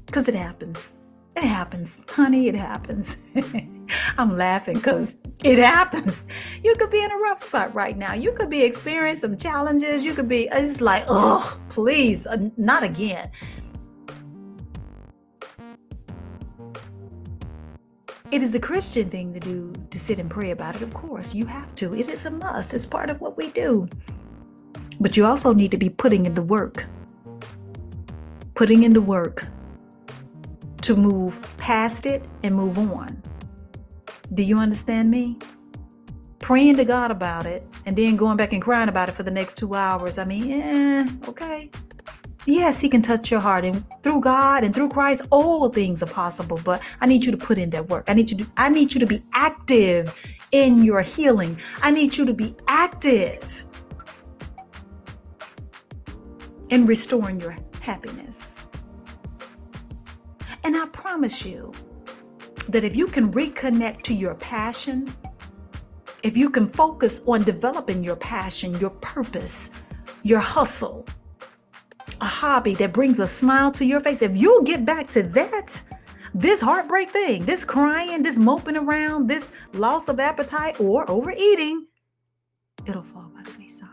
because 0.07 0.29
it 0.29 0.35
happens, 0.35 0.93
it 1.37 1.45
happens, 1.45 2.05
honey, 2.09 2.49
it 2.49 2.55
happens. 2.55 3.23
I'm 4.19 4.37
laughing 4.37 4.75
because 4.75 5.17
it 5.45 5.59
happens. 5.59 6.21
You 6.63 6.75
could 6.77 6.91
be 6.91 7.03
in 7.03 7.11
a 7.11 7.17
rough 7.17 7.43
spot 7.43 7.75
right 7.75 7.97
now. 7.97 8.15
You 8.15 8.33
could 8.33 8.51
be 8.51 8.63
experiencing 8.63 9.21
some 9.21 9.37
challenges. 9.37 10.05
You 10.05 10.15
could 10.15 10.29
be, 10.29 10.49
it's 10.53 10.81
like, 10.81 11.05
oh, 11.09 11.59
please, 11.69 12.27
uh, 12.27 12.49
not 12.57 12.83
again. 12.83 13.31
It 18.33 18.43
is 18.43 18.53
the 18.53 18.61
Christian 18.61 19.11
thing 19.11 19.33
to 19.33 19.41
do 19.41 19.73
to 19.91 19.99
sit 19.99 20.21
and 20.21 20.31
pray 20.31 20.53
about 20.53 20.77
it. 20.77 20.83
Of 20.83 20.95
course, 20.95 21.35
you 21.35 21.47
have 21.47 21.75
to. 21.77 21.95
It 21.97 22.09
is 22.09 22.27
a 22.27 22.31
must. 22.31 22.75
It's 22.75 22.87
part 22.87 23.11
of 23.11 23.21
what 23.21 23.37
we 23.37 23.51
do. 23.51 23.89
But 25.01 25.17
you 25.17 25.27
also 25.27 25.53
need 25.53 25.73
to 25.73 25.77
be 25.77 25.89
putting 25.89 26.27
in 26.27 26.35
the 26.35 26.43
work. 26.43 26.87
Putting 28.55 28.85
in 28.85 28.93
the 28.93 29.03
work 29.03 29.49
to 30.83 30.95
move 30.95 31.41
past 31.57 32.07
it 32.07 32.25
and 32.45 32.55
move 32.55 32.79
on. 32.79 33.21
Do 34.33 34.45
you 34.45 34.59
understand 34.59 35.11
me? 35.11 35.37
Praying 36.39 36.77
to 36.77 36.85
God 36.85 37.11
about 37.11 37.47
it 37.47 37.65
and 37.85 37.97
then 37.97 38.15
going 38.17 38.37
back 38.37 38.53
and 38.53 38.63
crying 38.63 38.89
about 38.89 39.09
it 39.09 39.13
for 39.13 39.25
the 39.25 39.31
next 39.31 39.57
two 39.57 39.75
hours. 39.75 40.19
I 40.19 40.25
mean, 40.25 40.49
yeah, 40.49 41.07
okay. 41.27 41.69
Yes, 42.47 42.81
He 42.81 42.89
can 42.89 43.03
touch 43.03 43.31
your 43.31 43.41
heart, 43.41 43.65
and 43.65 43.85
through 44.03 44.21
God 44.21 44.65
and 44.65 44.75
through 44.75 44.89
Christ, 44.89 45.23
all 45.31 45.69
things 45.69 46.03
are 46.03 46.07
possible. 46.07 46.61
But 46.65 46.83
I 47.01 47.07
need 47.07 47.25
you 47.25 47.31
to 47.33 47.39
put 47.39 47.59
in 47.59 47.71
that 47.71 47.89
work. 47.89 48.05
I 48.09 48.15
need 48.15 48.31
you 48.31 48.37
to. 48.39 48.47
I 48.57 48.69
need 48.69 48.95
you 48.95 49.01
to 49.01 49.07
be 49.07 49.23
active 49.35 50.15
in 50.53 50.83
your 50.83 51.03
healing. 51.03 51.59
I 51.83 51.91
need 51.91 52.17
you 52.17 52.25
to 52.27 52.35
be 52.35 52.55
active 52.67 53.65
in 56.71 56.87
restoring 56.87 57.41
your 57.41 57.57
happiness. 57.81 58.57
And 60.65 60.77
I 60.77 60.87
promise 60.87 61.45
you 61.45 61.73
that 62.69 62.85
if 62.85 62.95
you 62.95 63.07
can 63.07 63.33
reconnect 63.33 64.03
to 64.03 64.15
your 64.15 64.35
passion, 64.37 65.13
if 66.23 66.37
you 66.37 66.51
can 66.51 66.69
focus 66.69 67.21
on 67.27 67.43
developing 67.43 68.05
your 68.05 68.17
passion, 68.17 68.79
your 68.79 68.91
purpose, 68.91 69.71
your 70.23 70.39
hustle, 70.39 71.07
a 72.21 72.27
hobby 72.27 72.75
that 72.75 72.93
brings 72.93 73.21
a 73.21 73.27
smile 73.27 73.71
to 73.73 73.85
your 73.85 74.01
face, 74.01 74.23
if 74.23 74.37
you'll 74.37 74.63
get 74.63 74.85
back 74.85 75.11
to 75.13 75.23
that, 75.23 75.83
this 76.35 76.61
heartbreak 76.61 77.11
thing, 77.11 77.45
this 77.45 77.65
crying, 77.65 78.23
this 78.23 78.39
moping 78.39 78.77
around, 78.77 79.27
this 79.27 79.51
loss 79.73 80.09
of 80.09 80.21
appetite 80.21 80.81
or 80.81 81.11
overeating, 81.11 81.87
it'll 82.87 83.03
fall 83.03 83.31
by 83.35 83.43
the 83.43 83.59
wayside. 83.59 83.89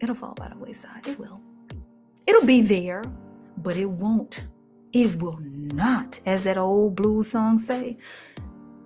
It'll 0.00 0.16
fall 0.16 0.34
by 0.34 0.48
the 0.48 0.58
wayside. 0.58 1.06
It 1.06 1.18
will. 1.18 1.40
It'll 2.26 2.44
be 2.44 2.60
there, 2.60 3.04
but 3.58 3.76
it 3.76 3.88
won't. 3.88 4.46
It 4.92 5.20
will 5.22 5.38
not, 5.40 6.20
as 6.26 6.44
that 6.44 6.58
old 6.58 6.96
blues 6.96 7.30
song 7.30 7.58
say, 7.58 7.98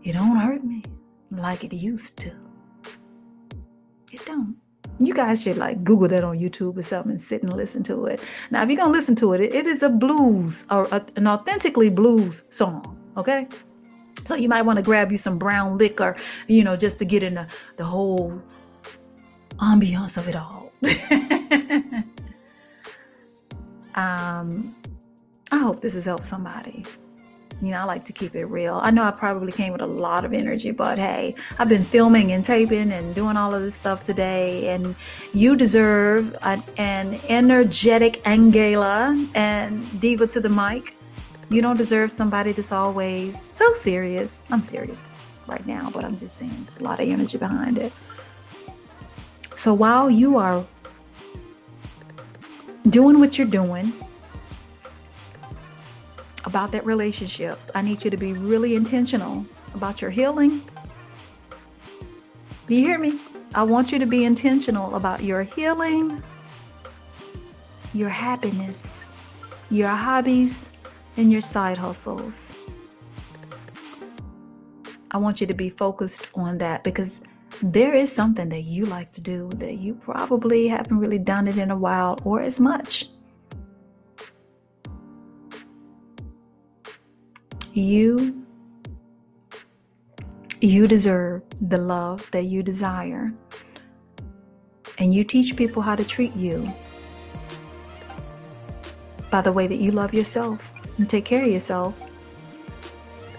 it 0.02 0.12
don't 0.12 0.36
hurt 0.36 0.62
me 0.62 0.84
like 1.30 1.64
it 1.64 1.72
used 1.72 2.18
to. 2.18 2.32
It 4.12 4.24
don't. 4.24 4.56
You 4.98 5.12
guys 5.12 5.42
should 5.42 5.58
like 5.58 5.84
Google 5.84 6.08
that 6.08 6.24
on 6.24 6.38
YouTube 6.38 6.78
or 6.78 6.82
something 6.82 7.12
and 7.12 7.20
sit 7.20 7.42
and 7.42 7.52
listen 7.52 7.82
to 7.84 8.06
it. 8.06 8.20
Now, 8.50 8.62
if 8.62 8.68
you're 8.70 8.78
gonna 8.78 8.92
listen 8.92 9.14
to 9.16 9.34
it, 9.34 9.40
it, 9.40 9.66
is 9.66 9.82
a 9.82 9.90
blues 9.90 10.64
or 10.70 10.88
a, 10.90 11.04
an 11.16 11.26
authentically 11.26 11.90
blues 11.90 12.44
song. 12.48 12.96
Okay, 13.16 13.46
so 14.24 14.34
you 14.34 14.48
might 14.48 14.62
want 14.62 14.78
to 14.78 14.82
grab 14.82 15.10
you 15.10 15.16
some 15.16 15.38
brown 15.38 15.76
liquor, 15.76 16.16
you 16.48 16.64
know, 16.64 16.76
just 16.76 16.98
to 17.00 17.04
get 17.04 17.22
in 17.22 17.34
the, 17.34 17.46
the 17.76 17.84
whole 17.84 18.42
ambiance 19.58 20.16
of 20.16 20.28
it 20.28 20.36
all. 20.36 20.72
um, 23.94 24.74
I 25.52 25.58
hope 25.58 25.80
this 25.80 25.94
has 25.94 26.06
helped 26.06 26.26
somebody. 26.26 26.84
You 27.62 27.70
know, 27.70 27.80
I 27.80 27.84
like 27.84 28.04
to 28.04 28.12
keep 28.12 28.34
it 28.34 28.44
real. 28.44 28.74
I 28.74 28.90
know 28.90 29.02
I 29.02 29.10
probably 29.10 29.50
came 29.50 29.72
with 29.72 29.80
a 29.80 29.86
lot 29.86 30.26
of 30.26 30.34
energy, 30.34 30.72
but 30.72 30.98
hey, 30.98 31.34
I've 31.58 31.70
been 31.70 31.84
filming 31.84 32.32
and 32.32 32.44
taping 32.44 32.92
and 32.92 33.14
doing 33.14 33.36
all 33.36 33.54
of 33.54 33.62
this 33.62 33.74
stuff 33.74 34.04
today, 34.04 34.68
and 34.68 34.94
you 35.32 35.56
deserve 35.56 36.36
an, 36.42 36.62
an 36.76 37.18
energetic 37.28 38.20
Angela 38.26 39.28
and 39.34 40.00
diva 40.00 40.26
to 40.26 40.40
the 40.40 40.50
mic. 40.50 40.94
You 41.48 41.62
don't 41.62 41.78
deserve 41.78 42.10
somebody 42.10 42.52
that's 42.52 42.72
always 42.72 43.40
so 43.40 43.72
serious. 43.72 44.40
I'm 44.50 44.62
serious 44.62 45.02
right 45.46 45.66
now, 45.66 45.90
but 45.90 46.04
I'm 46.04 46.16
just 46.16 46.36
saying 46.36 46.64
it's 46.66 46.76
a 46.76 46.84
lot 46.84 47.00
of 47.00 47.08
energy 47.08 47.38
behind 47.38 47.78
it. 47.78 47.92
So 49.54 49.72
while 49.72 50.10
you 50.10 50.36
are 50.36 50.66
doing 52.90 53.18
what 53.18 53.38
you're 53.38 53.46
doing, 53.46 53.92
about 56.56 56.72
that 56.72 56.86
relationship. 56.86 57.58
I 57.74 57.82
need 57.82 58.02
you 58.02 58.10
to 58.10 58.16
be 58.16 58.32
really 58.32 58.76
intentional 58.76 59.44
about 59.74 60.00
your 60.00 60.10
healing. 60.10 60.66
Do 62.66 62.74
you 62.74 62.82
hear 62.82 62.98
me? 62.98 63.20
I 63.54 63.62
want 63.62 63.92
you 63.92 63.98
to 63.98 64.06
be 64.06 64.24
intentional 64.24 64.94
about 64.94 65.22
your 65.22 65.42
healing, 65.42 66.22
your 67.92 68.08
happiness, 68.08 69.04
your 69.70 69.90
hobbies, 69.90 70.70
and 71.18 71.30
your 71.30 71.42
side 71.42 71.76
hustles. 71.76 72.54
I 75.10 75.18
want 75.18 75.42
you 75.42 75.46
to 75.48 75.54
be 75.54 75.68
focused 75.68 76.30
on 76.34 76.56
that 76.56 76.82
because 76.84 77.20
there 77.62 77.94
is 77.94 78.10
something 78.10 78.48
that 78.48 78.62
you 78.62 78.86
like 78.86 79.12
to 79.12 79.20
do 79.20 79.50
that 79.56 79.74
you 79.74 79.92
probably 79.92 80.68
haven't 80.68 80.98
really 80.98 81.18
done 81.18 81.48
it 81.48 81.58
in 81.58 81.70
a 81.70 81.76
while 81.76 82.18
or 82.24 82.40
as 82.40 82.58
much. 82.58 83.10
You 87.76 88.42
you 90.62 90.86
deserve 90.86 91.42
the 91.60 91.76
love 91.76 92.26
that 92.30 92.44
you 92.44 92.62
desire. 92.62 93.34
And 94.96 95.12
you 95.12 95.22
teach 95.24 95.56
people 95.56 95.82
how 95.82 95.94
to 95.94 96.02
treat 96.02 96.34
you 96.34 96.72
by 99.30 99.42
the 99.42 99.52
way 99.52 99.66
that 99.66 99.76
you 99.76 99.92
love 99.92 100.14
yourself 100.14 100.72
and 100.96 101.06
take 101.06 101.26
care 101.26 101.44
of 101.44 101.50
yourself. 101.50 102.00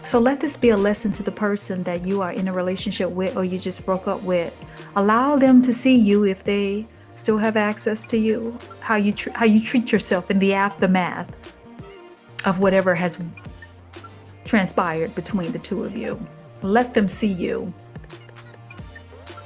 So 0.04 0.20
let 0.20 0.40
this 0.40 0.56
be 0.56 0.70
a 0.70 0.78
lesson 0.78 1.12
to 1.14 1.24
the 1.24 1.32
person 1.32 1.82
that 1.86 2.06
you 2.06 2.22
are 2.22 2.32
in 2.32 2.48
a 2.48 2.54
relationship 2.54 3.10
with 3.10 3.36
or 3.36 3.44
you 3.44 3.58
just 3.58 3.88
broke 3.88 4.08
up 4.08 4.22
with. 4.22 4.54
Allow 4.96 5.38
them 5.38 5.64
to 5.64 5.74
see 5.74 5.98
you 5.98 6.26
if 6.26 6.44
they 6.44 6.88
still 7.16 7.40
have 7.40 7.58
access 7.58 8.06
to 8.06 8.18
you, 8.18 8.56
how 8.82 8.98
you 8.98 9.14
tr- 9.14 9.32
how 9.34 9.46
you 9.46 9.60
treat 9.60 9.92
yourself 9.92 10.30
in 10.30 10.38
the 10.38 10.54
aftermath 10.54 11.28
of 12.46 12.60
whatever 12.60 12.94
has 12.94 13.18
transpired 14.48 15.14
between 15.14 15.52
the 15.52 15.60
two 15.60 15.84
of 15.84 15.96
you. 15.96 16.20
Let 16.64 16.94
them 16.94 17.08
see 17.08 17.28
you. 17.28 17.72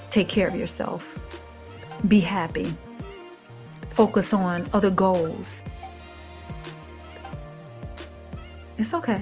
Take 0.10 0.30
care 0.30 0.48
of 0.48 0.56
yourself. 0.56 1.20
Be 2.08 2.20
happy. 2.20 2.74
Focus 3.90 4.34
on 4.34 4.68
other 4.74 4.90
goals. 4.90 5.64
It's 8.78 8.94
okay. 8.94 9.22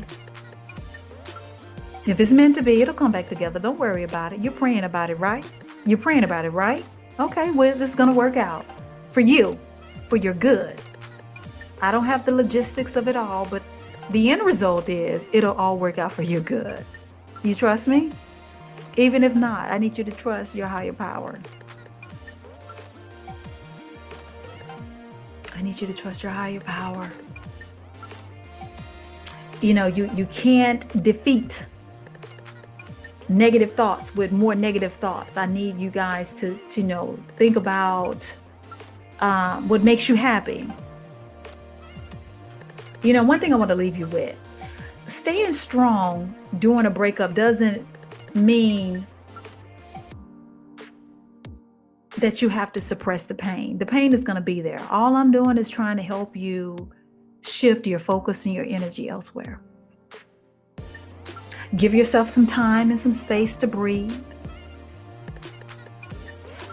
If 2.05 2.19
it's 2.19 2.31
meant 2.31 2.55
to 2.55 2.61
be, 2.61 2.81
it'll 2.81 2.93
come 2.93 3.11
back 3.11 3.27
together. 3.27 3.59
Don't 3.59 3.79
worry 3.79 4.03
about 4.03 4.33
it. 4.33 4.39
You're 4.39 4.53
praying 4.53 4.83
about 4.83 5.09
it, 5.09 5.15
right? 5.15 5.45
You're 5.85 5.97
praying 5.97 6.23
about 6.23 6.45
it, 6.45 6.51
right? 6.51 6.83
Okay, 7.19 7.51
well, 7.51 7.81
it's 7.81 7.95
going 7.95 8.09
to 8.09 8.15
work 8.15 8.37
out 8.37 8.65
for 9.11 9.19
you, 9.19 9.59
for 10.07 10.15
your 10.15 10.33
good. 10.33 10.79
I 11.81 11.91
don't 11.91 12.05
have 12.05 12.25
the 12.25 12.31
logistics 12.31 12.95
of 12.95 13.07
it 13.07 13.15
all, 13.15 13.45
but 13.45 13.61
the 14.11 14.31
end 14.31 14.41
result 14.43 14.89
is 14.89 15.27
it'll 15.31 15.55
all 15.55 15.77
work 15.77 15.97
out 15.97 16.11
for 16.11 16.23
your 16.23 16.41
good. 16.41 16.83
You 17.43 17.55
trust 17.55 17.87
me? 17.87 18.11
Even 18.97 19.23
if 19.23 19.35
not, 19.35 19.71
I 19.71 19.77
need 19.77 19.97
you 19.97 20.03
to 20.03 20.11
trust 20.11 20.55
your 20.55 20.67
higher 20.67 20.93
power. 20.93 21.39
I 25.55 25.61
need 25.61 25.79
you 25.79 25.87
to 25.87 25.93
trust 25.93 26.23
your 26.23 26.31
higher 26.31 26.59
power. 26.59 27.11
You 29.61 29.73
know, 29.73 29.87
you, 29.87 30.09
you 30.15 30.25
can't 30.27 31.03
defeat 31.03 31.65
negative 33.27 33.73
thoughts 33.73 34.15
with 34.15 34.31
more 34.31 34.55
negative 34.55 34.93
thoughts. 34.93 35.37
I 35.37 35.45
need 35.45 35.77
you 35.77 35.91
guys 35.91 36.33
to, 36.35 36.57
to 36.69 36.81
you 36.81 36.87
know, 36.87 37.19
think 37.37 37.57
about 37.57 38.33
um, 39.19 39.67
what 39.67 39.83
makes 39.83 40.09
you 40.09 40.15
happy 40.15 40.67
You 43.01 43.13
know, 43.13 43.23
one 43.23 43.39
thing 43.39 43.53
I 43.53 43.55
want 43.55 43.69
to 43.69 43.75
leave 43.75 43.97
you 43.97 44.07
with 44.07 44.37
staying 45.05 45.53
strong 45.53 46.35
during 46.59 46.85
a 46.85 46.89
breakup 46.89 47.33
doesn't 47.33 47.85
mean 48.35 49.05
that 52.17 52.41
you 52.41 52.49
have 52.49 52.71
to 52.73 52.81
suppress 52.81 53.23
the 53.23 53.33
pain. 53.33 53.77
The 53.77 53.85
pain 53.85 54.13
is 54.13 54.23
going 54.23 54.35
to 54.35 54.41
be 54.41 54.61
there. 54.61 54.85
All 54.89 55.15
I'm 55.15 55.31
doing 55.31 55.57
is 55.57 55.69
trying 55.69 55.97
to 55.97 56.03
help 56.03 56.35
you 56.35 56.91
shift 57.41 57.87
your 57.87 57.99
focus 57.99 58.45
and 58.45 58.53
your 58.53 58.65
energy 58.67 59.07
elsewhere. 59.09 59.61
Give 61.77 61.93
yourself 61.93 62.29
some 62.29 62.45
time 62.45 62.89
and 62.89 62.99
some 62.99 63.13
space 63.13 63.55
to 63.57 63.67
breathe. 63.67 64.21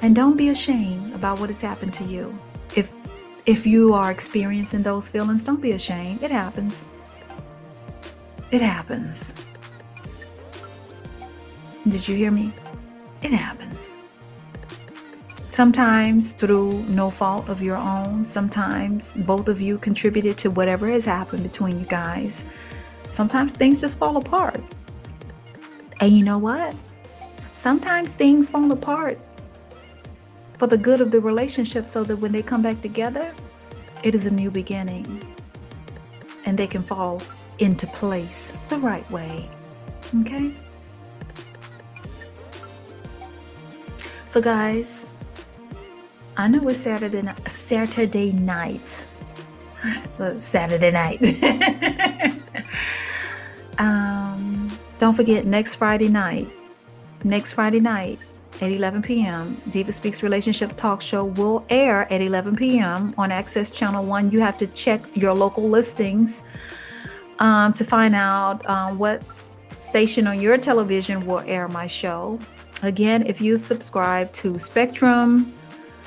And 0.02 0.14
don't 0.14 0.36
be 0.36 0.48
ashamed 0.48 1.14
about 1.14 1.38
what 1.38 1.50
has 1.50 1.60
happened 1.60 1.92
to 1.94 2.04
you. 2.04 2.36
If 3.46 3.64
you 3.64 3.94
are 3.94 4.10
experiencing 4.10 4.82
those 4.82 5.08
feelings, 5.08 5.40
don't 5.40 5.62
be 5.62 5.70
ashamed. 5.70 6.20
It 6.20 6.32
happens. 6.32 6.84
It 8.50 8.60
happens. 8.60 9.32
Did 11.88 12.08
you 12.08 12.16
hear 12.16 12.32
me? 12.32 12.52
It 13.22 13.30
happens. 13.30 13.92
Sometimes 15.50 16.32
through 16.32 16.82
no 16.88 17.08
fault 17.08 17.48
of 17.48 17.62
your 17.62 17.76
own, 17.76 18.24
sometimes 18.24 19.12
both 19.18 19.48
of 19.48 19.60
you 19.60 19.78
contributed 19.78 20.36
to 20.38 20.50
whatever 20.50 20.88
has 20.88 21.04
happened 21.04 21.44
between 21.44 21.78
you 21.78 21.86
guys. 21.86 22.44
Sometimes 23.12 23.52
things 23.52 23.80
just 23.80 23.96
fall 23.96 24.16
apart. 24.16 24.60
And 26.00 26.18
you 26.18 26.24
know 26.24 26.38
what? 26.38 26.74
Sometimes 27.54 28.10
things 28.10 28.50
fall 28.50 28.72
apart 28.72 29.20
for 30.58 30.66
the 30.66 30.78
good 30.78 31.00
of 31.00 31.10
the 31.10 31.20
relationship 31.20 31.86
so 31.86 32.04
that 32.04 32.16
when 32.16 32.32
they 32.32 32.42
come 32.42 32.62
back 32.62 32.80
together, 32.80 33.34
it 34.02 34.14
is 34.14 34.26
a 34.26 34.34
new 34.34 34.50
beginning 34.50 35.22
and 36.44 36.56
they 36.56 36.66
can 36.66 36.82
fall 36.82 37.22
into 37.58 37.86
place 37.88 38.52
the 38.68 38.78
right 38.78 39.08
way. 39.10 39.50
Okay? 40.20 40.54
So, 44.28 44.40
guys, 44.40 45.06
I 46.36 46.48
know 46.48 46.68
it's 46.68 46.80
Saturday, 46.80 47.22
Saturday 47.46 48.32
night. 48.32 49.06
Saturday 50.38 50.90
night. 50.90 51.20
um, 53.78 54.68
don't 54.98 55.14
forget, 55.14 55.46
next 55.46 55.76
Friday 55.76 56.08
night, 56.08 56.48
next 57.24 57.54
Friday 57.54 57.80
night, 57.80 58.18
at 58.62 58.72
11 58.72 59.02
p.m. 59.02 59.60
Diva 59.68 59.92
Speaks 59.92 60.22
Relationship 60.22 60.76
Talk 60.76 61.00
Show 61.00 61.24
will 61.24 61.64
air 61.70 62.10
at 62.12 62.20
11 62.20 62.56
p.m. 62.56 63.14
on 63.18 63.30
Access 63.30 63.70
Channel 63.70 64.04
1. 64.04 64.30
You 64.30 64.40
have 64.40 64.56
to 64.58 64.66
check 64.68 65.00
your 65.14 65.34
local 65.34 65.68
listings 65.68 66.42
um, 67.38 67.72
to 67.74 67.84
find 67.84 68.14
out 68.14 68.66
um, 68.68 68.98
what 68.98 69.22
station 69.80 70.26
on 70.26 70.40
your 70.40 70.58
television 70.58 71.26
will 71.26 71.40
air 71.40 71.68
my 71.68 71.86
show. 71.86 72.38
Again, 72.82 73.26
if 73.26 73.40
you 73.40 73.56
subscribe 73.56 74.32
to 74.34 74.58
Spectrum 74.58 75.52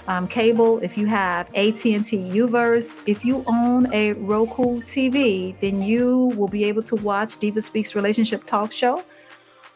um, 0.07 0.27
cable, 0.27 0.79
if 0.79 0.97
you 0.97 1.05
have 1.05 1.47
AT&T 1.49 1.99
UVerse, 1.99 3.01
if 3.05 3.23
you 3.23 3.43
own 3.47 3.91
a 3.93 4.13
Roku 4.13 4.81
TV, 4.81 5.59
then 5.59 5.81
you 5.81 6.33
will 6.35 6.47
be 6.47 6.63
able 6.65 6.83
to 6.83 6.95
watch 6.95 7.37
Diva 7.37 7.61
Speaks 7.61 7.95
Relationship 7.95 8.43
Talk 8.45 8.71
Show 8.71 9.03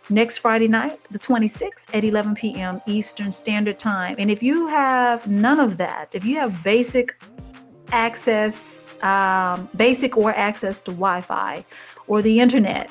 next 0.10 0.40
Friday 0.40 0.68
night, 0.68 1.00
the 1.12 1.20
26th 1.20 1.86
at 1.94 2.04
11 2.04 2.36
p.m. 2.36 2.82
Eastern 2.86 3.32
Standard 3.32 3.80
Time. 3.80 4.16
And 4.20 4.30
if 4.30 4.44
you 4.44 4.68
have 4.68 5.26
none 5.28 5.60
of 5.60 5.78
that, 5.78 6.14
if 6.14 6.26
you 6.26 6.36
have 6.36 6.64
basic 6.64 7.16
access, 7.92 8.82
um, 9.02 9.70
basic 9.76 10.18
or 10.18 10.32
access 10.32 10.82
to 10.84 10.92
Wi 10.92 11.22
Fi 11.22 11.66
or 12.08 12.22
the 12.22 12.40
internet, 12.40 12.90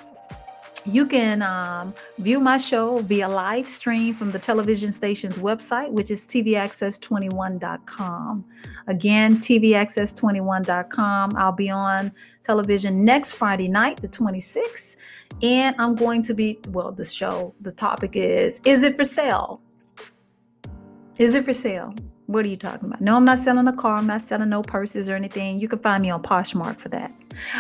you 0.84 1.06
can 1.06 1.42
um, 1.42 1.94
view 2.18 2.40
my 2.40 2.58
show 2.58 2.98
via 2.98 3.28
live 3.28 3.68
stream 3.68 4.14
from 4.14 4.30
the 4.30 4.38
television 4.38 4.92
station's 4.92 5.38
website, 5.38 5.90
which 5.90 6.10
is 6.10 6.26
tvaccess21.com. 6.26 8.44
Again, 8.88 9.36
tvaccess21.com. 9.36 11.36
I'll 11.36 11.52
be 11.52 11.70
on 11.70 12.10
television 12.42 13.04
next 13.04 13.34
Friday 13.34 13.68
night, 13.68 13.98
the 13.98 14.08
26th. 14.08 14.96
And 15.42 15.74
I'm 15.78 15.96
going 15.96 16.22
to 16.22 16.34
be, 16.34 16.58
well, 16.68 16.92
the 16.92 17.04
show, 17.04 17.54
the 17.60 17.72
topic 17.72 18.14
is 18.14 18.60
Is 18.64 18.82
it 18.82 18.96
for 18.96 19.04
sale? 19.04 19.60
Is 21.18 21.34
it 21.34 21.44
for 21.44 21.52
sale? 21.52 21.94
What 22.26 22.44
are 22.44 22.48
you 22.48 22.56
talking 22.56 22.88
about? 22.88 23.00
No, 23.00 23.16
I'm 23.16 23.24
not 23.24 23.40
selling 23.40 23.66
a 23.66 23.76
car. 23.76 23.96
I'm 23.96 24.06
not 24.06 24.22
selling 24.22 24.48
no 24.48 24.62
purses 24.62 25.10
or 25.10 25.14
anything. 25.14 25.60
You 25.60 25.68
can 25.68 25.80
find 25.80 26.02
me 26.02 26.10
on 26.10 26.22
Poshmark 26.22 26.78
for 26.78 26.88
that. 26.90 27.12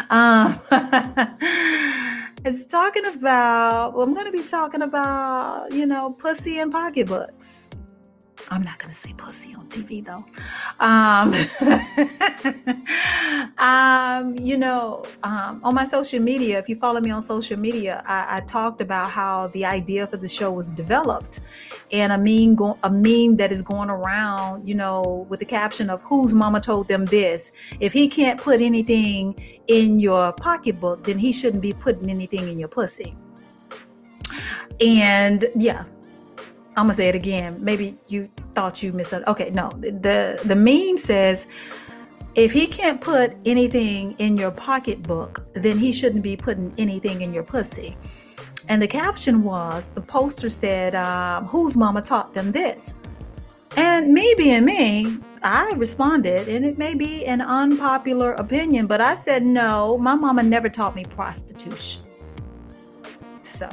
Um, 0.08 0.58
it's 2.44 2.64
talking 2.64 3.04
about, 3.04 3.94
well, 3.94 4.06
I'm 4.06 4.14
going 4.14 4.26
to 4.26 4.32
be 4.32 4.42
talking 4.44 4.82
about, 4.82 5.72
you 5.72 5.84
know, 5.84 6.10
pussy 6.12 6.58
and 6.58 6.72
pocketbooks. 6.72 7.68
I'm 8.52 8.62
not 8.62 8.78
to 8.92 8.94
say 8.94 9.14
pussy 9.14 9.54
on 9.54 9.66
TV 9.68 10.04
though. 10.04 10.24
Um, 10.78 11.32
um, 13.58 14.36
you 14.38 14.58
know, 14.58 15.04
um, 15.22 15.60
on 15.64 15.74
my 15.74 15.86
social 15.86 16.20
media, 16.20 16.58
if 16.58 16.68
you 16.68 16.76
follow 16.76 17.00
me 17.00 17.10
on 17.10 17.22
social 17.22 17.58
media, 17.58 18.02
I, 18.06 18.36
I, 18.36 18.40
talked 18.40 18.82
about 18.82 19.08
how 19.08 19.46
the 19.48 19.64
idea 19.64 20.06
for 20.06 20.18
the 20.18 20.28
show 20.28 20.50
was 20.50 20.70
developed, 20.70 21.40
and 21.92 22.12
a 22.12 22.18
meme, 22.18 22.54
go- 22.54 22.78
a 22.82 22.90
meme 22.90 23.36
that 23.36 23.52
is 23.52 23.62
going 23.62 23.88
around, 23.88 24.68
you 24.68 24.74
know, 24.74 25.26
with 25.30 25.40
the 25.40 25.46
caption 25.46 25.88
of 25.88 26.02
"Whose 26.02 26.34
mama 26.34 26.60
told 26.60 26.88
them 26.88 27.06
this." 27.06 27.52
If 27.80 27.94
he 27.94 28.06
can't 28.06 28.38
put 28.38 28.60
anything 28.60 29.34
in 29.68 29.98
your 29.98 30.32
pocketbook, 30.34 31.04
then 31.04 31.18
he 31.18 31.32
shouldn't 31.32 31.62
be 31.62 31.72
putting 31.72 32.10
anything 32.10 32.48
in 32.48 32.58
your 32.58 32.68
pussy. 32.68 33.16
And 34.80 35.44
yeah, 35.56 35.84
I'm 36.76 36.84
gonna 36.84 36.94
say 36.94 37.08
it 37.08 37.14
again. 37.14 37.58
Maybe 37.62 37.98
you 38.08 38.30
thought 38.54 38.82
you 38.82 38.92
missed. 38.92 39.12
Okay, 39.12 39.50
no. 39.50 39.68
The 39.78 40.40
the 40.44 40.56
meme 40.56 40.96
says 40.96 41.46
if 42.34 42.50
he 42.50 42.66
can't 42.66 43.00
put 43.00 43.34
anything 43.44 44.12
in 44.18 44.38
your 44.38 44.50
pocketbook, 44.50 45.44
then 45.52 45.76
he 45.76 45.92
shouldn't 45.92 46.22
be 46.22 46.34
putting 46.34 46.72
anything 46.78 47.20
in 47.20 47.34
your 47.34 47.42
pussy. 47.42 47.96
And 48.68 48.80
the 48.80 48.88
caption 48.88 49.42
was 49.42 49.88
the 49.88 50.00
poster 50.00 50.48
said, 50.48 50.94
um, 50.94 51.44
"Whose 51.44 51.76
mama 51.76 52.00
taught 52.00 52.32
them 52.32 52.52
this?" 52.52 52.94
And 53.76 54.12
me 54.12 54.34
being 54.38 54.64
me, 54.64 55.18
I 55.42 55.72
responded, 55.76 56.48
and 56.48 56.64
it 56.64 56.78
may 56.78 56.94
be 56.94 57.26
an 57.26 57.42
unpopular 57.42 58.32
opinion, 58.32 58.86
but 58.86 59.00
I 59.00 59.14
said 59.14 59.44
no. 59.44 59.98
My 59.98 60.14
mama 60.14 60.42
never 60.42 60.70
taught 60.70 60.94
me 60.94 61.04
prostitution. 61.04 62.02
So 63.42 63.68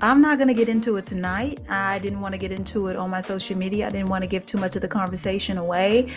I'm 0.00 0.20
not 0.22 0.38
going 0.38 0.46
to 0.46 0.54
get 0.54 0.68
into 0.68 0.96
it 0.96 1.06
tonight. 1.06 1.58
I 1.68 1.98
didn't 1.98 2.20
want 2.20 2.32
to 2.32 2.38
get 2.38 2.52
into 2.52 2.86
it 2.86 2.96
on 2.96 3.10
my 3.10 3.20
social 3.20 3.58
media. 3.58 3.88
I 3.88 3.90
didn't 3.90 4.08
want 4.08 4.22
to 4.22 4.28
give 4.28 4.46
too 4.46 4.58
much 4.58 4.76
of 4.76 4.82
the 4.82 4.88
conversation 4.88 5.58
away. 5.58 6.12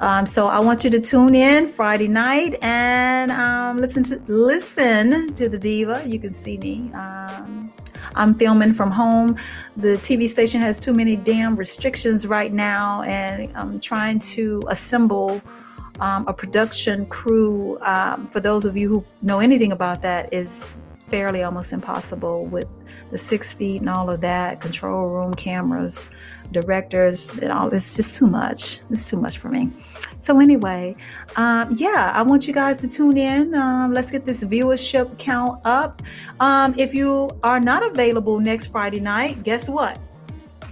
Um, 0.00 0.24
so 0.24 0.48
I 0.48 0.58
want 0.58 0.84
you 0.84 0.90
to 0.90 1.00
tune 1.00 1.34
in 1.34 1.68
Friday 1.68 2.08
night 2.08 2.56
and 2.62 3.30
um, 3.30 3.78
listen 3.78 4.02
to 4.04 4.22
listen 4.26 5.34
to 5.34 5.50
the 5.50 5.58
diva. 5.58 6.02
You 6.06 6.18
can 6.18 6.32
see 6.32 6.56
me. 6.56 6.90
Um, 6.94 7.70
I'm 8.14 8.34
filming 8.34 8.72
from 8.72 8.90
home. 8.90 9.36
The 9.76 9.98
TV 9.98 10.28
station 10.28 10.62
has 10.62 10.80
too 10.80 10.94
many 10.94 11.16
damn 11.16 11.56
restrictions 11.56 12.26
right 12.26 12.52
now, 12.52 13.02
and 13.02 13.54
I'm 13.54 13.78
trying 13.80 14.18
to 14.20 14.62
assemble. 14.68 15.42
Um, 15.98 16.28
a 16.28 16.34
production 16.34 17.06
crew. 17.06 17.78
Um, 17.80 18.26
for 18.26 18.38
those 18.38 18.66
of 18.66 18.76
you 18.76 18.86
who 18.86 19.04
know 19.22 19.40
anything 19.40 19.72
about 19.72 20.02
that, 20.02 20.30
is 20.30 20.60
fairly 21.08 21.42
almost 21.42 21.72
impossible 21.72 22.46
with 22.46 22.66
the 23.10 23.18
six 23.18 23.52
feet 23.52 23.80
and 23.80 23.88
all 23.88 24.10
of 24.10 24.20
that, 24.20 24.60
control 24.60 25.08
room 25.08 25.34
cameras, 25.34 26.08
directors, 26.52 27.30
and 27.38 27.52
all. 27.52 27.72
It's 27.72 27.96
just 27.96 28.16
too 28.16 28.26
much. 28.26 28.80
It's 28.90 29.08
too 29.08 29.16
much 29.16 29.38
for 29.38 29.48
me. 29.48 29.70
So 30.20 30.40
anyway, 30.40 30.96
um, 31.36 31.74
yeah, 31.76 32.12
I 32.14 32.22
want 32.22 32.46
you 32.46 32.54
guys 32.54 32.78
to 32.78 32.88
tune 32.88 33.16
in. 33.16 33.54
Um, 33.54 33.92
let's 33.92 34.10
get 34.10 34.24
this 34.24 34.44
viewership 34.44 35.18
count 35.18 35.60
up. 35.64 36.02
Um, 36.40 36.74
if 36.76 36.92
you 36.94 37.30
are 37.42 37.60
not 37.60 37.84
available 37.84 38.40
next 38.40 38.68
Friday 38.68 39.00
night, 39.00 39.42
guess 39.42 39.68
what? 39.68 39.98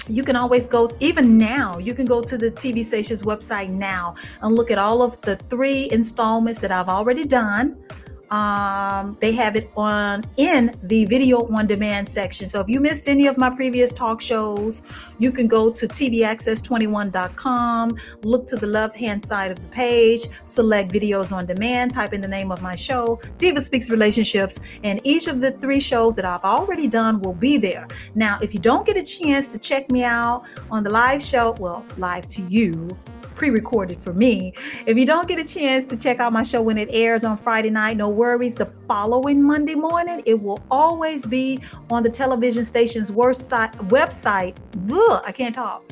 you 0.08 0.22
can 0.22 0.36
always 0.36 0.66
go 0.68 0.90
even 1.00 1.38
now 1.38 1.78
you 1.78 1.94
can 1.94 2.04
go 2.04 2.20
to 2.20 2.36
the 2.36 2.50
tv 2.50 2.84
station's 2.84 3.22
website 3.22 3.70
now 3.70 4.14
and 4.42 4.54
look 4.54 4.70
at 4.70 4.76
all 4.76 5.02
of 5.02 5.18
the 5.22 5.36
three 5.48 5.88
installments 5.92 6.60
that 6.60 6.70
i've 6.70 6.90
already 6.90 7.24
done 7.24 7.82
um, 8.30 9.16
they 9.20 9.32
have 9.32 9.56
it 9.56 9.70
on 9.76 10.22
in 10.36 10.78
the 10.84 11.04
video 11.06 11.48
on 11.52 11.66
demand 11.66 12.08
section. 12.08 12.48
So 12.48 12.60
if 12.60 12.68
you 12.68 12.78
missed 12.80 13.08
any 13.08 13.26
of 13.26 13.36
my 13.36 13.50
previous 13.50 13.90
talk 13.92 14.20
shows, 14.20 14.82
you 15.18 15.32
can 15.32 15.48
go 15.48 15.70
to 15.70 15.86
tvaccess21.com, 15.86 17.96
look 18.22 18.46
to 18.48 18.56
the 18.56 18.66
left 18.66 18.96
hand 18.96 19.26
side 19.26 19.50
of 19.50 19.62
the 19.62 19.68
page, 19.68 20.28
select 20.44 20.92
videos 20.92 21.32
on 21.32 21.46
demand, 21.46 21.92
type 21.92 22.12
in 22.12 22.20
the 22.20 22.28
name 22.28 22.52
of 22.52 22.60
my 22.62 22.74
show, 22.74 23.20
Diva 23.38 23.60
Speaks 23.60 23.90
Relationships, 23.90 24.58
and 24.82 25.00
each 25.04 25.28
of 25.28 25.40
the 25.40 25.52
three 25.52 25.80
shows 25.80 26.14
that 26.14 26.24
I've 26.24 26.44
already 26.44 26.88
done 26.88 27.20
will 27.20 27.34
be 27.34 27.58
there. 27.58 27.86
Now, 28.14 28.38
if 28.42 28.54
you 28.54 28.60
don't 28.60 28.86
get 28.86 28.96
a 28.96 29.02
chance 29.02 29.52
to 29.52 29.58
check 29.58 29.90
me 29.90 30.04
out 30.04 30.44
on 30.70 30.84
the 30.84 30.90
live 30.90 31.22
show, 31.22 31.52
well, 31.58 31.84
live 31.98 32.28
to 32.28 32.42
you 32.42 32.96
pre-recorded 33.34 33.98
for 33.98 34.12
me. 34.12 34.52
If 34.86 34.96
you 34.96 35.06
don't 35.06 35.28
get 35.28 35.38
a 35.38 35.44
chance 35.44 35.84
to 35.86 35.96
check 35.96 36.20
out 36.20 36.32
my 36.32 36.42
show 36.42 36.62
when 36.62 36.78
it 36.78 36.88
airs 36.92 37.24
on 37.24 37.36
Friday 37.36 37.70
night, 37.70 37.96
no 37.96 38.08
worries. 38.08 38.54
The 38.54 38.70
following 38.88 39.42
Monday 39.42 39.74
morning, 39.74 40.22
it 40.26 40.40
will 40.40 40.62
always 40.70 41.26
be 41.26 41.60
on 41.90 42.02
the 42.02 42.10
television 42.10 42.64
station's 42.64 43.10
website. 43.10 44.56
Ugh, 44.90 45.22
I 45.26 45.32
can't 45.32 45.54
talk. 45.54 45.82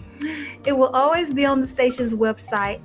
It 0.65 0.77
will 0.77 0.91
always 0.91 1.35
be 1.35 1.45
on 1.45 1.61
the 1.61 1.67
station's 1.67 2.15
website 2.15 2.81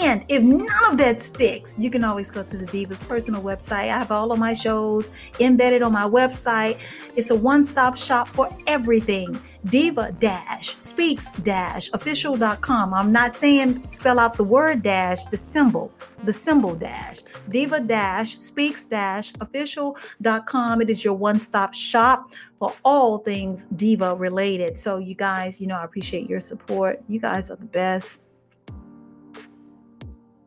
and 0.00 0.24
if 0.28 0.42
none 0.42 0.68
of 0.90 0.96
that 0.98 1.22
sticks, 1.22 1.78
you 1.78 1.90
can 1.90 2.04
always 2.04 2.30
go 2.30 2.42
to 2.42 2.56
the 2.56 2.66
Diva's 2.66 3.02
personal 3.02 3.42
website. 3.42 3.72
I 3.72 3.98
have 3.98 4.12
all 4.12 4.32
of 4.32 4.38
my 4.38 4.52
shows 4.52 5.10
embedded 5.40 5.82
on 5.82 5.92
my 5.92 6.04
website. 6.04 6.78
It's 7.16 7.30
a 7.30 7.34
one 7.34 7.64
stop 7.64 7.96
shop 7.96 8.28
for 8.28 8.48
everything. 8.66 9.40
Diva 9.66 10.12
dash 10.18 10.76
speaks 10.78 11.30
dash 11.42 11.88
official.com. 11.92 12.92
I'm 12.92 13.12
not 13.12 13.36
saying 13.36 13.88
spell 13.88 14.18
out 14.18 14.36
the 14.36 14.44
word 14.44 14.82
dash, 14.82 15.24
the 15.26 15.36
symbol, 15.36 15.92
the 16.24 16.32
symbol 16.32 16.74
dash. 16.74 17.20
Diva 17.48 17.80
dash 17.80 18.38
speaks 18.40 18.84
dash 18.84 19.32
official.com. 19.40 20.82
It 20.82 20.90
is 20.90 21.04
your 21.04 21.14
one 21.14 21.38
stop 21.38 21.74
shop 21.74 22.32
for 22.58 22.74
all 22.84 23.18
things 23.18 23.66
diva 23.76 24.14
related. 24.14 24.76
So, 24.78 24.98
you 24.98 25.14
guys, 25.14 25.60
you 25.60 25.66
know, 25.66 25.76
I 25.76 25.84
appreciate 25.84 26.28
your 26.28 26.40
support. 26.40 27.02
You 27.08 27.20
guys 27.20 27.50
are 27.50 27.56
the 27.56 27.64
best 27.64 28.22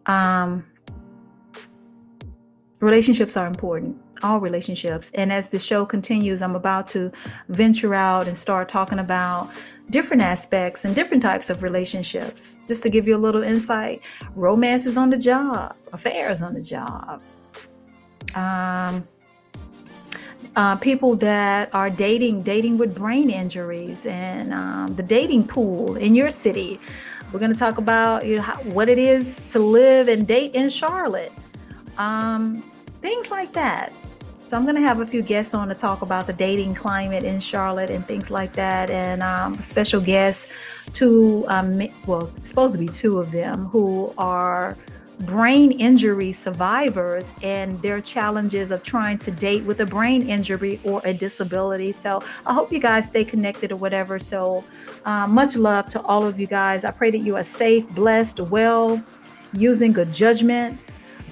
um, 0.06 0.66
relationships 2.82 3.38
are 3.38 3.48
important 3.48 3.98
all 4.24 4.40
relationships. 4.40 5.12
And 5.14 5.32
as 5.32 5.48
the 5.48 5.60
show 5.60 5.86
continues 5.86 6.42
i'm 6.42 6.56
about 6.56 6.88
to 6.90 7.12
venture 7.50 7.94
out 7.94 8.28
and 8.28 8.38
start 8.38 8.68
talking 8.70 9.00
about 9.00 9.50
different 9.90 10.22
aspects 10.24 10.84
and 10.86 10.96
different 10.96 11.22
types 11.22 11.50
of 11.50 11.62
relationships. 11.64 12.60
Just 12.68 12.82
to 12.84 12.90
give 12.90 13.08
you 13.08 13.16
a 13.16 13.18
little 13.18 13.44
insight 13.44 14.04
romance 14.36 14.86
is 14.86 14.98
on 14.98 15.10
the 15.10 15.18
job 15.18 15.76
affairs 15.94 16.42
on 16.42 16.54
the 16.54 16.62
job. 16.62 17.22
Um, 18.36 19.08
uh, 20.56 20.76
people 20.78 21.16
that 21.18 21.74
are 21.74 21.90
dating 21.90 22.42
dating 22.42 22.78
with 22.78 22.96
brain 22.96 23.30
injuries 23.30 24.06
and 24.06 24.54
um, 24.54 24.96
the 24.96 25.04
dating 25.04 25.48
pool 25.48 25.96
in 25.98 26.16
your 26.16 26.30
city. 26.30 26.80
We're 27.32 27.40
going 27.40 27.52
to 27.52 27.60
talk 27.60 27.78
about 27.78 28.26
you 28.26 28.38
know, 28.38 28.42
how, 28.42 28.56
what 28.64 28.88
it 28.88 28.98
is 28.98 29.42
to 29.50 29.60
live 29.60 30.08
and 30.08 30.26
date 30.26 30.56
in 30.56 30.70
Charlotte, 30.70 31.34
um, 31.98 32.62
things 33.02 33.32
like 33.32 33.54
that. 33.54 33.92
So 34.48 34.56
I'm 34.56 34.64
going 34.64 34.76
to 34.76 34.82
have 34.82 35.00
a 35.00 35.06
few 35.08 35.24
guests 35.24 35.56
on 35.56 35.70
to 35.70 35.76
talk 35.76 36.04
about 36.04 36.28
the 36.28 36.34
dating 36.34 36.76
climate 36.76 37.24
in 37.24 37.40
Charlotte 37.40 37.90
and 37.90 38.06
things 38.06 38.30
like 38.30 38.54
that, 38.54 38.92
and 38.92 39.24
um, 39.24 39.60
special 39.60 40.00
guests, 40.00 40.48
two, 40.94 41.46
um, 41.48 41.82
well, 42.06 42.30
supposed 42.44 42.74
to 42.74 42.80
be 42.80 42.88
two 42.88 43.18
of 43.20 43.32
them 43.32 43.66
who 43.66 44.14
are 44.20 44.78
brain 45.22 45.72
injury 45.72 46.32
survivors 46.32 47.34
and 47.42 47.82
their 47.82 48.02
challenges 48.02 48.70
of 48.70 48.84
trying 48.84 49.18
to 49.18 49.32
date 49.32 49.64
with 49.64 49.80
a 49.80 49.86
brain 49.86 50.28
injury 50.30 50.80
or 50.84 51.02
a 51.06 51.14
disability. 51.14 51.92
So 51.92 52.22
I 52.46 52.54
hope 52.54 52.72
you 52.72 52.80
guys 52.80 53.08
stay 53.08 53.24
connected 53.24 53.72
or 53.72 53.78
whatever. 53.78 54.20
So 54.20 54.64
uh, 55.06 55.26
much 55.26 55.56
love 55.56 55.88
to 55.88 56.02
all 56.02 56.26
of 56.26 56.40
you 56.40 56.48
guys. 56.48 56.84
I 56.86 56.92
pray 56.92 57.12
that 57.12 57.20
you 57.20 57.36
are 57.38 57.44
safe, 57.44 57.88
blessed, 57.90 58.42
well, 58.42 59.02
using 59.54 59.94
good 59.94 60.12
judgment. 60.12 60.80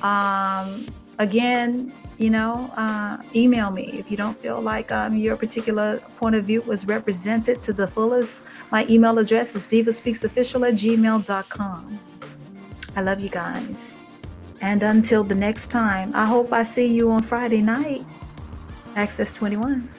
Um, 0.04 0.88
again, 1.18 1.91
you 2.18 2.30
know, 2.30 2.72
uh, 2.78 3.18
email 3.36 3.72
me 3.72 3.86
if 3.93 4.12
you 4.12 4.18
don't 4.18 4.38
feel 4.38 4.62
like 4.62 4.91
um, 4.91 5.16
your 5.16 5.36
particular 5.36 5.99
point 6.18 6.36
of 6.36 6.45
view 6.45 6.62
was 6.62 6.86
represented 6.86 7.62
to 7.64 7.74
the 7.74 7.88
fullest. 7.88 8.43
My 8.72 8.86
email 8.88 9.18
address 9.18 9.56
is 9.56 9.68
divaspeaksofficial 9.68 10.68
at 10.68 10.76
gmail.com. 10.76 11.99
I 12.95 13.01
love 13.01 13.20
you 13.20 13.30
guys. 13.30 13.97
And 14.62 14.84
until 14.84 15.24
the 15.24 15.36
next 15.36 15.68
time, 15.68 16.12
I 16.14 16.26
hope 16.26 16.54
I 16.54 16.64
see 16.64 16.88
you 16.88 17.12
on 17.12 17.24
Friday 17.24 17.62
night. 17.62 18.06
Access 18.95 19.36
21. 19.36 19.89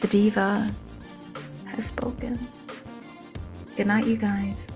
The 0.00 0.06
diva 0.06 0.70
has 1.66 1.86
spoken. 1.86 2.38
Good 3.76 3.86
night, 3.86 4.06
you 4.06 4.16
guys. 4.16 4.69